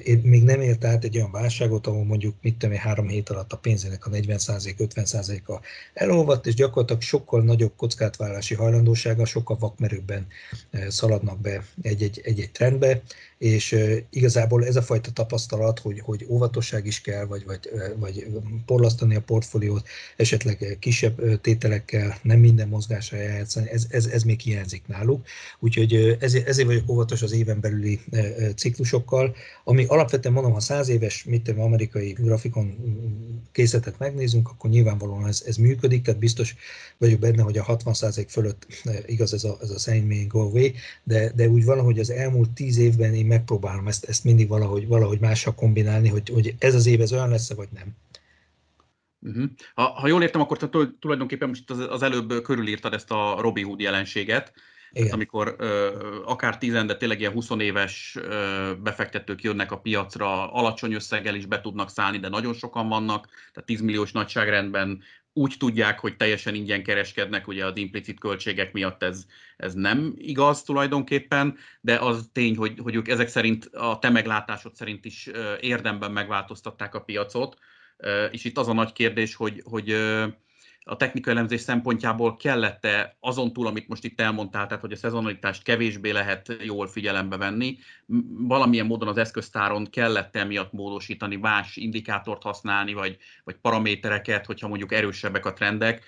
én 0.03 0.21
még 0.23 0.43
nem 0.43 0.61
ért 0.61 0.85
át 0.85 1.03
egy 1.03 1.15
olyan 1.17 1.31
válságot, 1.31 1.87
ahol 1.87 2.05
mondjuk 2.05 2.35
mit 2.41 2.57
tudom 2.57 2.75
hét 3.09 3.29
alatt 3.29 3.53
a 3.53 3.57
pénzének 3.57 4.05
a 4.05 4.09
40-50%-a 4.09 5.59
elolvadt, 5.93 6.45
és 6.45 6.53
gyakorlatilag 6.53 7.01
sokkal 7.01 7.41
nagyobb 7.41 7.73
kockátvállalási 7.75 8.55
hajlandósága, 8.55 9.25
sokkal 9.25 9.57
vakmerőbben 9.59 10.27
szaladnak 10.87 11.39
be 11.41 11.65
egy-egy 11.81 12.49
trendbe, 12.53 13.01
és 13.39 13.75
igazából 14.09 14.65
ez 14.65 14.75
a 14.75 14.81
fajta 14.81 15.11
tapasztalat, 15.11 15.79
hogy, 15.79 15.99
hogy 15.99 16.25
óvatosság 16.29 16.85
is 16.85 17.01
kell, 17.01 17.25
vagy, 17.25 17.45
vagy, 17.45 17.69
vagy 17.95 18.27
porlasztani 18.65 19.15
a 19.15 19.21
portfóliót, 19.21 19.87
esetleg 20.15 20.77
kisebb 20.79 21.41
tételekkel, 21.41 22.17
nem 22.21 22.39
minden 22.39 22.67
mozgásra 22.67 23.17
eljátszani, 23.17 23.69
ez, 23.69 23.85
ez, 23.89 24.05
ez 24.05 24.23
még 24.23 24.39
hiányzik 24.39 24.87
náluk. 24.87 25.25
Úgyhogy 25.59 26.17
ezért, 26.19 26.47
ezért 26.47 26.67
vagyok 26.67 26.89
óvatos 26.89 27.21
az 27.21 27.31
éven 27.31 27.59
belüli 27.59 27.99
ciklusokkal, 28.55 29.35
ami 29.63 29.85
alapvetően 29.85 30.33
mondom, 30.33 30.53
ha 30.53 30.59
száz 30.59 30.89
éves, 30.89 31.23
mit 31.23 31.43
tudom, 31.43 31.61
amerikai 31.61 32.11
grafikon 32.11 32.77
készletet 33.51 33.99
megnézünk, 33.99 34.49
akkor 34.49 34.69
nyilvánvalóan 34.69 35.27
ez, 35.27 35.43
ez 35.45 35.55
működik, 35.55 36.03
tehát 36.03 36.19
biztos 36.19 36.55
vagyok 36.97 37.19
benne, 37.19 37.41
hogy 37.41 37.57
a 37.57 37.65
60% 37.65 38.25
fölött 38.27 38.67
igaz 39.05 39.33
ez 39.33 39.43
a, 39.43 39.57
ez 39.61 39.87
a 39.87 39.91
may 39.91 40.25
go 40.27 40.39
away, 40.39 40.71
de, 41.03 41.31
de 41.35 41.47
úgy 41.47 41.65
valahogy 41.65 41.99
az 41.99 42.09
elmúlt 42.09 42.49
tíz 42.49 42.77
évben 42.77 43.13
én 43.13 43.27
megpróbálom 43.29 43.87
ezt, 43.87 44.05
ezt 44.05 44.23
mindig 44.23 44.47
valahogy, 44.47 44.87
valahogy 44.87 45.19
mással 45.19 45.55
kombinálni, 45.55 46.09
hogy, 46.09 46.29
hogy 46.29 46.55
ez 46.59 46.75
az 46.75 46.85
év 46.85 47.01
ez 47.01 47.13
olyan 47.13 47.29
lesz 47.29 47.53
vagy 47.53 47.69
nem. 47.73 47.95
Uh-huh. 49.21 49.49
Ha, 49.73 49.83
ha 49.83 50.07
jól 50.07 50.21
értem, 50.21 50.41
akkor 50.41 50.57
te 50.57 50.69
tulajdonképpen 50.99 51.47
most 51.47 51.69
az, 51.69 51.79
az 51.79 52.01
előbb 52.01 52.41
körülírtad 52.41 52.93
ezt 52.93 53.11
a 53.11 53.37
Robin 53.39 53.65
Hood 53.65 53.79
jelenséget, 53.79 54.53
igen. 54.91 55.11
amikor 55.11 55.55
ö, 55.57 55.95
akár 56.25 56.57
10, 56.57 56.73
de 56.73 56.97
tényleg 56.97 57.19
ilyen 57.19 57.31
20 57.31 57.49
éves 57.57 58.17
ö, 58.21 58.71
befektetők 58.83 59.41
jönnek 59.41 59.71
a 59.71 59.79
piacra, 59.79 60.51
alacsony 60.51 60.93
összeggel 60.93 61.35
is 61.35 61.45
be 61.45 61.61
tudnak 61.61 61.89
szállni, 61.89 62.19
de 62.19 62.29
nagyon 62.29 62.53
sokan 62.53 62.87
vannak, 62.87 63.25
tehát 63.25 63.65
10 63.65 63.81
milliós 63.81 64.11
nagyságrendben 64.11 65.03
úgy 65.33 65.55
tudják, 65.59 65.99
hogy 65.99 66.17
teljesen 66.17 66.55
ingyen 66.55 66.83
kereskednek, 66.83 67.47
ugye 67.47 67.65
az 67.65 67.77
implicit 67.77 68.19
költségek 68.19 68.73
miatt 68.73 69.03
ez, 69.03 69.25
ez 69.57 69.73
nem 69.73 70.13
igaz 70.17 70.63
tulajdonképpen, 70.63 71.57
de 71.81 71.95
az 71.95 72.29
tény, 72.33 72.55
hogy, 72.55 72.79
hogy 72.83 72.95
ők 72.95 73.07
ezek 73.07 73.27
szerint 73.27 73.65
a 73.65 73.99
te 73.99 74.09
meglátásod 74.09 74.75
szerint 74.75 75.05
is 75.05 75.29
érdemben 75.59 76.11
megváltoztatták 76.11 76.95
a 76.95 77.01
piacot, 77.01 77.57
és 78.31 78.43
itt 78.43 78.57
az 78.57 78.67
a 78.67 78.73
nagy 78.73 78.91
kérdés, 78.91 79.35
hogy, 79.35 79.61
hogy 79.63 79.95
a 80.89 80.95
technikai 80.95 81.33
elemzés 81.33 81.61
szempontjából 81.61 82.37
kellett-e 82.37 83.15
azon 83.19 83.53
túl, 83.53 83.67
amit 83.67 83.87
most 83.87 84.03
itt 84.03 84.21
elmondtál, 84.21 84.67
tehát 84.67 84.81
hogy 84.81 84.91
a 84.91 84.95
szezonalitást 84.95 85.63
kevésbé 85.63 86.11
lehet 86.11 86.55
jól 86.63 86.87
figyelembe 86.87 87.37
venni, 87.37 87.77
valamilyen 88.47 88.85
módon 88.85 89.07
az 89.07 89.17
eszköztáron 89.17 89.89
kellett 89.89 90.35
-e 90.35 90.43
miatt 90.43 90.71
módosítani, 90.71 91.35
más 91.35 91.75
indikátort 91.75 92.43
használni, 92.43 92.93
vagy, 92.93 93.17
vagy 93.43 93.55
paramétereket, 93.55 94.45
hogyha 94.45 94.67
mondjuk 94.67 94.93
erősebbek 94.93 95.45
a 95.45 95.53
trendek, 95.53 96.03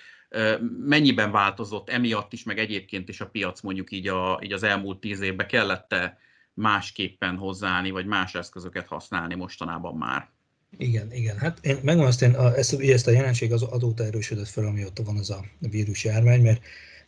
mennyiben 0.86 1.32
változott 1.32 1.90
emiatt 1.90 2.34
is, 2.34 2.44
meg 2.44 2.60
egyébként 2.60 3.10
is 3.10 3.22
a 3.22 3.30
piac 3.30 3.62
mondjuk 3.62 3.92
így, 3.92 4.08
a, 4.08 4.40
így 4.44 4.54
az 4.54 4.64
elmúlt 4.64 5.00
tíz 5.00 5.22
évben 5.22 5.48
kellett-e 5.48 6.18
másképpen 6.54 7.38
hozzáállni, 7.38 7.92
vagy 7.92 8.06
más 8.06 8.36
eszközöket 8.36 8.88
használni 8.88 9.36
mostanában 9.36 9.96
már? 9.96 10.30
Igen, 10.78 11.14
igen. 11.14 11.38
Hát 11.38 11.60
én 11.62 11.76
megmondom 11.76 12.06
azt, 12.06 12.22
én 12.22 12.34
a, 12.34 12.58
ezt, 12.58 12.74
ezt 12.74 13.08
a 13.08 13.12
jelenség 13.12 13.54
az 13.54 13.62
adóta 13.62 14.04
erősödött 14.04 14.48
fel, 14.48 14.66
amióta 14.66 15.04
van 15.04 15.18
az 15.18 15.30
a 15.30 15.46
vírus 15.60 16.04
járvány, 16.04 16.42
mert 16.42 16.62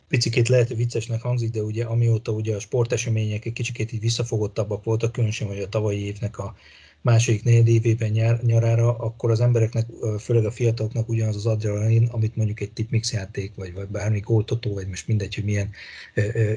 picikét 0.08 0.48
lehet 0.48 0.68
viccesnek 0.68 1.22
hangzik, 1.22 1.50
de 1.50 1.62
ugye 1.62 1.84
amióta 1.84 2.32
ugye 2.32 2.54
a 2.56 2.60
sportesemények 2.60 3.44
egy 3.44 3.52
kicsikét 3.52 3.92
így 3.92 4.00
visszafogottabbak 4.00 4.84
voltak, 4.84 5.12
különösen 5.12 5.46
hogy 5.46 5.60
a 5.60 5.68
tavalyi 5.68 6.04
évnek 6.04 6.38
a 6.38 6.56
második 7.04 7.44
négy 7.44 7.96
nyár, 8.12 8.42
nyarára, 8.42 8.96
akkor 8.98 9.30
az 9.30 9.40
embereknek, 9.40 9.86
főleg 10.18 10.44
a 10.44 10.50
fiataloknak 10.50 11.08
ugyanaz 11.08 11.36
az 11.36 11.46
adrenalin, 11.46 12.08
amit 12.10 12.36
mondjuk 12.36 12.60
egy 12.60 12.72
tipmix 12.72 13.12
játék, 13.12 13.52
vagy, 13.54 13.74
vagy 13.74 13.86
bármi 13.86 14.20
góltotó, 14.20 14.74
vagy 14.74 14.88
most 14.88 15.06
mindegy, 15.06 15.34
hogy 15.34 15.44
milyen 15.44 15.70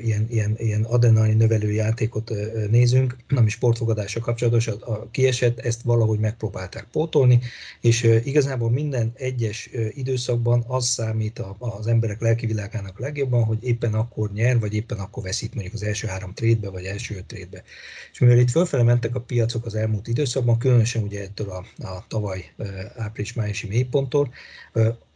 ilyen, 0.02 0.28
ilyen, 0.30 0.56
ilyen 0.58 0.84
adrenalin 0.84 1.38
növelő 1.38 1.72
játékot 1.72 2.32
nézünk, 2.70 3.18
ami 3.36 3.50
sportfogadása 3.50 4.20
kapcsolatos, 4.20 4.68
a, 4.68 4.74
a 4.82 5.08
kiesett, 5.12 5.60
ezt 5.60 5.82
valahogy 5.82 6.20
megpróbálták 6.20 6.88
pótolni, 6.92 7.40
és 7.82 8.04
igazából 8.24 8.70
minden 8.70 9.12
egyes 9.16 9.70
időszakban 9.90 10.64
az 10.68 10.86
számít 10.86 11.42
az 11.58 11.88
emberek 11.88 12.22
lelki 12.22 12.46
világának 12.46 13.00
legjobban, 13.00 13.44
hogy 13.44 13.58
éppen 13.62 13.94
akkor 13.94 14.32
nyer, 14.32 14.60
vagy 14.60 14.74
éppen 14.74 14.98
akkor 14.98 15.24
veszít 15.24 15.54
mondjuk 15.54 15.74
az 15.74 15.84
első 15.84 16.08
három 16.08 16.34
trédbe, 16.34 16.70
vagy 16.70 16.84
első 16.84 17.16
öt 17.16 17.26
trédbe. 17.26 17.64
És 18.12 18.20
mivel 18.20 18.38
itt 18.38 18.50
fölfele 18.50 18.84
mentek 18.84 19.16
a 19.16 19.22
piacok 19.22 19.66
az 19.66 19.76
elmúlt 19.76 20.08
időszakban, 20.08 20.36
időszakban, 20.38 20.58
különösen 20.58 21.04
ugye 21.04 21.22
ettől 21.22 21.50
a, 21.50 21.66
a 21.88 22.08
tavaly 22.08 22.52
április-májusi 22.96 23.68
mélyponttól, 23.68 24.34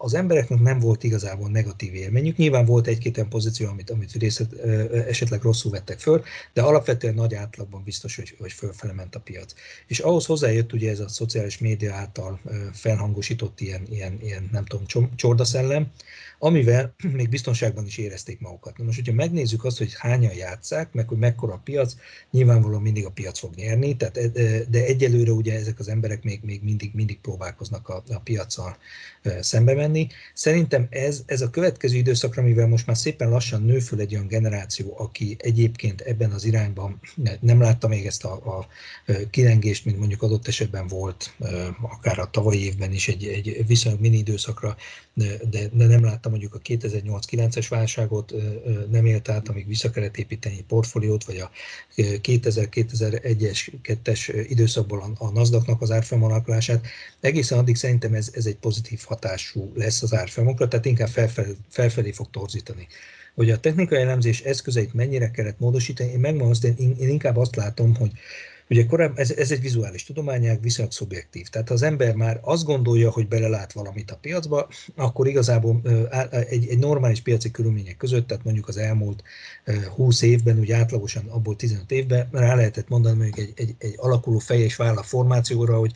az 0.03 0.13
embereknek 0.13 0.59
nem 0.59 0.79
volt 0.79 1.03
igazából 1.03 1.49
negatív 1.49 1.93
élményük. 1.93 2.37
Nyilván 2.37 2.65
volt 2.65 2.87
egy-két 2.87 3.17
olyan 3.17 3.29
pozíció, 3.29 3.67
amit, 3.67 3.89
amit 3.89 4.11
részlet, 4.11 4.53
esetleg 5.07 5.41
rosszul 5.41 5.71
vettek 5.71 5.99
föl, 5.99 6.23
de 6.53 6.61
alapvetően 6.61 7.13
nagy 7.13 7.33
átlagban 7.33 7.83
biztos, 7.83 8.15
hogy, 8.15 8.35
hogy 8.39 8.51
fölfele 8.51 8.93
ment 8.93 9.15
a 9.15 9.19
piac. 9.19 9.53
És 9.87 9.99
ahhoz 9.99 10.25
hozzájött 10.25 10.73
ugye 10.73 10.89
ez 10.89 10.99
a 10.99 11.09
szociális 11.09 11.57
média 11.57 11.93
által 11.93 12.39
felhangosított 12.73 13.59
ilyen, 13.59 13.85
ilyen, 13.89 14.17
ilyen 14.21 14.49
nem 14.51 14.65
tudom, 14.65 14.85
csordaszellem, 15.15 15.91
amivel 16.39 16.95
még 17.17 17.29
biztonságban 17.29 17.85
is 17.85 17.97
érezték 17.97 18.39
magukat. 18.39 18.77
Na 18.77 18.83
most, 18.83 18.97
hogyha 18.97 19.13
megnézzük 19.13 19.63
azt, 19.63 19.77
hogy 19.77 19.93
hányan 19.97 20.33
játszák, 20.33 20.93
meg 20.93 21.07
hogy 21.07 21.17
mekkora 21.17 21.53
a 21.53 21.61
piac, 21.63 21.95
nyilvánvalóan 22.31 22.81
mindig 22.81 23.05
a 23.05 23.09
piac 23.09 23.39
fog 23.39 23.55
nyerni, 23.55 23.97
tehát, 23.97 24.31
de 24.69 24.85
egyelőre 24.85 25.31
ugye 25.31 25.55
ezek 25.55 25.79
az 25.79 25.87
emberek 25.87 26.23
még, 26.23 26.39
még 26.43 26.63
mindig, 26.63 26.91
mindig 26.93 27.19
próbálkoznak 27.19 27.89
a, 27.89 28.03
a 28.09 28.19
piacsal 28.19 28.77
szembe 29.39 29.73
menni. 29.73 29.90
Szerintem 30.33 30.87
ez, 30.89 31.23
ez 31.25 31.41
a 31.41 31.49
következő 31.49 31.97
időszakra, 31.97 32.41
mivel 32.41 32.67
most 32.67 32.87
már 32.87 32.97
szépen 32.97 33.29
lassan 33.29 33.63
nő 33.63 33.79
föl 33.79 33.99
egy 33.99 34.13
olyan 34.13 34.27
generáció, 34.27 34.95
aki 34.97 35.35
egyébként 35.39 36.01
ebben 36.01 36.31
az 36.31 36.45
irányban 36.45 36.99
nem 37.39 37.61
látta 37.61 37.87
még 37.87 38.05
ezt 38.05 38.23
a, 38.23 38.33
a 38.33 38.67
kilengést, 39.29 39.85
mint 39.85 39.97
mondjuk 39.97 40.21
adott 40.21 40.47
esetben 40.47 40.87
volt, 40.87 41.35
akár 41.81 42.19
a 42.19 42.29
tavalyi 42.29 42.65
évben 42.65 42.91
is 42.91 43.07
egy, 43.07 43.25
egy 43.25 43.67
viszonylag 43.67 44.01
mini 44.01 44.17
időszakra, 44.17 44.75
de, 45.13 45.37
de, 45.49 45.85
nem 45.85 46.03
látta 46.03 46.29
mondjuk 46.29 46.55
a 46.55 46.59
2008-9-es 46.59 47.65
válságot 47.69 48.33
nem 48.89 49.05
élt 49.05 49.29
át, 49.29 49.49
amíg 49.49 49.67
vissza 49.67 49.89
kellett 49.89 50.17
építeni 50.17 50.55
egy 50.55 50.63
portfóliót, 50.63 51.23
vagy 51.23 51.37
a 51.37 51.51
2000-2001-es, 51.95 53.71
2-es 53.83 54.45
időszakból 54.49 55.15
a 55.17 55.31
NASDAQ-nak 55.31 55.81
az 55.81 55.91
árfolyam 55.91 56.43
Egészen 57.19 57.57
addig 57.57 57.75
szerintem 57.75 58.13
ez, 58.13 58.31
ez 58.33 58.45
egy 58.45 58.55
pozitív 58.55 59.01
hatású 59.05 59.71
lesz 59.81 60.01
az 60.01 60.13
árfolyamokra, 60.13 60.67
tehát 60.67 60.85
inkább 60.85 61.07
felfelé, 61.07 61.55
felfelé 61.69 62.11
fog 62.11 62.29
torzítani. 62.31 62.87
Hogy 63.35 63.49
a 63.49 63.59
technikai 63.59 64.01
elemzés 64.01 64.41
eszközeit 64.41 64.93
mennyire 64.93 65.31
kellett 65.31 65.59
módosítani, 65.59 66.11
én 66.11 66.19
megmondom 66.19 66.49
azt, 66.49 66.63
én, 66.63 66.95
én 66.99 67.09
inkább 67.09 67.37
azt 67.37 67.55
látom, 67.55 67.95
hogy, 67.95 68.11
Ugye 68.71 68.85
korábban 68.85 69.17
ez, 69.17 69.31
ez 69.31 69.51
egy 69.51 69.61
vizuális 69.61 70.03
tudományág, 70.03 70.61
viszonylag 70.61 70.93
szubjektív. 70.93 71.47
Tehát 71.47 71.67
ha 71.67 71.73
az 71.73 71.81
ember 71.81 72.15
már 72.15 72.39
azt 72.41 72.63
gondolja, 72.63 73.11
hogy 73.11 73.27
belelát 73.27 73.73
valamit 73.73 74.11
a 74.11 74.17
piacba, 74.21 74.67
akkor 74.95 75.27
igazából 75.27 75.81
egy, 76.29 76.67
egy 76.67 76.79
normális 76.79 77.21
piaci 77.21 77.51
körülmények 77.51 77.97
között, 77.97 78.27
tehát 78.27 78.43
mondjuk 78.43 78.67
az 78.67 78.77
elmúlt 78.77 79.23
20 79.95 80.21
évben, 80.21 80.59
ugye 80.59 80.75
átlagosan 80.75 81.25
abból 81.27 81.55
15 81.55 81.91
évben 81.91 82.29
rá 82.31 82.55
lehetett 82.55 82.89
mondani 82.89 83.15
mondjuk 83.15 83.37
egy, 83.37 83.53
egy, 83.55 83.75
egy 83.77 83.93
alakuló 83.97 84.37
fej 84.37 84.59
és 84.59 84.75
vállal 84.75 85.03
formációra, 85.03 85.77
hogy 85.77 85.93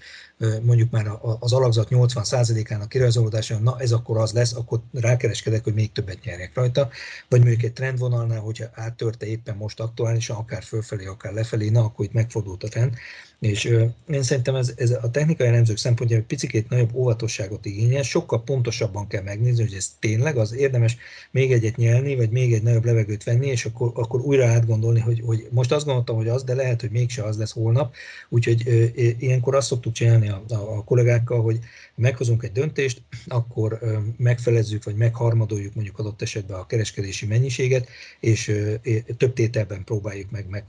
mondjuk 0.62 0.92
már 0.92 1.12
az 1.40 1.54
alakzat 1.54 1.88
80%-ának 1.92 2.90
kirajzolódása, 2.90 3.60
na 3.60 3.76
ez 3.80 3.92
akkor 3.92 4.18
az 4.18 4.32
lesz, 4.32 4.54
akkor 4.54 4.80
rákereskedek, 4.94 5.64
hogy 5.64 5.74
még 5.74 5.92
többet 5.92 6.24
nyerjek 6.24 6.52
rajta, 6.56 6.90
vagy 7.30 7.40
mondjuk 7.40 7.64
egy 7.64 7.74
trendvonalnál, 7.74 8.40
hogyha 8.40 8.66
áttörte 8.74 9.26
éppen 9.26 9.56
most 9.56 9.80
aktuálisan, 9.80 10.36
akár 10.36 10.64
fölfelé, 10.64 11.06
akár 11.06 11.34
lefelé, 11.34 11.70
na 11.70 11.84
akkor 11.84 12.06
itt 12.06 12.14
megfordult 12.14 12.64
a 12.66 12.70
trend. 12.70 12.98
És 13.46 13.66
ö, 13.66 13.84
én 14.10 14.24
szerintem 14.24 14.56
ez, 14.56 14.74
ez 14.78 14.92
a 14.92 15.12
technikai 15.12 15.48
elemzők 15.48 15.78
szempontjából 15.78 16.26
picit 16.26 16.70
nagyobb 16.70 16.96
óvatosságot 16.96 17.66
igényel, 17.66 18.04
sokkal 18.04 18.44
pontosabban 18.44 19.08
kell 19.08 19.24
megnézni, 19.24 19.64
hogy 19.64 19.74
ez 19.74 19.90
tényleg 20.00 20.38
az 20.38 20.54
érdemes 20.54 20.98
még 21.32 21.52
egyet 21.52 21.76
nyelni, 21.76 22.16
vagy 22.16 22.30
még 22.30 22.54
egy 22.54 22.64
nagyobb 22.64 22.86
levegőt 22.86 23.24
venni, 23.24 23.48
és 23.48 23.66
akkor, 23.66 23.92
akkor 23.94 24.22
újra 24.22 24.46
átgondolni, 24.46 25.00
hogy, 25.00 25.22
hogy 25.26 25.48
most 25.52 25.72
azt 25.72 25.86
gondoltam, 25.86 26.16
hogy 26.16 26.28
az, 26.28 26.44
de 26.44 26.54
lehet, 26.54 26.82
hogy 26.82 26.92
mégse 26.92 27.24
az 27.24 27.38
lesz 27.38 27.52
holnap. 27.52 27.96
Úgyhogy 28.30 28.62
ö, 28.66 28.86
ilyenkor 29.20 29.56
azt 29.56 29.68
szoktuk 29.68 29.94
csinálni 29.94 30.30
a, 30.30 30.44
a, 30.50 30.54
a 30.54 30.84
kollégákkal, 30.84 31.42
hogy 31.42 31.60
meghozunk 31.96 32.44
egy 32.44 32.52
döntést, 32.52 33.02
akkor 33.28 33.78
ö, 33.82 33.98
megfelezzük, 34.18 34.84
vagy 34.84 34.96
megharmadoljuk 34.96 35.74
mondjuk 35.74 36.00
adott 36.00 36.22
esetben 36.22 36.60
a 36.60 36.66
kereskedési 36.66 37.26
mennyiséget, 37.26 37.88
és 38.20 38.48
ö, 38.48 38.74
több 39.18 39.34
tételben 39.34 39.84
próbáljuk 39.84 40.32
meg, 40.32 40.46
meg 40.50 40.64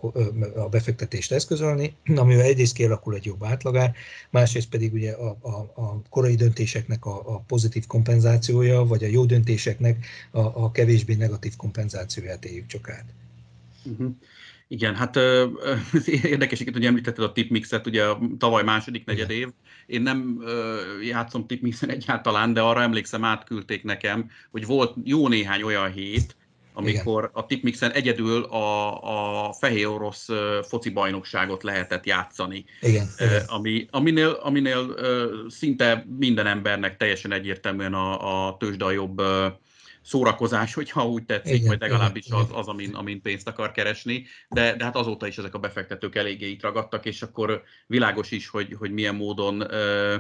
a 0.56 0.68
befektetést 0.68 1.32
eszközölni, 1.32 1.94
amivel 2.16 2.44
egyrészt 2.44 2.65
kialakul 2.72 3.14
egy 3.14 3.24
jobb 3.24 3.44
átlagár, 3.44 3.94
másrészt 4.30 4.68
pedig 4.68 4.92
ugye 4.92 5.12
a, 5.12 5.36
a, 5.40 5.80
a 5.82 6.02
korai 6.10 6.34
döntéseknek 6.34 7.04
a, 7.04 7.34
a 7.34 7.40
pozitív 7.40 7.86
kompenzációja, 7.86 8.84
vagy 8.84 9.04
a 9.04 9.08
jó 9.08 9.24
döntéseknek 9.24 10.06
a, 10.30 10.40
a 10.40 10.70
kevésbé 10.70 11.14
negatív 11.14 11.56
kompenzációját 11.56 12.44
éljük 12.44 12.66
csak 12.66 12.90
át. 12.90 13.04
Uh-huh. 13.84 14.10
Igen, 14.68 14.94
hát 14.94 15.16
érdekes, 16.22 16.64
hogy 16.72 16.84
említetted 16.84 17.24
a 17.24 17.32
tipmixet, 17.32 17.86
ugye 17.86 18.04
a 18.04 18.18
tavaly 18.38 18.62
második 18.62 19.04
negyed 19.04 19.30
év. 19.30 19.48
Én 19.86 20.02
nem 20.02 20.42
játszom 21.02 21.46
tipmixen 21.46 21.90
egyáltalán, 21.96 22.52
de 22.52 22.60
arra 22.60 22.82
emlékszem, 22.82 23.24
átküldték 23.24 23.82
nekem, 23.82 24.30
hogy 24.50 24.66
volt 24.66 24.94
jó 25.04 25.28
néhány 25.28 25.62
olyan 25.62 25.92
hét, 25.92 26.36
amikor 26.78 27.22
Igen. 27.22 27.30
a 27.32 27.46
tipmixen 27.46 27.90
egyedül 27.92 28.42
a, 28.42 29.48
a 29.48 29.52
fehér 29.52 29.86
orosz 29.86 30.28
foci 30.62 30.90
bajnokságot 30.90 31.62
lehetett 31.62 32.06
játszani. 32.06 32.64
Igen. 32.80 33.08
Igen. 33.18 33.44
Ami, 33.46 33.86
aminél, 33.90 34.28
aminél 34.28 34.94
szinte 35.48 36.06
minden 36.18 36.46
embernek 36.46 36.96
teljesen 36.96 37.32
egyértelműen 37.32 37.94
a, 37.94 38.46
a 38.48 38.56
tőzsda 38.56 38.90
jobb 38.90 39.22
szórakozás, 40.02 40.74
hogyha 40.74 41.08
úgy 41.08 41.24
tetszik, 41.24 41.54
igen, 41.54 41.68
vagy 41.68 41.80
legalábbis 41.80 42.26
igen, 42.26 42.38
az, 42.38 42.46
az 42.52 42.68
amin, 42.68 42.94
amin 42.94 43.22
pénzt 43.22 43.48
akar 43.48 43.72
keresni, 43.72 44.26
de, 44.48 44.76
de 44.76 44.84
hát 44.84 44.96
azóta 44.96 45.26
is 45.26 45.38
ezek 45.38 45.54
a 45.54 45.58
befektetők 45.58 46.14
eléggé 46.14 46.50
itt 46.50 46.62
ragadtak, 46.62 47.04
és 47.06 47.22
akkor 47.22 47.62
világos 47.86 48.30
is, 48.30 48.48
hogy, 48.48 48.76
hogy 48.78 48.90
milyen 48.90 49.14
módon 49.14 49.72
ö, 49.72 50.16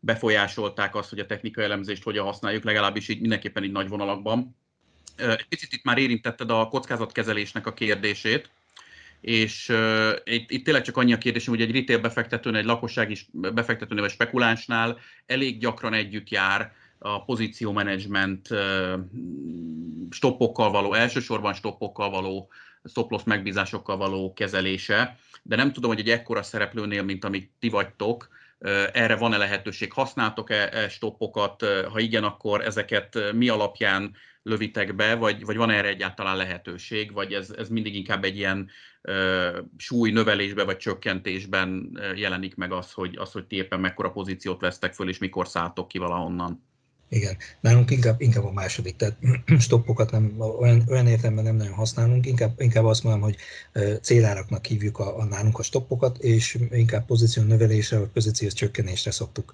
befolyásolták 0.00 0.94
azt, 0.94 1.10
hogy 1.10 1.18
a 1.18 1.26
technikai 1.26 1.64
elemzést 1.64 2.02
hogyan 2.02 2.24
használjuk, 2.24 2.64
legalábbis 2.64 3.08
így 3.08 3.20
mindenképpen 3.20 3.64
így 3.64 3.72
nagy 3.72 3.88
vonalakban. 3.88 4.56
Egy 5.18 5.48
picit 5.48 5.72
itt 5.72 5.84
már 5.84 5.98
érintetted 5.98 6.50
a 6.50 6.68
kockázatkezelésnek 6.68 7.66
a 7.66 7.72
kérdését, 7.72 8.50
és 9.20 9.68
uh, 9.68 10.10
itt, 10.24 10.50
itt 10.50 10.64
tényleg 10.64 10.82
csak 10.82 10.96
annyi 10.96 11.12
a 11.12 11.18
kérdésem, 11.18 11.54
hogy 11.54 11.62
egy 11.62 11.74
retail 11.74 11.98
befektetőnél, 11.98 12.60
egy 12.60 12.66
lakossági 12.66 13.16
befektetőnél 13.32 14.02
vagy 14.02 14.12
spekulánsnál 14.12 14.98
elég 15.26 15.58
gyakran 15.58 15.94
együtt 15.94 16.28
jár 16.28 16.72
a 16.98 17.24
pozíciómenedzsment 17.24 18.48
stoppokkal 20.10 20.70
való, 20.70 20.94
elsősorban 20.94 21.54
stoppokkal 21.54 22.10
való, 22.10 22.50
stop-loss 22.84 23.22
megbízásokkal 23.24 23.96
való 23.96 24.32
kezelése, 24.32 25.18
de 25.42 25.56
nem 25.56 25.72
tudom, 25.72 25.90
hogy 25.90 26.00
egy 26.00 26.10
ekkora 26.10 26.42
szereplőnél, 26.42 27.02
mint 27.02 27.24
amit 27.24 27.50
ti 27.58 27.68
vagytok, 27.68 28.28
erre 28.92 29.16
van-e 29.16 29.36
lehetőség? 29.36 29.92
Használtok-e 29.92 30.68
e 30.72 30.88
stoppokat? 30.88 31.64
Ha 31.92 31.98
igen, 31.98 32.24
akkor 32.24 32.64
ezeket 32.64 33.32
mi 33.32 33.48
alapján 33.48 34.16
lövitek 34.42 34.94
be, 34.94 35.14
vagy, 35.14 35.44
vagy 35.44 35.56
van 35.56 35.70
erre 35.70 35.88
egyáltalán 35.88 36.36
lehetőség, 36.36 37.12
vagy 37.12 37.32
ez, 37.32 37.50
ez 37.50 37.68
mindig 37.68 37.94
inkább 37.94 38.24
egy 38.24 38.36
ilyen 38.36 38.70
uh, 39.02 39.58
súly 39.76 40.10
növelésben 40.10 40.66
vagy 40.66 40.76
csökkentésben 40.76 41.98
jelenik 42.14 42.54
meg 42.54 42.72
az, 42.72 42.92
hogy, 42.92 43.16
az, 43.16 43.32
hogy 43.32 43.44
ti 43.46 43.56
éppen 43.56 43.80
mekkora 43.80 44.10
pozíciót 44.10 44.60
vesztek 44.60 44.94
föl, 44.94 45.08
és 45.08 45.18
mikor 45.18 45.48
szálltok 45.48 45.88
ki 45.88 45.98
valahonnan? 45.98 46.67
Igen, 47.10 47.36
nálunk 47.60 47.90
inkább, 47.90 48.20
inkább 48.20 48.44
a 48.44 48.52
második, 48.52 48.96
tehát 48.96 49.16
stoppokat 49.58 50.10
nem, 50.10 50.40
olyan, 50.58 50.84
olyan 50.88 51.06
értelemben 51.06 51.44
nem 51.44 51.56
nagyon 51.56 51.72
használunk, 51.72 52.26
inkább, 52.26 52.60
inkább 52.60 52.84
azt 52.84 53.02
mondom, 53.02 53.22
hogy 53.22 53.36
céláraknak 54.00 54.66
hívjuk 54.66 54.98
a, 54.98 55.18
a 55.18 55.24
nálunk 55.24 55.58
a 55.58 55.62
stoppokat, 55.62 56.18
és 56.18 56.58
inkább 56.70 57.06
pozíció 57.06 57.42
növelésre 57.42 57.98
vagy 57.98 58.08
pozíciós 58.08 58.52
csökkenésre 58.52 59.10
szoktuk 59.10 59.52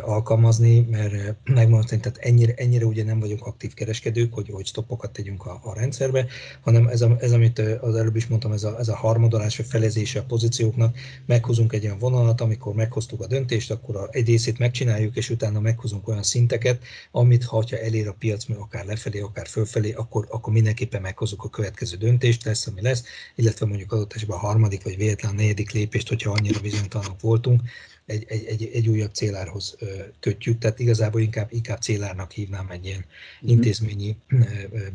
alkalmazni, 0.00 0.80
mert 0.90 1.12
megmondani, 1.44 2.00
tehát 2.00 2.18
ennyire, 2.18 2.54
ennyire 2.56 2.84
ugye 2.84 3.04
nem 3.04 3.20
vagyunk 3.20 3.46
aktív 3.46 3.74
kereskedők, 3.74 4.34
hogy, 4.34 4.48
hogy 4.52 4.66
stoppokat 4.66 5.12
tegyünk 5.12 5.46
a, 5.46 5.60
a 5.64 5.74
rendszerbe, 5.74 6.26
hanem 6.60 6.86
ez, 6.86 7.00
a, 7.00 7.16
ez, 7.20 7.32
amit 7.32 7.58
az 7.58 7.96
előbb 7.96 8.16
is 8.16 8.26
mondtam, 8.26 8.52
ez 8.52 8.64
a, 8.64 8.78
ez 8.78 8.88
a 8.88 8.96
harmadolás, 8.96 9.56
vagy 9.56 9.66
felezése 9.66 10.18
a 10.18 10.24
pozícióknak, 10.24 10.96
meghozunk 11.26 11.72
egy 11.72 11.84
olyan 11.84 11.98
vonalat, 11.98 12.40
amikor 12.40 12.74
meghoztuk 12.74 13.20
a 13.20 13.26
döntést, 13.26 13.70
akkor 13.70 13.96
a, 13.96 14.08
egy 14.10 14.26
részét 14.26 14.58
megcsináljuk, 14.58 15.16
és 15.16 15.30
utána 15.30 15.60
meghozunk 15.60 16.08
olyan 16.08 16.22
szinteket, 16.22 16.79
amit 17.10 17.44
ha 17.44 17.64
elér 17.70 18.08
a 18.08 18.12
piac, 18.12 18.44
akár 18.58 18.84
lefelé, 18.84 19.20
akár 19.20 19.46
fölfelé, 19.46 19.92
akkor, 19.92 20.26
akkor 20.28 20.52
mindenképpen 20.52 21.00
meghozunk 21.00 21.44
a 21.44 21.48
következő 21.48 21.96
döntést, 21.96 22.44
lesz, 22.44 22.66
ami 22.66 22.80
lesz, 22.80 23.04
illetve 23.34 23.66
mondjuk 23.66 23.92
adott 23.92 24.12
esetben 24.12 24.36
a 24.36 24.40
harmadik 24.40 24.82
vagy 24.82 24.96
véletlen 24.96 25.30
a 25.30 25.34
negyedik 25.34 25.70
lépést, 25.70 26.08
hogyha 26.08 26.30
annyira 26.30 26.60
bizonytalanok 26.60 27.20
voltunk, 27.20 27.62
egy, 28.06 28.24
egy, 28.28 28.44
egy, 28.44 28.70
egy 28.72 28.88
újabb 28.88 29.14
célárhoz 29.14 29.76
kötjük, 30.20 30.58
tehát 30.58 30.78
igazából 30.78 31.20
inkább, 31.20 31.48
inkább 31.52 31.80
célárnak 31.80 32.32
hívnám 32.32 32.70
egy 32.70 32.84
ilyen 32.84 33.04
mm-hmm. 33.04 33.54
intézményi 33.54 34.16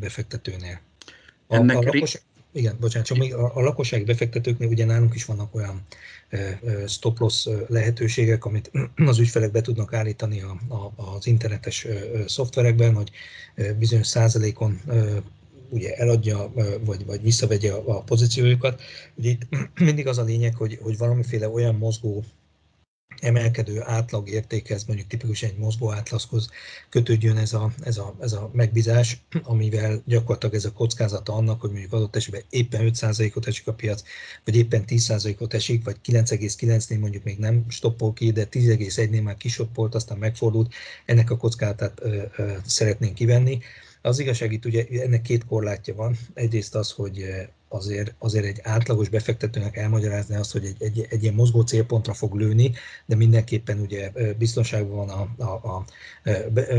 befektetőnél. 0.00 0.80
A, 1.46 1.54
Ennek 1.54 1.76
a 1.76 1.82
lakos, 1.82 2.18
igen, 2.56 2.76
bocsánat, 2.80 3.06
csak 3.06 3.18
még 3.18 3.34
a, 3.34 3.56
a 3.56 3.60
lakossági 3.60 4.04
befektetőknél 4.04 4.68
ugye 4.68 4.84
nálunk 4.84 5.14
is 5.14 5.24
vannak 5.24 5.54
olyan 5.54 5.86
stop 6.86 7.18
loss 7.18 7.48
lehetőségek, 7.68 8.44
amit 8.44 8.70
az 9.06 9.18
ügyfelek 9.18 9.50
be 9.50 9.60
tudnak 9.60 9.92
állítani 9.92 10.40
a, 10.40 10.56
a, 10.68 10.92
az 11.16 11.26
internetes 11.26 11.86
szoftverekben, 12.26 12.94
hogy 12.94 13.10
bizonyos 13.78 14.06
százalékon 14.06 14.80
ugye 15.68 15.94
eladja, 15.94 16.52
vagy, 16.84 17.06
vagy 17.06 17.22
visszavegye 17.22 17.72
a, 17.72 18.02
pozíciójukat. 18.02 18.82
Ugye 19.14 19.30
itt 19.30 19.42
mindig 19.80 20.06
az 20.06 20.18
a 20.18 20.24
lényeg, 20.24 20.54
hogy, 20.54 20.78
hogy 20.82 20.98
valamiféle 20.98 21.48
olyan 21.48 21.74
mozgó 21.74 22.24
emelkedő 23.20 23.82
átlagértékhez, 23.82 24.84
mondjuk 24.84 25.08
tipikusan 25.08 25.48
egy 25.48 25.56
mozgó 25.56 25.92
átlaghoz 25.92 26.50
kötődjön 26.88 27.36
ez 27.36 27.52
a, 27.52 27.72
ez, 27.82 27.96
a, 27.98 28.14
ez 28.20 28.32
a 28.32 28.50
megbízás, 28.52 29.20
amivel 29.42 30.02
gyakorlatilag 30.04 30.54
ez 30.54 30.64
a 30.64 30.72
kockázata 30.72 31.32
annak, 31.32 31.60
hogy 31.60 31.70
mondjuk 31.70 31.92
adott 31.92 32.16
esetben 32.16 32.42
éppen 32.50 32.90
5%-ot 32.94 33.46
esik 33.46 33.66
a 33.66 33.72
piac, 33.72 34.02
vagy 34.44 34.56
éppen 34.56 34.84
10%-ot 34.86 35.54
esik, 35.54 35.84
vagy 35.84 35.96
9,9-nél 36.04 37.00
mondjuk 37.00 37.24
még 37.24 37.38
nem 37.38 37.64
stoppol 37.68 38.12
ki, 38.12 38.32
de 38.32 38.48
10,1-nél 38.50 39.22
már 39.22 39.36
kisoppolt, 39.36 39.94
aztán 39.94 40.18
megfordult, 40.18 40.74
ennek 41.04 41.30
a 41.30 41.36
kockázatát 41.36 42.00
ö, 42.02 42.22
ö, 42.36 42.52
szeretnénk 42.66 43.14
kivenni. 43.14 43.58
Az 44.06 44.18
igazság 44.18 44.52
itt 44.52 44.64
ugye 44.64 44.86
ennek 45.02 45.22
két 45.22 45.44
korlátja 45.44 45.94
van. 45.94 46.18
Egyrészt 46.34 46.74
az, 46.74 46.90
hogy 46.90 47.24
azért, 47.68 48.14
azért 48.18 48.44
egy 48.44 48.60
átlagos 48.62 49.08
befektetőnek 49.08 49.76
elmagyarázni 49.76 50.34
azt, 50.34 50.52
hogy 50.52 50.64
egy, 50.64 50.82
egy, 50.82 51.06
egy 51.10 51.22
ilyen 51.22 51.34
mozgó 51.34 51.60
célpontra 51.60 52.14
fog 52.14 52.34
lőni, 52.34 52.72
de 53.06 53.16
mindenképpen 53.16 53.78
ugye 53.78 54.10
biztonságban 54.38 55.06
van 55.06 55.08
a, 55.08 55.44
a, 55.44 55.74
a 55.74 55.84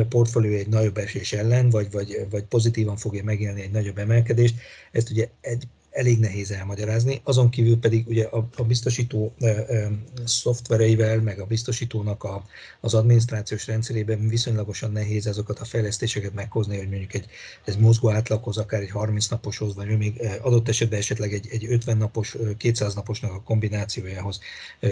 portfólió 0.09 0.57
egy 0.57 0.67
nagyobb 0.67 0.97
esés 0.97 1.33
ellen, 1.33 1.69
vagy, 1.69 1.91
vagy, 1.91 2.27
vagy 2.29 2.43
pozitívan 2.43 2.97
fogja 2.97 3.23
megélni 3.23 3.61
egy 3.61 3.71
nagyobb 3.71 3.97
emelkedést. 3.97 4.55
Ezt 4.91 5.09
ugye 5.09 5.27
egy 5.41 5.67
elég 5.97 6.19
nehéz 6.19 6.51
elmagyarázni. 6.51 7.21
Azon 7.23 7.49
kívül 7.49 7.79
pedig 7.79 8.07
ugye 8.07 8.25
a, 8.25 8.47
a 8.55 8.63
biztosító 8.63 9.33
e, 9.39 9.47
e, 9.47 9.91
szoftvereivel, 10.25 11.21
meg 11.21 11.39
a 11.39 11.45
biztosítónak 11.45 12.23
a, 12.23 12.43
az 12.79 12.93
adminisztrációs 12.93 13.67
rendszerében 13.67 14.27
viszonylagosan 14.27 14.91
nehéz 14.91 15.27
azokat 15.27 15.59
a 15.59 15.65
fejlesztéseket 15.65 16.33
meghozni, 16.33 16.77
hogy 16.77 16.89
mondjuk 16.89 17.13
egy 17.13 17.25
ez 17.65 17.75
mozgó 17.75 18.09
átlaghoz, 18.09 18.57
akár 18.57 18.81
egy 18.81 18.89
30 18.89 19.27
naposhoz, 19.27 19.75
vagy 19.75 19.97
még 19.97 20.21
adott 20.41 20.67
esetben 20.67 20.99
esetleg 20.99 21.33
egy, 21.33 21.47
egy 21.51 21.65
50 21.65 21.97
napos, 21.97 22.35
200 22.57 22.95
naposnak 22.95 23.31
a 23.31 23.41
kombinációjához 23.41 24.39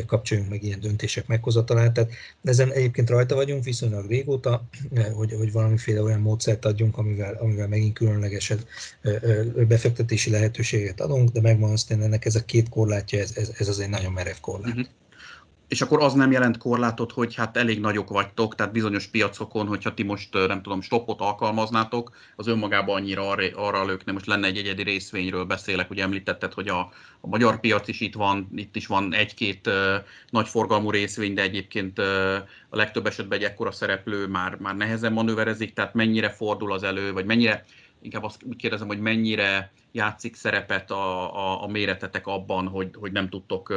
kapcsoljunk 0.06 0.50
meg 0.50 0.64
ilyen 0.64 0.80
döntések 0.80 1.28
meghozatalát. 1.28 1.94
Tehát 1.94 2.12
ezen 2.44 2.72
egyébként 2.72 3.10
rajta 3.10 3.36
vagyunk 3.36 3.64
viszonylag 3.64 4.08
régóta, 4.08 4.64
hogy, 5.14 5.34
hogy 5.34 5.52
valamiféle 5.52 6.02
olyan 6.02 6.22
módszert 6.22 6.66
adjunk, 6.66 6.98
amivel, 6.98 7.34
amivel 7.34 7.68
megint 7.68 7.94
különlegesen 7.94 8.60
befektetési 9.68 10.30
lehetőséget 10.30 10.95
lehetőséget 10.96 11.00
adunk, 11.00 11.30
de 11.30 11.42
megmondom 11.42 11.74
azt, 11.74 11.92
ennek 11.92 12.26
ez 12.26 12.36
a 12.36 12.46
két 12.46 12.70
korlátja, 12.70 13.20
ez, 13.20 13.32
ez, 13.36 13.68
ez 13.68 13.78
egy 13.78 13.90
nagyon 13.90 14.12
merev 14.12 14.36
korlát. 14.42 14.72
Uh-huh. 14.72 14.86
És 15.68 15.82
akkor 15.82 16.04
az 16.04 16.14
nem 16.14 16.32
jelent 16.32 16.58
korlátot, 16.58 17.12
hogy 17.12 17.36
hát 17.36 17.58
elég 17.58 17.80
nagyok 17.80 18.10
vagytok, 18.10 18.56
tehát 18.56 18.72
bizonyos 18.72 19.08
piacokon, 19.08 19.68
hogyha 19.68 19.94
ti 19.94 20.04
most 20.04 20.34
nem 20.34 20.62
tudom, 20.62 20.82
stoppot 20.82 21.22
alkalmaznátok, 21.22 22.12
az 22.36 22.48
önmagában 22.48 22.96
annyira 22.96 23.30
arra, 23.30 23.44
arra 23.56 23.86
lökne, 23.86 24.12
most 24.12 24.26
lenne 24.26 24.48
egy 24.48 24.58
egyedi 24.58 24.84
részvényről 24.84 25.46
beszélek, 25.46 25.90
ugye 25.90 26.04
említetted, 26.04 26.54
hogy 26.54 26.68
a, 26.68 26.80
a 27.22 27.28
magyar 27.28 27.60
piac 27.60 27.88
is 27.88 28.00
itt 28.00 28.14
van, 28.14 28.50
itt 28.56 28.76
is 28.76 28.88
van 28.88 29.14
egy-két 29.14 29.68
uh, 29.68 29.74
nagy 30.30 30.48
forgalmú 30.48 30.92
részvény, 30.92 31.34
de 31.34 31.42
egyébként 31.42 32.00
uh, 32.00 32.06
a 32.70 32.76
legtöbb 32.76 33.06
esetben 33.06 33.38
egy 33.38 33.46
ekkora 33.46 33.72
szereplő 33.72 34.28
már, 34.28 34.56
már 34.56 34.76
nehezen 34.76 35.14
manőverezik, 35.14 35.74
tehát 35.74 35.94
mennyire 35.94 36.30
fordul 36.30 36.74
az 36.74 36.84
elő, 36.84 37.14
vagy 37.14 37.26
mennyire, 37.26 37.66
inkább 38.02 38.24
azt 38.24 38.44
úgy 38.44 38.56
kérdezem, 38.56 38.88
hogy 38.88 39.00
mennyire 39.00 39.72
játszik 39.96 40.36
szerepet 40.36 40.92
a, 40.92 41.36
a, 41.36 41.64
a 41.64 41.68
méretetek 41.68 42.28
abban, 42.28 42.68
hogy, 42.68 42.90
hogy 43.00 43.12
nem 43.12 43.30
tudtok, 43.30 43.74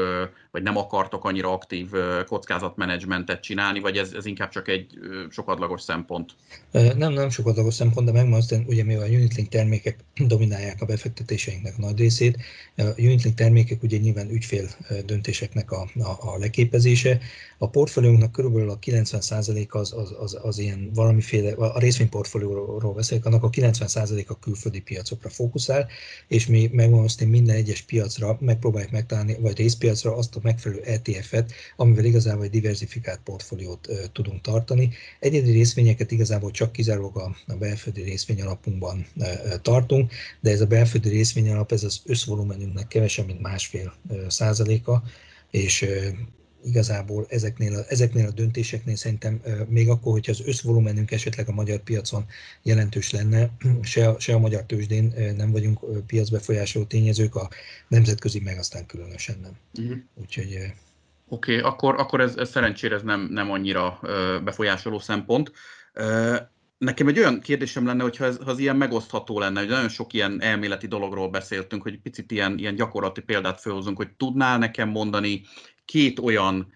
vagy 0.50 0.62
nem 0.62 0.76
akartok 0.76 1.24
annyira 1.24 1.52
aktív 1.52 1.90
kockázatmenedzsmentet 2.26 3.42
csinálni, 3.42 3.80
vagy 3.80 3.96
ez, 3.96 4.12
ez 4.12 4.26
inkább 4.26 4.50
csak 4.50 4.68
egy 4.68 4.86
sokadlagos 5.30 5.82
szempont? 5.82 6.32
Nem, 6.70 7.12
nem 7.12 7.30
sokadlagos 7.30 7.74
szempont, 7.74 8.06
de 8.06 8.12
megmondom, 8.12 8.64
ugye 8.66 8.84
mivel 8.84 9.02
a 9.02 9.06
Unitlink 9.06 9.48
termékek 9.48 9.98
dominálják 10.34 10.82
a 10.82 10.86
befektetéseinknek 10.86 11.76
nagy 11.76 11.98
részét, 11.98 12.38
a 12.76 12.82
Unitlink 12.82 13.36
termékek 13.36 13.82
ugye 13.82 13.96
nyilván 13.96 14.30
ügyfél 14.30 14.68
döntéseknek 15.04 15.70
a, 15.70 15.88
a, 15.94 16.34
a 16.34 16.38
leképezése. 16.38 17.18
A 17.58 17.68
portfóliónknak 17.68 18.32
körülbelül 18.32 18.70
a 18.70 18.78
90% 18.78 19.68
az, 19.68 19.92
az, 19.92 20.14
az, 20.18 20.38
az 20.42 20.58
ilyen 20.58 20.90
valamiféle, 20.94 21.52
a 21.52 21.78
részvényportfólióról 21.78 22.94
beszélek, 22.94 23.24
annak 23.24 23.42
a 23.42 23.50
90% 23.50 24.26
a 24.26 24.38
külföldi 24.38 24.80
piacokra 24.80 25.28
fókuszál, 25.28 25.88
és 26.28 26.46
mi 26.46 26.70
megmondom 26.72 27.04
azt, 27.04 27.18
hogy 27.18 27.28
minden 27.28 27.56
egyes 27.56 27.82
piacra 27.82 28.38
megpróbáljuk 28.40 28.90
megtalálni, 28.90 29.36
vagy 29.40 29.56
részpiacra 29.56 30.16
azt 30.16 30.36
a 30.36 30.40
megfelelő 30.42 30.82
ETF-et, 30.82 31.52
amivel 31.76 32.04
igazából 32.04 32.44
egy 32.44 32.50
diversifikált 32.50 33.20
portfóliót 33.24 33.86
uh, 33.86 33.98
tudunk 34.12 34.40
tartani. 34.40 34.90
Egyedi 35.20 35.50
részvényeket 35.50 36.10
igazából 36.10 36.50
csak 36.50 36.72
kizárólag 36.72 37.16
a, 37.16 37.36
a 37.46 37.54
belföldi 37.54 38.02
részvény 38.02 38.42
alapunkban 38.42 39.06
uh, 39.16 39.26
tartunk, 39.62 40.12
de 40.40 40.50
ez 40.50 40.60
a 40.60 40.66
belföldi 40.66 41.08
részvény 41.08 41.50
alap, 41.50 41.72
ez 41.72 41.84
az 41.84 42.00
összvolumenünknek 42.04 42.88
kevesebb, 42.88 43.26
mint 43.26 43.40
másfél 43.40 43.94
uh, 44.08 44.28
százaléka, 44.28 45.02
és 45.50 45.86
igazából 46.64 47.26
ezeknél 47.28 47.74
a, 47.74 47.84
ezeknél 47.88 48.26
a 48.26 48.30
döntéseknél 48.30 48.96
szerintem 48.96 49.42
még 49.68 49.88
akkor, 49.88 50.12
hogyha 50.12 50.32
az 50.32 50.42
összvolumenünk 50.46 51.10
esetleg 51.10 51.48
a 51.48 51.52
magyar 51.52 51.78
piacon 51.78 52.24
jelentős 52.62 53.10
lenne, 53.10 53.50
se 53.82 54.08
a, 54.08 54.20
se 54.20 54.34
a 54.34 54.38
magyar 54.38 54.62
tőzsdén 54.62 55.14
nem 55.36 55.50
vagyunk 55.50 56.06
piacbefolyásoló 56.06 56.84
tényezők, 56.84 57.34
a 57.34 57.48
nemzetközi 57.88 58.40
meg 58.40 58.58
aztán 58.58 58.86
különösen 58.86 59.38
nem. 59.42 59.52
Uh-huh. 59.84 59.98
Úgyhogy 60.14 60.72
Oké, 61.28 61.56
okay, 61.58 61.70
akkor, 61.70 61.94
akkor 61.98 62.20
ez, 62.20 62.36
ez 62.36 62.50
szerencsére 62.50 62.94
ez 62.94 63.02
nem, 63.02 63.28
nem 63.30 63.50
annyira 63.50 64.00
befolyásoló 64.44 64.98
szempont. 64.98 65.52
Nekem 66.78 67.08
egy 67.08 67.18
olyan 67.18 67.40
kérdésem 67.40 67.86
lenne, 67.86 68.02
hogyha 68.02 68.24
ez, 68.24 68.38
ha 68.44 68.50
ez 68.50 68.58
ilyen 68.58 68.76
megosztható 68.76 69.38
lenne, 69.38 69.60
hogy 69.60 69.68
nagyon 69.68 69.88
sok 69.88 70.12
ilyen 70.12 70.42
elméleti 70.42 70.86
dologról 70.86 71.28
beszéltünk, 71.28 71.82
hogy 71.82 72.00
picit 72.00 72.30
ilyen, 72.30 72.58
ilyen 72.58 72.74
gyakorlati 72.74 73.20
példát 73.20 73.60
felhozunk, 73.60 73.96
hogy 73.96 74.10
tudnál 74.16 74.58
nekem 74.58 74.88
mondani 74.88 75.42
két 75.88 76.18
olyan 76.18 76.72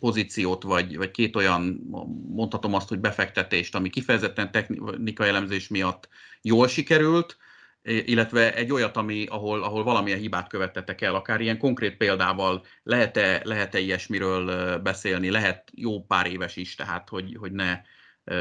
pozíciót, 0.00 0.62
vagy, 0.62 0.96
vagy 0.96 1.10
két 1.10 1.36
olyan, 1.36 1.88
mondhatom 2.28 2.74
azt, 2.74 2.88
hogy 2.88 2.98
befektetést, 2.98 3.74
ami 3.74 3.90
kifejezetten 3.90 4.50
technikai 4.50 5.28
elemzés 5.28 5.68
miatt 5.68 6.08
jól 6.42 6.68
sikerült, 6.68 7.36
illetve 7.82 8.54
egy 8.54 8.72
olyat, 8.72 8.96
ami, 8.96 9.26
ahol, 9.26 9.62
ahol 9.62 9.84
valamilyen 9.84 10.18
hibát 10.18 10.48
követtetek 10.48 11.00
el, 11.00 11.14
akár 11.14 11.40
ilyen 11.40 11.58
konkrét 11.58 11.96
példával 11.96 12.64
lehet-e, 12.82 13.40
lehet-e 13.44 13.78
ilyesmiről 13.78 14.78
beszélni, 14.78 15.30
lehet 15.30 15.70
jó 15.74 16.04
pár 16.04 16.26
éves 16.26 16.56
is, 16.56 16.74
tehát 16.74 17.08
hogy, 17.08 17.36
hogy 17.38 17.52
ne 17.52 17.80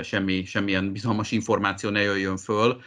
semmi, 0.03 0.45
semmilyen 0.45 0.91
bizalmas 0.91 1.31
információ 1.31 1.89
ne 1.89 2.01
jöjjön 2.01 2.37
föl, 2.37 2.81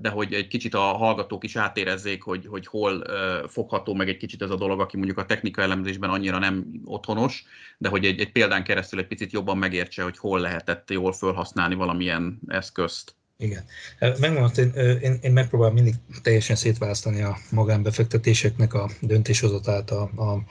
de 0.00 0.08
hogy 0.12 0.32
egy 0.32 0.48
kicsit 0.48 0.74
a 0.74 0.80
hallgatók 0.80 1.44
is 1.44 1.56
átérezzék, 1.56 2.22
hogy, 2.22 2.46
hogy 2.46 2.66
hol 2.66 3.04
fogható 3.48 3.94
meg 3.94 4.08
egy 4.08 4.16
kicsit 4.16 4.42
ez 4.42 4.50
a 4.50 4.56
dolog, 4.56 4.80
aki 4.80 4.96
mondjuk 4.96 5.18
a 5.18 5.24
technika 5.24 5.62
elemzésben 5.62 6.10
annyira 6.10 6.38
nem 6.38 6.64
otthonos, 6.84 7.44
de 7.78 7.88
hogy 7.88 8.04
egy, 8.04 8.20
egy 8.20 8.32
példán 8.32 8.64
keresztül 8.64 8.98
egy 8.98 9.06
picit 9.06 9.32
jobban 9.32 9.58
megértse, 9.58 10.02
hogy 10.02 10.18
hol 10.18 10.40
lehetett 10.40 10.90
jól 10.90 11.12
felhasználni 11.12 11.74
valamilyen 11.74 12.38
eszközt. 12.46 13.14
Igen. 13.36 13.64
Megmondom, 13.98 14.50
én, 14.56 14.98
én, 15.00 15.18
én 15.20 15.32
megpróbálom 15.32 15.74
mindig 15.74 15.94
teljesen 16.22 16.56
szétválasztani 16.56 17.22
a 17.22 17.36
magánbefektetéseknek 17.50 18.74
a 18.74 18.90
döntéshozatát 19.00 19.90
a, 19.90 20.02
a 20.02 20.42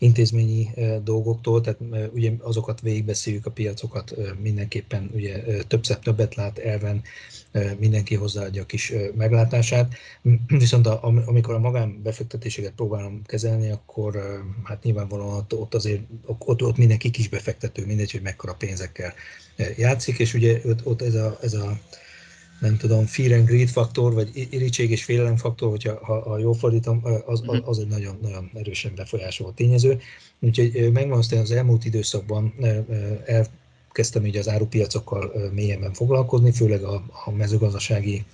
intézményi 0.00 0.70
dolgoktól, 1.04 1.60
tehát 1.60 2.10
ugye 2.12 2.32
azokat 2.38 2.80
végigbeszéljük 2.80 3.46
a 3.46 3.50
piacokat, 3.50 4.14
mindenképpen 4.42 5.10
ugye 5.14 5.42
többször 5.64 5.98
többet 5.98 6.34
lát 6.34 6.58
elven, 6.58 7.02
mindenki 7.78 8.14
hozzáadja 8.14 8.62
a 8.62 8.66
kis 8.66 8.92
meglátását. 9.16 9.94
Viszont 10.46 10.86
a, 10.86 11.02
amikor 11.26 11.54
a 11.54 11.58
magánbefektetéseket 11.58 12.72
próbálom 12.72 13.22
kezelni, 13.26 13.70
akkor 13.70 14.42
hát 14.64 14.82
nyilvánvalóan 14.82 15.46
ott, 15.50 15.74
azért 15.74 16.02
ott, 16.26 16.62
ott 16.62 16.76
mindenki 16.76 17.10
kis 17.10 17.28
befektető, 17.28 17.86
mindegy, 17.86 18.10
hogy 18.10 18.22
mekkora 18.22 18.54
pénzekkel 18.54 19.14
játszik, 19.76 20.18
és 20.18 20.34
ugye 20.34 20.60
ott 20.84 21.02
ez 21.02 21.14
a, 21.14 21.38
ez 21.42 21.54
a 21.54 21.78
nem 22.60 22.76
tudom, 22.76 23.06
fear 23.06 23.32
and 23.32 23.46
greed 23.46 23.68
faktor, 23.68 24.12
vagy 24.12 24.30
irítség 24.50 24.90
és 24.90 25.04
félelem 25.04 25.36
faktor, 25.36 25.70
hogyha 25.70 25.98
ha, 26.02 26.20
ha 26.28 26.38
jól 26.38 26.54
fordítom, 26.54 27.00
az, 27.26 27.42
az, 27.46 27.60
az 27.64 27.78
egy 27.78 27.86
nagyon, 27.86 28.18
nagyon 28.22 28.50
erősen 28.54 28.92
befolyásoló 28.96 29.50
tényező. 29.50 30.00
Úgyhogy 30.40 30.72
megmondom, 30.92 31.28
hogy 31.28 31.38
az 31.38 31.50
elmúlt 31.50 31.84
időszakban 31.84 32.54
elkezdtem 33.24 34.26
így 34.26 34.36
az 34.36 34.48
árupiacokkal 34.48 35.50
mélyebben 35.54 35.92
foglalkozni, 35.92 36.52
főleg 36.52 36.82
a, 36.82 37.04
a 37.24 37.30
mezőgazdasági 37.30 38.24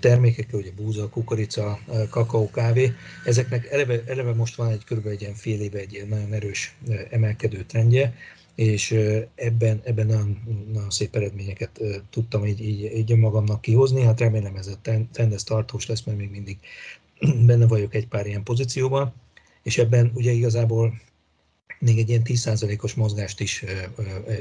termékekkel, 0.00 0.58
ugye 0.58 0.70
búza, 0.76 1.08
kukorica, 1.08 1.78
kakaó, 2.10 2.50
kávé. 2.50 2.92
Ezeknek 3.24 3.66
eleve, 3.66 4.02
eleve 4.06 4.32
most 4.34 4.54
van 4.54 4.70
egy 4.70 4.84
kb. 4.84 5.06
egy 5.06 5.20
ilyen 5.20 5.34
fél 5.34 5.60
éve 5.60 5.78
egy 5.78 5.92
ilyen 5.92 6.08
nagyon 6.08 6.32
erős 6.32 6.76
emelkedő 7.10 7.64
trendje, 7.64 8.14
és 8.54 8.90
ebben, 9.34 9.80
ebben 9.84 10.06
nagyon, 10.06 10.38
nagyon 10.72 10.90
szép 10.90 11.16
eredményeket 11.16 11.80
tudtam 12.10 12.46
így, 12.46 12.60
így, 12.60 12.96
így 12.96 13.16
magamnak 13.16 13.60
kihozni. 13.60 14.02
Hát 14.02 14.20
remélem 14.20 14.56
ez 14.56 14.66
a 14.66 14.78
trend 15.12 15.32
ez 15.32 15.44
tartós 15.44 15.86
lesz, 15.86 16.02
mert 16.02 16.18
még 16.18 16.30
mindig 16.30 16.58
benne 17.46 17.66
vagyok 17.66 17.94
egy 17.94 18.06
pár 18.06 18.26
ilyen 18.26 18.42
pozícióban, 18.42 19.14
és 19.62 19.78
ebben 19.78 20.10
ugye 20.14 20.30
igazából 20.30 21.00
még 21.78 21.98
egy 21.98 22.08
ilyen 22.08 22.22
10%-os 22.24 22.94
mozgást 22.94 23.40
is 23.40 23.64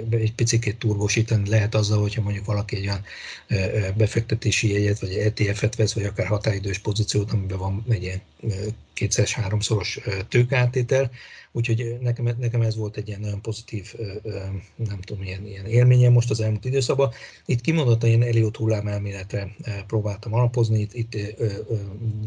egy 0.09 0.33
picit 0.33 0.77
turbósítani 0.77 1.49
lehet 1.49 1.75
azzal, 1.75 2.01
hogyha 2.01 2.21
mondjuk 2.21 2.45
valaki 2.45 2.75
egy 2.75 2.87
olyan 2.87 3.03
befektetési 3.95 4.71
jegyet, 4.71 4.99
vagy 4.99 5.13
ETF-et 5.13 5.75
vesz, 5.75 5.93
vagy 5.93 6.03
akár 6.03 6.27
határidős 6.27 6.77
pozíciót, 6.77 7.31
amiben 7.31 7.57
van 7.57 7.85
egy 7.89 8.03
ilyen 8.03 8.21
kétszeres, 8.99 9.33
háromszoros 9.33 9.99
tőkátétel, 10.29 11.11
Úgyhogy 11.51 11.97
nekem, 12.01 12.35
nekem 12.39 12.61
ez 12.61 12.75
volt 12.75 12.97
egy 12.97 13.07
ilyen 13.07 13.19
nagyon 13.19 13.41
pozitív, 13.41 13.93
nem 14.75 15.01
tudom, 15.01 15.23
ilyen, 15.23 15.45
ilyen 15.45 15.65
élményem 15.65 16.11
most 16.11 16.29
az 16.29 16.39
elmúlt 16.41 16.65
időszakban. 16.65 17.11
Itt 17.45 17.61
kimondottan 17.61 18.09
ilyen 18.09 18.23
Eliott 18.23 18.57
hullám 18.57 18.87
elméletre 18.87 19.55
próbáltam 19.87 20.33
alapozni, 20.33 20.79
itt, 20.79 20.93
itt 20.93 21.17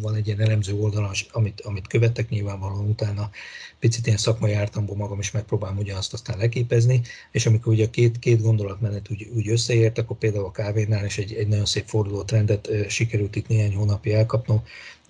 van 0.01 0.15
egy 0.15 0.27
ilyen 0.27 0.41
elemző 0.41 0.75
oldal, 0.75 1.11
amit, 1.31 1.61
amit 1.61 1.87
követtek 1.87 2.29
nyilvánvalóan 2.29 2.89
utána, 2.89 3.31
picit 3.79 4.07
ilyen 4.07 4.19
szakmai 4.19 4.53
ártamból 4.53 4.97
magam 4.97 5.19
is 5.19 5.31
megpróbálom 5.31 5.79
ugyanazt 5.79 6.13
aztán 6.13 6.39
leképezni, 6.39 7.01
és 7.31 7.47
amikor 7.47 7.73
ugye 7.73 7.85
a 7.85 7.91
két, 7.91 8.19
két 8.19 8.43
gondolatmenet 8.43 9.11
úgy, 9.11 9.29
úgy 9.35 9.49
összeért, 9.49 9.99
akkor 9.99 10.17
például 10.17 10.45
a 10.45 10.51
kávénál 10.51 11.05
is 11.05 11.19
egy, 11.19 11.35
egy 11.35 11.49
nagyon 11.49 11.65
szép 11.65 11.85
forduló 11.87 12.23
trendet 12.23 12.69
sikerült 12.89 13.37
itt 13.37 13.49
néhány 13.49 13.75
hónapja 13.75 14.17
elkapnom, 14.17 14.63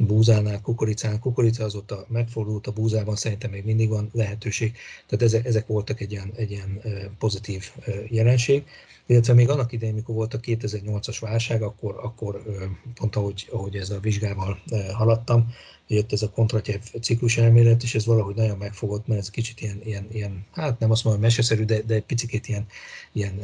búzánál, 0.06 0.60
kukoricán. 0.60 1.20
Kukorica 1.20 1.64
azóta 1.64 2.06
megfordult, 2.08 2.66
a 2.66 2.72
búzában 2.72 3.16
szerintem 3.16 3.50
még 3.50 3.64
mindig 3.64 3.88
van 3.88 4.10
lehetőség. 4.12 4.76
Tehát 5.06 5.24
ezek, 5.24 5.46
ezek 5.46 5.66
voltak 5.66 6.00
egy 6.00 6.12
ilyen, 6.12 6.32
egy 6.36 6.50
ilyen 6.50 6.80
pozitív 7.18 7.70
jelenség. 8.08 8.64
Illetve 9.06 9.32
még 9.32 9.48
annak 9.48 9.72
idején, 9.72 9.94
mikor 9.94 10.14
volt 10.14 10.34
a 10.34 10.40
2008-as 10.40 11.16
válság, 11.20 11.62
akkor, 11.62 12.00
akkor 12.02 12.42
pont 12.94 13.16
ahogy, 13.16 13.48
ahogy 13.50 13.76
ez 13.76 13.90
a 13.90 14.00
vizsgával 14.00 14.62
haladtam, 14.92 15.52
jött 15.86 16.12
ez 16.12 16.22
a 16.22 16.30
kontratyev 16.30 16.80
ciklus 17.00 17.36
elmélet, 17.38 17.82
és 17.82 17.94
ez 17.94 18.06
valahogy 18.06 18.34
nagyon 18.34 18.56
megfogott, 18.56 19.06
mert 19.06 19.20
ez 19.20 19.30
kicsit 19.30 19.60
ilyen, 19.60 19.80
ilyen, 19.84 20.06
ilyen 20.12 20.46
hát 20.52 20.78
nem 20.78 20.90
azt 20.90 21.04
mondom, 21.04 21.22
meseszerű, 21.22 21.64
de, 21.64 21.82
de 21.82 21.94
egy 21.94 22.04
picit 22.04 22.48
ilyen, 22.48 22.66
ilyen 23.12 23.40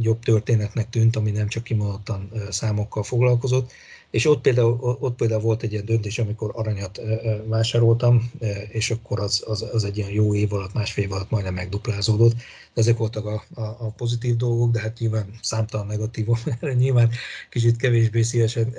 jobb 0.00 0.18
történetnek 0.18 0.88
tűnt, 0.88 1.16
ami 1.16 1.30
nem 1.30 1.48
csak 1.48 1.64
kimondottan 1.64 2.30
számokkal 2.50 3.02
foglalkozott 3.02 3.72
és 4.16 4.26
ott 4.26 4.40
például, 4.40 4.96
ott 5.00 5.16
például 5.16 5.40
volt 5.40 5.62
egy 5.62 5.72
ilyen 5.72 5.84
döntés, 5.84 6.18
amikor 6.18 6.50
aranyat 6.54 7.00
vásároltam, 7.46 8.30
és 8.68 8.90
akkor 8.90 9.20
az, 9.20 9.42
az, 9.46 9.66
az 9.72 9.84
egy 9.84 9.96
ilyen 9.96 10.10
jó 10.10 10.34
év 10.34 10.52
alatt, 10.52 10.74
másfél 10.74 11.04
év 11.04 11.12
alatt 11.12 11.30
majdnem 11.30 11.54
megduplázódott. 11.54 12.34
De 12.74 12.80
ezek 12.80 12.96
voltak 12.96 13.26
a, 13.26 13.44
a, 13.54 13.60
a 13.60 13.90
pozitív 13.96 14.36
dolgok, 14.36 14.70
de 14.70 14.80
hát 14.80 14.98
nyilván 14.98 15.30
számtalan 15.42 15.86
negatívum, 15.86 16.36
nyilván 16.78 17.10
kicsit 17.50 17.76
kevésbé 17.76 18.22
szívesen 18.22 18.74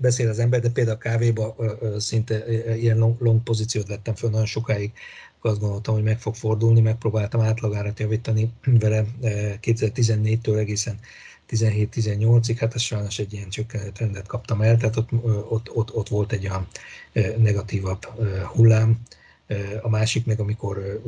beszél 0.00 0.28
az 0.28 0.38
ember, 0.38 0.60
de 0.60 0.70
például 0.70 0.96
a 0.96 1.00
kávéba 1.00 1.56
szinte 1.98 2.44
ilyen 2.76 2.98
long, 2.98 3.20
long 3.20 3.42
pozíciót 3.42 3.88
vettem 3.88 4.14
föl 4.14 4.30
nagyon 4.30 4.46
sokáig, 4.46 4.92
azt 5.40 5.60
gondoltam, 5.60 5.94
hogy 5.94 6.02
meg 6.02 6.20
fog 6.20 6.34
fordulni, 6.34 6.80
megpróbáltam 6.80 7.40
átlagárat 7.40 8.00
javítani 8.00 8.52
vele 8.64 9.04
2014-től 9.62 10.56
egészen 10.56 10.98
17-18-ig, 11.50 12.56
hát 12.58 12.74
ez 12.74 12.80
sajnos 12.80 13.18
egy 13.18 13.32
ilyen 13.32 13.48
csökkenő 13.48 13.90
trendet 13.90 14.26
kaptam 14.26 14.62
el, 14.62 14.76
tehát 14.76 14.96
ott, 14.96 15.08
ott, 15.48 15.70
ott, 15.74 15.94
ott 15.94 16.08
volt 16.08 16.32
egy 16.32 16.46
olyan 16.46 16.66
negatívabb 17.36 18.04
hullám, 18.54 19.00
a 19.82 19.88
másik 19.88 20.26
meg, 20.26 20.40
amikor 20.40 21.02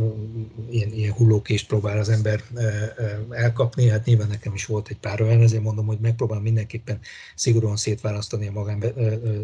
ilyen, 0.70 0.92
ilyen 0.92 1.12
hullókést 1.12 1.66
próbál 1.66 1.98
az 1.98 2.08
ember 2.08 2.42
elkapni, 3.30 3.88
hát 3.88 4.04
nyilván 4.04 4.28
nekem 4.28 4.54
is 4.54 4.66
volt 4.66 4.88
egy 4.88 4.96
pár 4.96 5.22
olyan, 5.22 5.42
ezért 5.42 5.62
mondom, 5.62 5.86
hogy 5.86 5.98
megpróbálom 6.00 6.42
mindenképpen 6.42 7.00
szigorúan 7.34 7.76
szétválasztani 7.76 8.46
a 8.46 8.52
magán 8.52 8.84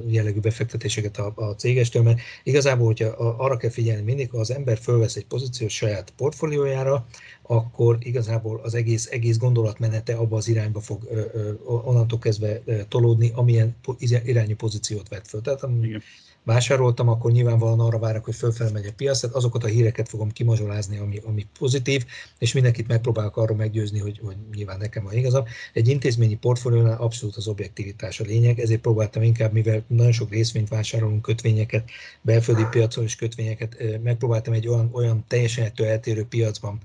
jellegű 0.07 0.41
befektetéseket 0.41 1.19
a, 1.19 1.33
a 1.35 1.55
cégestől, 1.55 2.03
mert 2.03 2.21
igazából, 2.43 2.87
hogyha 2.87 3.09
arra 3.39 3.57
kell 3.57 3.71
figyelni 3.71 4.03
mindig, 4.03 4.31
ha 4.31 4.39
az 4.39 4.51
ember 4.51 4.79
fölvesz 4.79 5.17
egy 5.17 5.27
pozíciót 5.27 5.71
saját 5.71 6.13
portfóliójára, 6.17 7.07
akkor 7.47 7.97
igazából 8.01 8.61
az 8.63 8.75
egész, 8.75 9.09
egész 9.11 9.39
gondolatmenete 9.39 10.15
abba 10.15 10.37
az 10.37 10.49
irányba 10.49 10.81
fog 10.81 11.09
onnantól 11.65 12.19
kezdve 12.19 12.63
tolódni, 12.89 13.33
amilyen 13.35 13.77
irányú 14.25 14.55
pozíciót 14.57 15.09
vett 15.09 15.27
föl. 15.27 15.41
Tehát 15.41 15.63
Igen 15.83 16.03
vásároltam, 16.45 17.09
akkor 17.09 17.33
nyilvánvalóan 17.33 17.81
arra 17.81 17.99
várok, 17.99 18.25
hogy 18.25 18.35
fölfelé 18.35 18.71
megy 18.71 18.87
a 18.87 18.93
piac, 18.97 19.21
tehát 19.21 19.37
azokat 19.37 19.65
a 19.65 19.67
híreket 19.67 20.09
fogom 20.09 20.31
kimazsolázni, 20.31 20.99
ami, 20.99 21.21
ami 21.25 21.47
pozitív, 21.59 22.05
és 22.39 22.53
mindenkit 22.53 22.89
megpróbálok 22.89 23.37
arról 23.37 23.57
meggyőzni, 23.57 23.99
hogy, 23.99 24.21
hogy 24.25 24.37
nyilván 24.55 24.79
nekem 24.79 25.05
van 25.05 25.13
igazam. 25.13 25.45
Egy 25.73 25.89
intézményi 25.89 26.37
portfóliónál 26.37 27.01
abszolút 27.01 27.37
az 27.37 27.49
objektivitás 27.49 28.21
a 28.21 28.25
lényeg, 28.25 28.59
ezért 28.59 28.81
próbáltam 28.81 29.23
inkább, 29.23 29.53
mivel 29.53 29.85
nagyon 29.87 30.13
sok 30.13 30.31
részvényt 30.31 30.69
vásárolunk, 30.69 31.23
kötvényeket, 31.23 31.91
belföldi 32.21 32.67
piacon 32.71 33.05
is 33.05 33.17
kötvényeket, 33.17 33.77
megpróbáltam 34.03 34.53
egy 34.53 34.69
olyan, 34.69 34.91
olyan 34.93 35.25
teljesen 35.29 35.73
eltérő 35.77 36.25
piacban 36.25 36.81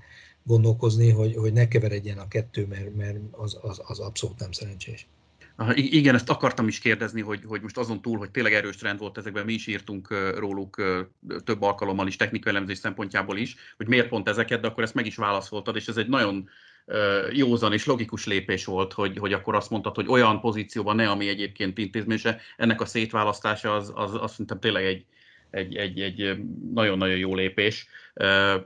gondolkozni, 0.50 1.10
hogy, 1.10 1.34
hogy 1.36 1.52
ne 1.52 1.68
keveredjen 1.68 2.18
a 2.18 2.28
kettő, 2.28 2.66
mert, 2.66 2.96
mert 2.96 3.18
az, 3.30 3.58
az, 3.62 3.80
az 3.84 3.98
abszolút 3.98 4.38
nem 4.38 4.52
szerencsés. 4.52 5.06
Igen, 5.74 6.14
ezt 6.14 6.30
akartam 6.30 6.68
is 6.68 6.78
kérdezni, 6.78 7.20
hogy, 7.20 7.40
hogy 7.46 7.62
most 7.62 7.78
azon 7.78 8.02
túl, 8.02 8.18
hogy 8.18 8.30
tényleg 8.30 8.52
erős 8.52 8.76
trend 8.76 8.98
volt 8.98 9.18
ezekben, 9.18 9.44
mi 9.44 9.52
is 9.52 9.66
írtunk 9.66 10.34
róluk 10.36 10.82
több 11.44 11.62
alkalommal 11.62 12.06
is, 12.06 12.16
technikai 12.16 12.52
elemzés 12.52 12.78
szempontjából 12.78 13.38
is, 13.38 13.56
hogy 13.76 13.88
miért 13.88 14.08
pont 14.08 14.28
ezeket, 14.28 14.60
de 14.60 14.66
akkor 14.66 14.82
ezt 14.82 14.94
meg 14.94 15.06
is 15.06 15.16
válaszoltad, 15.16 15.76
és 15.76 15.88
ez 15.88 15.96
egy 15.96 16.08
nagyon 16.08 16.48
józan 17.32 17.72
és 17.72 17.86
logikus 17.86 18.26
lépés 18.26 18.64
volt, 18.64 18.92
hogy, 18.92 19.18
hogy 19.18 19.32
akkor 19.32 19.54
azt 19.54 19.70
mondtad, 19.70 19.94
hogy 19.94 20.08
olyan 20.08 20.40
pozícióban 20.40 20.96
ne, 20.96 21.10
ami 21.10 21.28
egyébként 21.28 21.78
intézményse, 21.78 22.40
ennek 22.56 22.80
a 22.80 22.86
szétválasztása 22.86 23.74
az, 23.74 23.92
az, 23.94 24.14
az 24.14 24.30
szerintem 24.30 24.60
tényleg 24.60 24.84
egy, 24.84 25.04
egy, 25.50 25.76
egy, 25.76 26.00
egy 26.00 26.36
nagyon-nagyon 26.72 27.16
jó 27.16 27.34
lépés, 27.34 27.86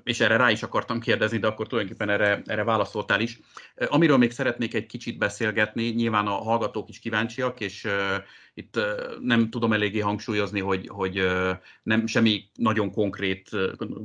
és 0.04 0.20
erre 0.20 0.36
rá 0.36 0.50
is 0.50 0.62
akartam 0.62 1.00
kérdezni, 1.00 1.38
de 1.38 1.46
akkor 1.46 1.66
tulajdonképpen 1.66 2.10
erre, 2.10 2.42
erre 2.46 2.64
válaszoltál 2.64 3.20
is. 3.20 3.38
Amiről 3.88 4.16
még 4.16 4.30
szeretnék 4.30 4.74
egy 4.74 4.86
kicsit 4.86 5.18
beszélgetni, 5.18 5.88
nyilván 5.88 6.26
a 6.26 6.30
hallgatók 6.30 6.88
is 6.88 6.98
kíváncsiak, 6.98 7.60
és 7.60 7.86
itt 8.54 8.80
nem 9.20 9.50
tudom 9.50 9.72
eléggé 9.72 9.98
hangsúlyozni, 9.98 10.60
hogy, 10.60 10.88
hogy 10.88 11.26
nem 11.82 12.06
semmi 12.06 12.44
nagyon 12.54 12.92
konkrét 12.92 13.50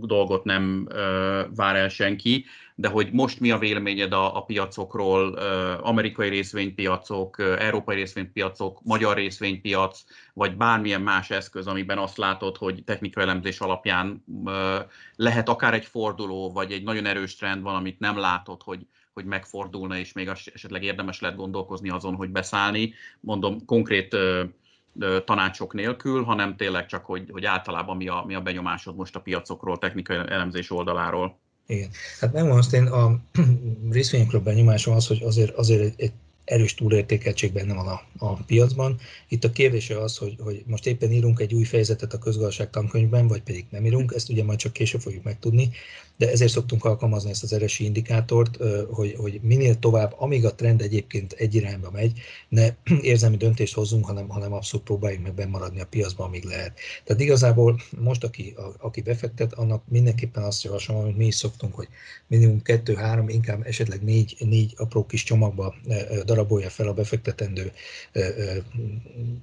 dolgot 0.01 0.43
nem 0.43 0.87
vár 1.55 1.75
el 1.75 1.89
senki, 1.89 2.45
de 2.79 2.87
hogy 2.87 3.11
most 3.11 3.39
mi 3.39 3.51
a 3.51 3.57
véleményed 3.57 4.11
a, 4.11 4.37
a 4.37 4.41
piacokról, 4.41 5.33
amerikai 5.81 6.29
részvénypiacok, 6.29 7.39
európai 7.39 7.95
részvénypiacok, 7.95 8.79
magyar 8.83 9.15
részvénypiac, 9.15 10.03
vagy 10.33 10.57
bármilyen 10.57 11.01
más 11.01 11.29
eszköz, 11.29 11.67
amiben 11.67 11.97
azt 11.97 12.17
látod, 12.17 12.57
hogy 12.57 12.83
technikai 12.83 13.23
elemzés 13.23 13.59
alapján 13.59 14.23
lehet 15.15 15.49
akár 15.49 15.73
egy 15.73 15.85
forduló, 15.85 16.51
vagy 16.51 16.71
egy 16.71 16.83
nagyon 16.83 17.05
erős 17.05 17.35
trend 17.35 17.61
van, 17.61 17.75
amit 17.75 17.99
nem 17.99 18.17
látod, 18.17 18.61
hogy, 18.63 18.87
hogy 19.13 19.25
megfordulna, 19.25 19.97
és 19.97 20.13
még 20.13 20.27
esetleg 20.27 20.83
érdemes 20.83 21.19
lehet 21.19 21.37
gondolkozni 21.37 21.89
azon, 21.89 22.15
hogy 22.15 22.29
beszállni. 22.29 22.93
Mondom, 23.19 23.65
konkrét 23.65 24.15
tanácsok 25.25 25.73
nélkül, 25.73 26.23
hanem 26.23 26.55
tényleg 26.55 26.85
csak, 26.85 27.05
hogy, 27.05 27.29
hogy 27.31 27.45
általában 27.45 27.97
mi 27.97 28.07
a, 28.07 28.23
mi 28.27 28.35
a 28.35 28.41
benyomásod 28.41 28.95
most 28.95 29.15
a 29.15 29.21
piacokról, 29.21 29.77
technikai 29.77 30.17
elemzés 30.17 30.71
oldaláról. 30.71 31.39
Igen. 31.69 31.89
Hát 32.19 32.33
megmondom 32.33 32.59
azt 32.59 32.73
én 32.73 32.85
a 32.85 33.19
részvényekről 33.91 34.41
benyomásom 34.41 34.95
az, 34.95 35.07
hogy 35.07 35.21
azért, 35.23 35.55
azért 35.55 35.81
egy, 35.81 35.93
egy 35.97 36.11
erős 36.49 36.73
túlértékeltség 36.73 37.53
benne 37.53 37.73
van 37.73 37.87
a, 37.87 38.01
a 38.17 38.33
piacban. 38.33 38.99
Itt 39.27 39.43
a 39.43 39.51
kérdése 39.51 40.01
az, 40.01 40.17
hogy, 40.17 40.35
hogy 40.39 40.63
most 40.67 40.87
éppen 40.87 41.11
írunk 41.11 41.39
egy 41.39 41.53
új 41.53 41.63
fejezetet 41.63 42.13
a 42.13 42.17
közgazdaság 42.17 42.69
tankönyvben, 42.69 43.27
vagy 43.27 43.41
pedig 43.41 43.65
nem 43.69 43.85
írunk, 43.85 44.13
ezt 44.15 44.29
ugye 44.29 44.43
majd 44.43 44.59
csak 44.59 44.73
később 44.73 45.01
fogjuk 45.01 45.23
megtudni, 45.23 45.69
de 46.19 46.31
ezért 46.31 46.51
szoktunk 46.51 46.85
alkalmazni 46.85 47.29
ezt 47.29 47.43
az 47.43 47.53
eresi 47.53 47.83
indikátort, 47.83 48.57
hogy, 48.89 49.15
hogy 49.17 49.39
minél 49.43 49.79
tovább, 49.79 50.15
amíg 50.17 50.45
a 50.45 50.55
trend 50.55 50.81
egyébként 50.81 51.31
egy 51.33 51.55
irányba 51.55 51.91
megy, 51.91 52.19
ne 52.49 52.69
érzelmi 53.01 53.37
döntést 53.37 53.73
hozzunk, 53.73 54.05
hanem, 54.05 54.27
hanem 54.27 54.53
abszolút 54.53 54.85
próbáljuk 54.85 55.21
meg 55.23 55.33
bemaradni 55.33 55.79
a 55.79 55.85
piacban, 55.85 56.27
amíg 56.27 56.43
lehet. 56.43 56.79
Tehát 57.03 57.21
igazából 57.21 57.79
most, 57.99 58.23
aki, 58.23 58.53
a, 58.57 58.85
aki 58.85 59.01
befektet, 59.01 59.53
annak 59.53 59.83
mindenképpen 59.87 60.43
azt 60.43 60.63
javaslom, 60.63 61.03
hogy 61.03 61.15
mi 61.15 61.25
is 61.25 61.35
szoktunk, 61.35 61.75
hogy 61.75 61.87
minimum 62.27 62.61
kettő, 62.61 62.93
három, 62.93 63.29
inkább 63.29 63.65
esetleg 63.65 64.03
négy, 64.03 64.35
négy 64.39 64.73
apró 64.77 65.05
kis 65.05 65.23
csomagba 65.23 65.75
darabolja 66.39 66.69
fel 66.69 66.87
a 66.87 66.93
befektetendő 66.93 67.71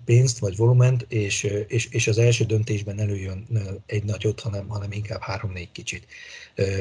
pénzt 0.04 0.38
vagy 0.38 0.56
volument, 0.56 1.04
és, 1.08 1.42
és, 1.68 1.86
és 1.90 2.06
az 2.06 2.18
első 2.18 2.44
döntésben 2.44 3.00
előjön 3.00 3.46
egy 3.86 4.04
nagyot, 4.04 4.40
hanem, 4.40 4.68
hanem 4.68 4.92
inkább 4.92 5.20
három-négy 5.20 5.72
kicsit. 5.72 6.06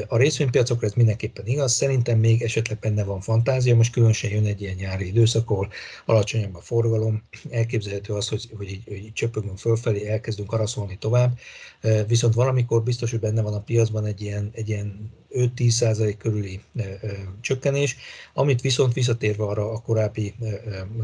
A 0.06 0.16
részvénypiacokra 0.16 0.86
ez 0.86 0.92
mindenképpen 0.92 1.46
igaz, 1.46 1.72
szerintem 1.72 2.18
még 2.18 2.42
esetleg 2.42 2.78
benne 2.78 3.04
van 3.04 3.20
fantázia, 3.20 3.76
most 3.76 3.92
különösen 3.92 4.30
jön 4.30 4.44
egy 4.44 4.60
ilyen 4.60 4.74
nyári 4.74 5.06
időszak, 5.06 5.50
ahol 5.50 5.68
alacsonyabb 6.04 6.54
a 6.54 6.60
forgalom, 6.60 7.22
elképzelhető 7.50 8.12
az, 8.12 8.28
hogy, 8.28 8.48
hogy 8.56 8.70
így, 8.70 8.92
így 8.92 9.12
csöpögünk 9.12 9.58
fölfelé, 9.58 10.08
elkezdünk 10.08 10.52
araszolni 10.52 10.96
tovább, 10.98 11.38
viszont 12.06 12.34
valamikor 12.34 12.82
biztos, 12.82 13.10
hogy 13.10 13.20
benne 13.20 13.42
van 13.42 13.54
a 13.54 13.62
piacban 13.62 14.04
egy 14.04 14.20
ilyen, 14.20 14.50
egy 14.52 14.68
ilyen 14.68 15.12
5-10% 15.34 16.14
körüli 16.18 16.60
csökkenés, 17.40 17.96
amit 18.34 18.60
viszont 18.60 18.92
visszatérve 18.92 19.44
arra 19.44 19.70
a 19.70 19.80
korábbi 19.80 20.34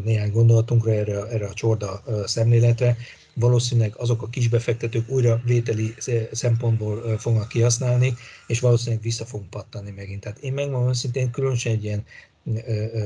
néhány 0.04 0.30
gondolatunkra, 0.30 0.92
erre, 0.92 1.26
erre 1.26 1.46
a 1.46 1.54
csorda 1.54 2.02
szemléletre, 2.24 2.96
valószínűleg 3.34 3.94
azok 3.96 4.22
a 4.22 4.28
kisbefektetők 4.28 5.08
újra 5.10 5.40
vételi 5.44 5.94
szempontból 6.32 7.18
fognak 7.18 7.48
kihasználni, 7.48 8.14
és 8.46 8.60
valószínűleg 8.60 9.02
vissza 9.02 9.24
fogunk 9.24 9.50
pattani 9.50 9.90
megint. 9.90 10.20
Tehát 10.20 10.38
én 10.38 10.52
megmondom 10.52 10.92
szintén, 10.92 11.30
különösen 11.30 11.72
egy 11.72 11.84
ilyen 11.84 12.04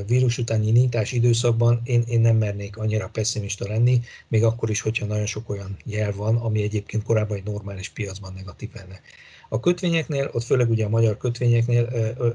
vírus 0.07 0.37
utáni 0.37 0.71
nyitás 0.71 1.11
időszakban 1.11 1.81
én, 1.83 2.03
én 2.07 2.21
nem 2.21 2.37
mernék 2.37 2.77
annyira 2.77 3.09
pessimista 3.09 3.67
lenni, 3.67 4.01
még 4.27 4.43
akkor 4.43 4.69
is, 4.69 4.81
hogyha 4.81 5.05
nagyon 5.05 5.25
sok 5.25 5.49
olyan 5.49 5.77
jel 5.85 6.11
van, 6.11 6.35
ami 6.35 6.61
egyébként 6.61 7.03
korábban 7.03 7.37
egy 7.37 7.43
normális 7.43 7.89
piacban 7.89 8.33
negatív 8.33 8.69
lenne. 8.73 9.01
A 9.49 9.59
kötvényeknél, 9.59 10.29
ott 10.33 10.43
főleg 10.43 10.69
ugye 10.69 10.85
a 10.85 10.89
magyar 10.89 11.17
kötvényeknél, 11.17 11.89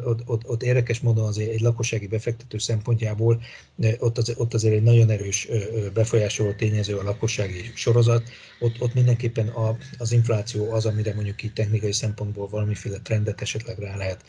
ott, 0.05 0.23
ott, 0.27 0.49
ott 0.49 0.63
érdekes 0.63 1.01
módon 1.01 1.27
azért 1.27 1.53
egy 1.53 1.61
lakossági 1.61 2.07
befektető 2.07 2.59
szempontjából 2.59 3.43
ott, 3.99 4.19
az, 4.19 4.35
ott 4.37 4.55
azért 4.55 4.75
egy 4.75 4.83
nagyon 4.83 5.11
erős 5.11 5.49
befolyásoló 5.95 6.53
tényező 6.53 6.97
a 6.97 7.03
lakossági 7.03 7.71
sorozat. 7.75 8.23
Ott, 8.61 8.81
ott 8.81 8.95
mindenképpen 8.95 9.49
a, 9.49 9.77
az 9.99 10.13
infláció 10.13 10.73
az, 10.73 10.87
amire 10.87 11.15
mondjuk 11.15 11.43
így 11.43 11.53
technikai 11.53 11.93
szempontból 11.93 12.49
valamiféle 12.49 12.99
trendet 12.99 13.41
esetleg 13.41 13.79
rá 13.79 13.97
lehet 13.97 14.25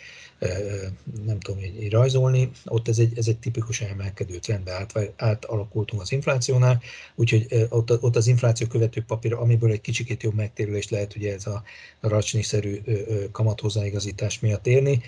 nem 1.26 1.40
tudom, 1.40 1.60
így, 1.64 1.84
így 1.84 1.92
rajzolni, 1.92 2.52
ott 2.66 2.88
ez 2.88 3.00
egy, 3.00 3.18
ez 3.18 3.28
egy 3.28 3.38
tipikus 3.38 3.82
emelkedő 3.82 4.38
trendbe 4.38 4.72
át, 4.72 5.14
átalakultunk 5.16 6.02
az 6.02 6.12
inflációnál, 6.12 6.82
úgyhogy 7.16 7.68
ott, 7.70 8.02
ott 8.02 8.16
az 8.16 8.28
infláció 8.28 8.68
követő 8.68 9.04
papír, 9.08 9.34
amiből 9.34 9.72
egy 9.72 9.82
kicsikét 9.82 10.24
jobb 10.24 10.34
megtérülést 10.34 10.90
lehet 10.90 11.16
ugye 11.16 11.34
ez 11.34 11.48
a 11.48 11.64
racsni-szerű 12.00 12.73
kamat 13.32 13.60
hozzáigazítás 13.60 14.40
miatt 14.40 14.68
érni. 14.68 15.02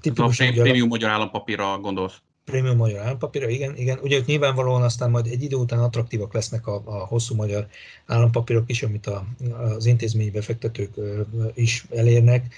Tipikus, 0.00 0.40
a 0.40 0.52
prémium 0.52 0.88
magyar 0.88 1.10
állampapírra 1.10 1.78
gondolsz? 1.78 2.14
prémium 2.48 2.76
magyar 2.76 3.00
állampapírra, 3.00 3.48
igen, 3.48 3.76
igen. 3.76 3.98
Ugye 4.02 4.20
nyilvánvalóan 4.26 4.82
aztán 4.82 5.10
majd 5.10 5.26
egy 5.26 5.42
idő 5.42 5.56
után 5.56 5.78
attraktívak 5.78 6.32
lesznek 6.34 6.66
a, 6.66 6.82
a 6.84 7.06
hosszú 7.06 7.34
magyar 7.34 7.66
állampapírok 8.06 8.64
is, 8.66 8.82
amit 8.82 9.06
a, 9.06 9.24
az 9.50 9.86
intézményi 9.86 10.30
befektetők 10.30 10.94
is 11.54 11.86
elérnek, 11.90 12.54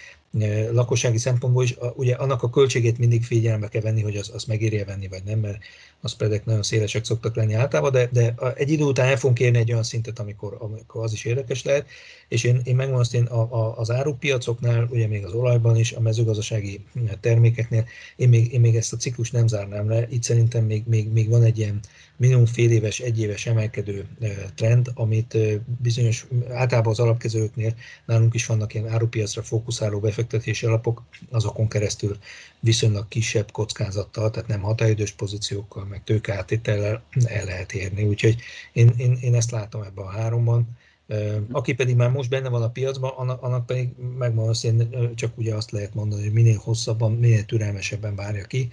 lakossági 0.72 1.18
szempontból 1.18 1.64
is, 1.64 1.76
ugye 1.94 2.14
annak 2.14 2.42
a 2.42 2.50
költségét 2.50 2.98
mindig 2.98 3.24
figyelembe 3.24 3.68
kell 3.68 3.80
venni, 3.80 4.02
hogy 4.02 4.16
az, 4.16 4.30
az 4.34 4.44
megérje 4.44 4.84
venni, 4.84 5.08
vagy 5.08 5.22
nem, 5.24 5.38
mert 5.38 5.58
a 6.00 6.08
spreadek 6.08 6.44
nagyon 6.44 6.62
szélesek 6.62 7.04
szoktak 7.04 7.36
lenni 7.36 7.54
általában, 7.54 7.92
de, 7.92 8.08
de 8.12 8.34
egy 8.54 8.70
idő 8.70 8.84
után 8.84 9.08
el 9.08 9.16
fogunk 9.16 9.40
érni 9.40 9.58
egy 9.58 9.70
olyan 9.70 9.82
szintet, 9.82 10.18
amikor, 10.18 10.56
amikor 10.58 11.04
az 11.04 11.12
is 11.12 11.24
érdekes 11.24 11.64
lehet, 11.64 11.86
és 12.28 12.44
én, 12.44 12.60
én 12.64 12.74
megmondom 12.74 13.00
azt, 13.00 13.14
én 13.14 13.24
a, 13.24 13.40
a, 13.40 13.78
az 13.78 13.90
árupiacoknál, 13.90 14.88
ugye 14.90 15.06
még 15.06 15.24
az 15.24 15.32
olajban 15.32 15.76
is, 15.76 15.92
a 15.92 16.00
mezőgazdasági 16.00 16.84
termékeknél, 17.20 17.84
én 18.16 18.28
még, 18.28 18.52
én 18.52 18.60
még 18.60 18.76
ezt 18.76 18.92
a 18.92 18.96
ciklus 18.96 19.30
nem 19.30 19.46
zárnám 19.46 19.88
le, 19.88 20.06
itt 20.08 20.22
szerintem 20.22 20.64
még, 20.64 20.82
még, 20.86 21.08
még 21.12 21.28
van 21.28 21.42
egy 21.42 21.58
ilyen 21.58 21.80
minimum 22.20 22.46
fél 22.46 22.70
éves, 22.70 23.00
egy 23.00 23.20
éves 23.20 23.46
emelkedő 23.46 24.06
trend, 24.54 24.90
amit 24.94 25.36
bizonyos, 25.82 26.26
általában 26.50 26.92
az 26.92 27.00
alapkezőknél 27.00 27.74
nálunk 28.06 28.34
is 28.34 28.46
vannak 28.46 28.74
ilyen 28.74 28.88
árupiacra 28.88 29.42
fókuszáló 29.42 30.00
befektetési 30.00 30.66
alapok, 30.66 31.02
azokon 31.30 31.68
keresztül 31.68 32.18
viszonylag 32.60 33.08
kisebb 33.08 33.50
kockázattal, 33.50 34.30
tehát 34.30 34.48
nem 34.48 34.60
határidős 34.60 35.12
pozíciókkal, 35.12 35.84
meg 35.84 36.04
tőkeátétellel 36.04 37.02
el 37.24 37.44
lehet 37.44 37.72
érni. 37.72 38.04
Úgyhogy 38.04 38.36
én, 38.72 38.92
én, 38.96 39.18
én 39.20 39.34
ezt 39.34 39.50
látom 39.50 39.82
ebben 39.82 40.04
a 40.04 40.10
háromban. 40.10 40.78
Aki 41.50 41.72
pedig 41.72 41.96
már 41.96 42.10
most 42.10 42.30
benne 42.30 42.48
van 42.48 42.62
a 42.62 42.70
piacban, 42.70 43.10
annak, 43.16 43.42
annak 43.42 43.66
pedig 43.66 43.88
megmondom, 44.18 44.54
hogy 44.62 45.14
csak 45.14 45.38
ugye 45.38 45.54
azt 45.54 45.70
lehet 45.70 45.94
mondani, 45.94 46.22
hogy 46.22 46.32
minél 46.32 46.58
hosszabban, 46.58 47.12
minél 47.12 47.44
türelmesebben 47.44 48.14
várja 48.14 48.44
ki 48.44 48.70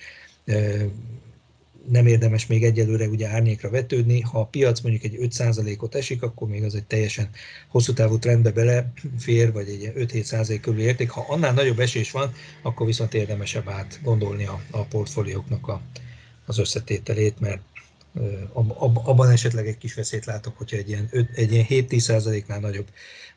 nem 1.89 2.07
érdemes 2.07 2.45
még 2.45 2.63
egyelőre 2.63 3.07
ugye 3.07 3.27
árnyékra 3.27 3.69
vetődni. 3.69 4.21
Ha 4.21 4.39
a 4.39 4.45
piac 4.45 4.79
mondjuk 4.79 5.03
egy 5.03 5.17
5%-ot 5.21 5.95
esik, 5.95 6.21
akkor 6.21 6.47
még 6.47 6.63
az 6.63 6.75
egy 6.75 6.83
teljesen 6.83 7.29
hosszú 7.67 7.93
távú 7.93 8.19
trendbe 8.19 8.51
belefér, 8.51 9.51
vagy 9.51 9.69
egy 9.69 9.91
5-7% 9.95 10.57
körül 10.61 10.79
érték. 10.79 11.09
Ha 11.09 11.25
annál 11.29 11.53
nagyobb 11.53 11.79
esés 11.79 12.11
van, 12.11 12.33
akkor 12.61 12.85
viszont 12.85 13.13
érdemesebb 13.13 13.69
át 13.69 13.99
gondolni 14.03 14.45
a, 14.45 14.61
a 14.71 14.83
portfólióknak 14.83 15.67
a, 15.67 15.81
az 16.45 16.57
összetételét, 16.57 17.39
mert 17.39 17.61
abban 19.03 19.29
esetleg 19.29 19.67
egy 19.67 19.77
kis 19.77 19.93
veszélyt 19.93 20.25
látok, 20.25 20.57
hogyha 20.57 20.77
egy 20.77 20.89
ilyen, 20.89 21.09
egy 21.35 21.51
ilyen 21.51 21.65
7-10%-nál 21.69 22.59
nagyobb 22.59 22.87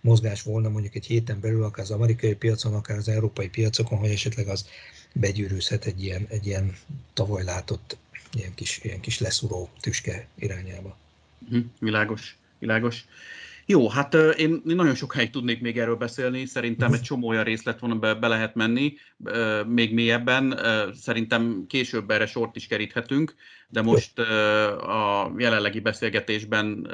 mozgás 0.00 0.42
volna 0.42 0.68
mondjuk 0.68 0.94
egy 0.94 1.06
héten 1.06 1.40
belül, 1.40 1.64
akár 1.64 1.84
az 1.84 1.90
amerikai 1.90 2.34
piacon, 2.34 2.74
akár 2.74 2.96
az 2.96 3.08
európai 3.08 3.48
piacokon, 3.48 3.98
hogy 3.98 4.10
esetleg 4.10 4.48
az 4.48 4.66
begyűrűzhet 5.12 5.84
egy 5.84 6.04
ilyen, 6.04 6.26
egy 6.28 6.46
ilyen 6.46 6.76
tavaly 7.12 7.44
látott 7.44 7.96
ilyen 8.32 8.54
kis, 8.54 8.80
ilyen 8.82 9.00
kis 9.00 9.18
leszuró 9.18 9.70
tüske 9.80 10.28
irányába. 10.34 10.96
Uh-huh, 11.44 11.64
világos, 11.78 12.36
világos. 12.58 13.04
Jó, 13.66 13.88
hát 13.88 14.14
én 14.14 14.60
nagyon 14.64 14.94
sokáig 14.94 15.30
tudnék 15.30 15.60
még 15.60 15.78
erről 15.78 15.96
beszélni, 15.96 16.46
szerintem 16.46 16.92
egy 16.92 17.02
csomó 17.02 17.28
olyan 17.28 17.44
részlet 17.44 17.80
van, 17.80 18.00
be, 18.00 18.14
be 18.14 18.28
lehet 18.28 18.54
menni, 18.54 18.94
még 19.66 19.94
mélyebben, 19.94 20.58
szerintem 21.00 21.64
később 21.68 22.10
erre 22.10 22.26
sort 22.26 22.56
is 22.56 22.66
keríthetünk, 22.66 23.34
de 23.68 23.82
most 23.82 24.18
a 24.78 25.32
jelenlegi 25.38 25.80
beszélgetésben 25.80 26.90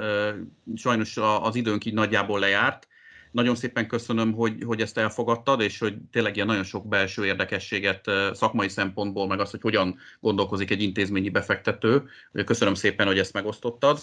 sajnos 0.74 1.16
az 1.40 1.56
időnk 1.56 1.84
így 1.84 1.94
nagyjából 1.94 2.38
lejárt. 2.38 2.88
Nagyon 3.36 3.54
szépen 3.54 3.86
köszönöm, 3.86 4.32
hogy, 4.32 4.62
hogy 4.64 4.80
ezt 4.80 4.98
elfogadtad, 4.98 5.60
és 5.60 5.78
hogy 5.78 5.94
tényleg 6.12 6.34
ilyen 6.34 6.46
nagyon 6.46 6.64
sok 6.64 6.88
belső 6.88 7.26
érdekességet 7.26 8.04
szakmai 8.32 8.68
szempontból, 8.68 9.26
meg 9.26 9.40
azt, 9.40 9.50
hogy 9.50 9.60
hogyan 9.60 9.96
gondolkozik 10.20 10.70
egy 10.70 10.82
intézményi 10.82 11.28
befektető. 11.28 12.02
Köszönöm 12.44 12.74
szépen, 12.74 13.06
hogy 13.06 13.18
ezt 13.18 13.32
megosztottad. 13.32 13.98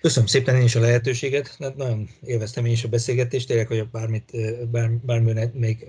Köszönöm 0.00 0.28
szépen 0.28 0.54
én 0.56 0.62
is 0.62 0.74
a 0.74 0.80
lehetőséget, 0.80 1.56
nagyon 1.76 2.08
élveztem 2.22 2.64
én 2.64 2.72
is 2.72 2.84
a 2.84 2.88
beszélgetést, 2.88 3.46
tényleg, 3.46 3.66
hogy 3.66 3.88
bármit, 3.88 4.30
bár, 4.70 4.90
bármilyen 4.90 5.50
még 5.54 5.86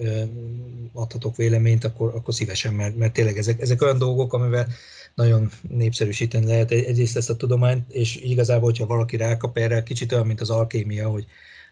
adhatok 0.94 1.36
véleményt, 1.36 1.84
akkor, 1.84 2.16
akkor 2.16 2.34
szívesen, 2.34 2.74
mert, 2.74 2.96
mert 2.96 3.14
tényleg 3.14 3.38
ezek, 3.38 3.62
ezek 3.62 3.82
olyan 3.82 3.98
dolgok, 3.98 4.34
amivel 4.34 4.68
nagyon 5.16 5.50
népszerűsíteni 5.70 6.46
lehet 6.46 6.72
egyrészt 6.72 7.18
ezt 7.18 7.30
a 7.30 7.36
tudományt, 7.36 7.92
és 7.92 8.16
igazából, 8.16 8.70
hogyha 8.70 8.86
valaki 8.86 9.18
rákap 9.18 9.58
erre, 9.58 9.84
kicsit 9.84 10.12
olyan, 10.12 10.28
mint 10.28 10.42
az 10.42 10.50
alkémia, 10.50 11.08
hogy, 11.08 11.26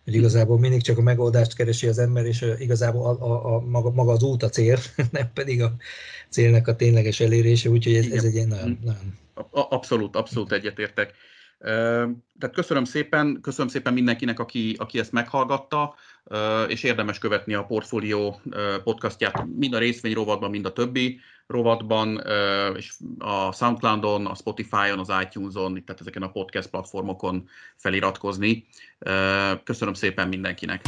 hogy 0.07 0.15
igazából 0.15 0.59
mindig 0.59 0.81
csak 0.81 0.97
a 0.97 1.01
megoldást 1.01 1.55
keresi 1.55 1.87
az 1.87 1.97
ember, 1.97 2.25
és 2.25 2.45
igazából 2.59 3.05
a, 3.05 3.25
a, 3.25 3.55
a, 3.55 3.59
maga, 3.59 3.91
maga 3.91 4.11
az 4.11 4.23
út 4.23 4.43
a 4.43 4.49
cél, 4.49 4.77
nem 5.11 5.33
pedig 5.33 5.61
a 5.61 5.75
célnak 6.29 6.67
a 6.67 6.75
tényleges 6.75 7.19
elérése, 7.19 7.69
úgyhogy 7.69 7.95
ez, 7.95 8.05
ez 8.11 8.23
egy 8.23 8.33
ilyen 8.33 8.47
nagyon, 8.47 8.79
nagyon... 8.83 9.17
Abszolút, 9.51 10.15
abszolút 10.15 10.51
egyetértek. 10.51 11.13
Tehát 12.39 12.51
köszönöm 12.53 12.83
szépen, 12.83 13.39
köszönöm 13.41 13.67
szépen 13.67 13.93
mindenkinek, 13.93 14.39
aki, 14.39 14.75
aki 14.77 14.99
ezt 14.99 15.11
meghallgatta, 15.11 15.95
és 16.67 16.83
érdemes 16.83 17.17
követni 17.17 17.53
a 17.53 17.65
Portfólió 17.65 18.41
podcastját 18.83 19.45
mind 19.55 19.73
a 19.73 19.79
részvény 19.79 20.13
rovatban, 20.13 20.49
mind 20.49 20.65
a 20.65 20.73
többi 20.73 21.19
rovatban, 21.47 22.23
és 22.75 22.93
a 23.19 23.51
Soundcloudon, 23.51 24.25
a 24.25 24.35
Spotify-on, 24.35 24.99
az 24.99 25.13
iTunes-on, 25.21 25.83
tehát 25.85 26.01
ezeken 26.01 26.21
a 26.21 26.31
podcast 26.31 26.69
platformokon 26.69 27.49
feliratkozni. 27.75 28.65
Köszönöm 29.63 29.93
szépen 29.93 30.27
mindenkinek! 30.27 30.81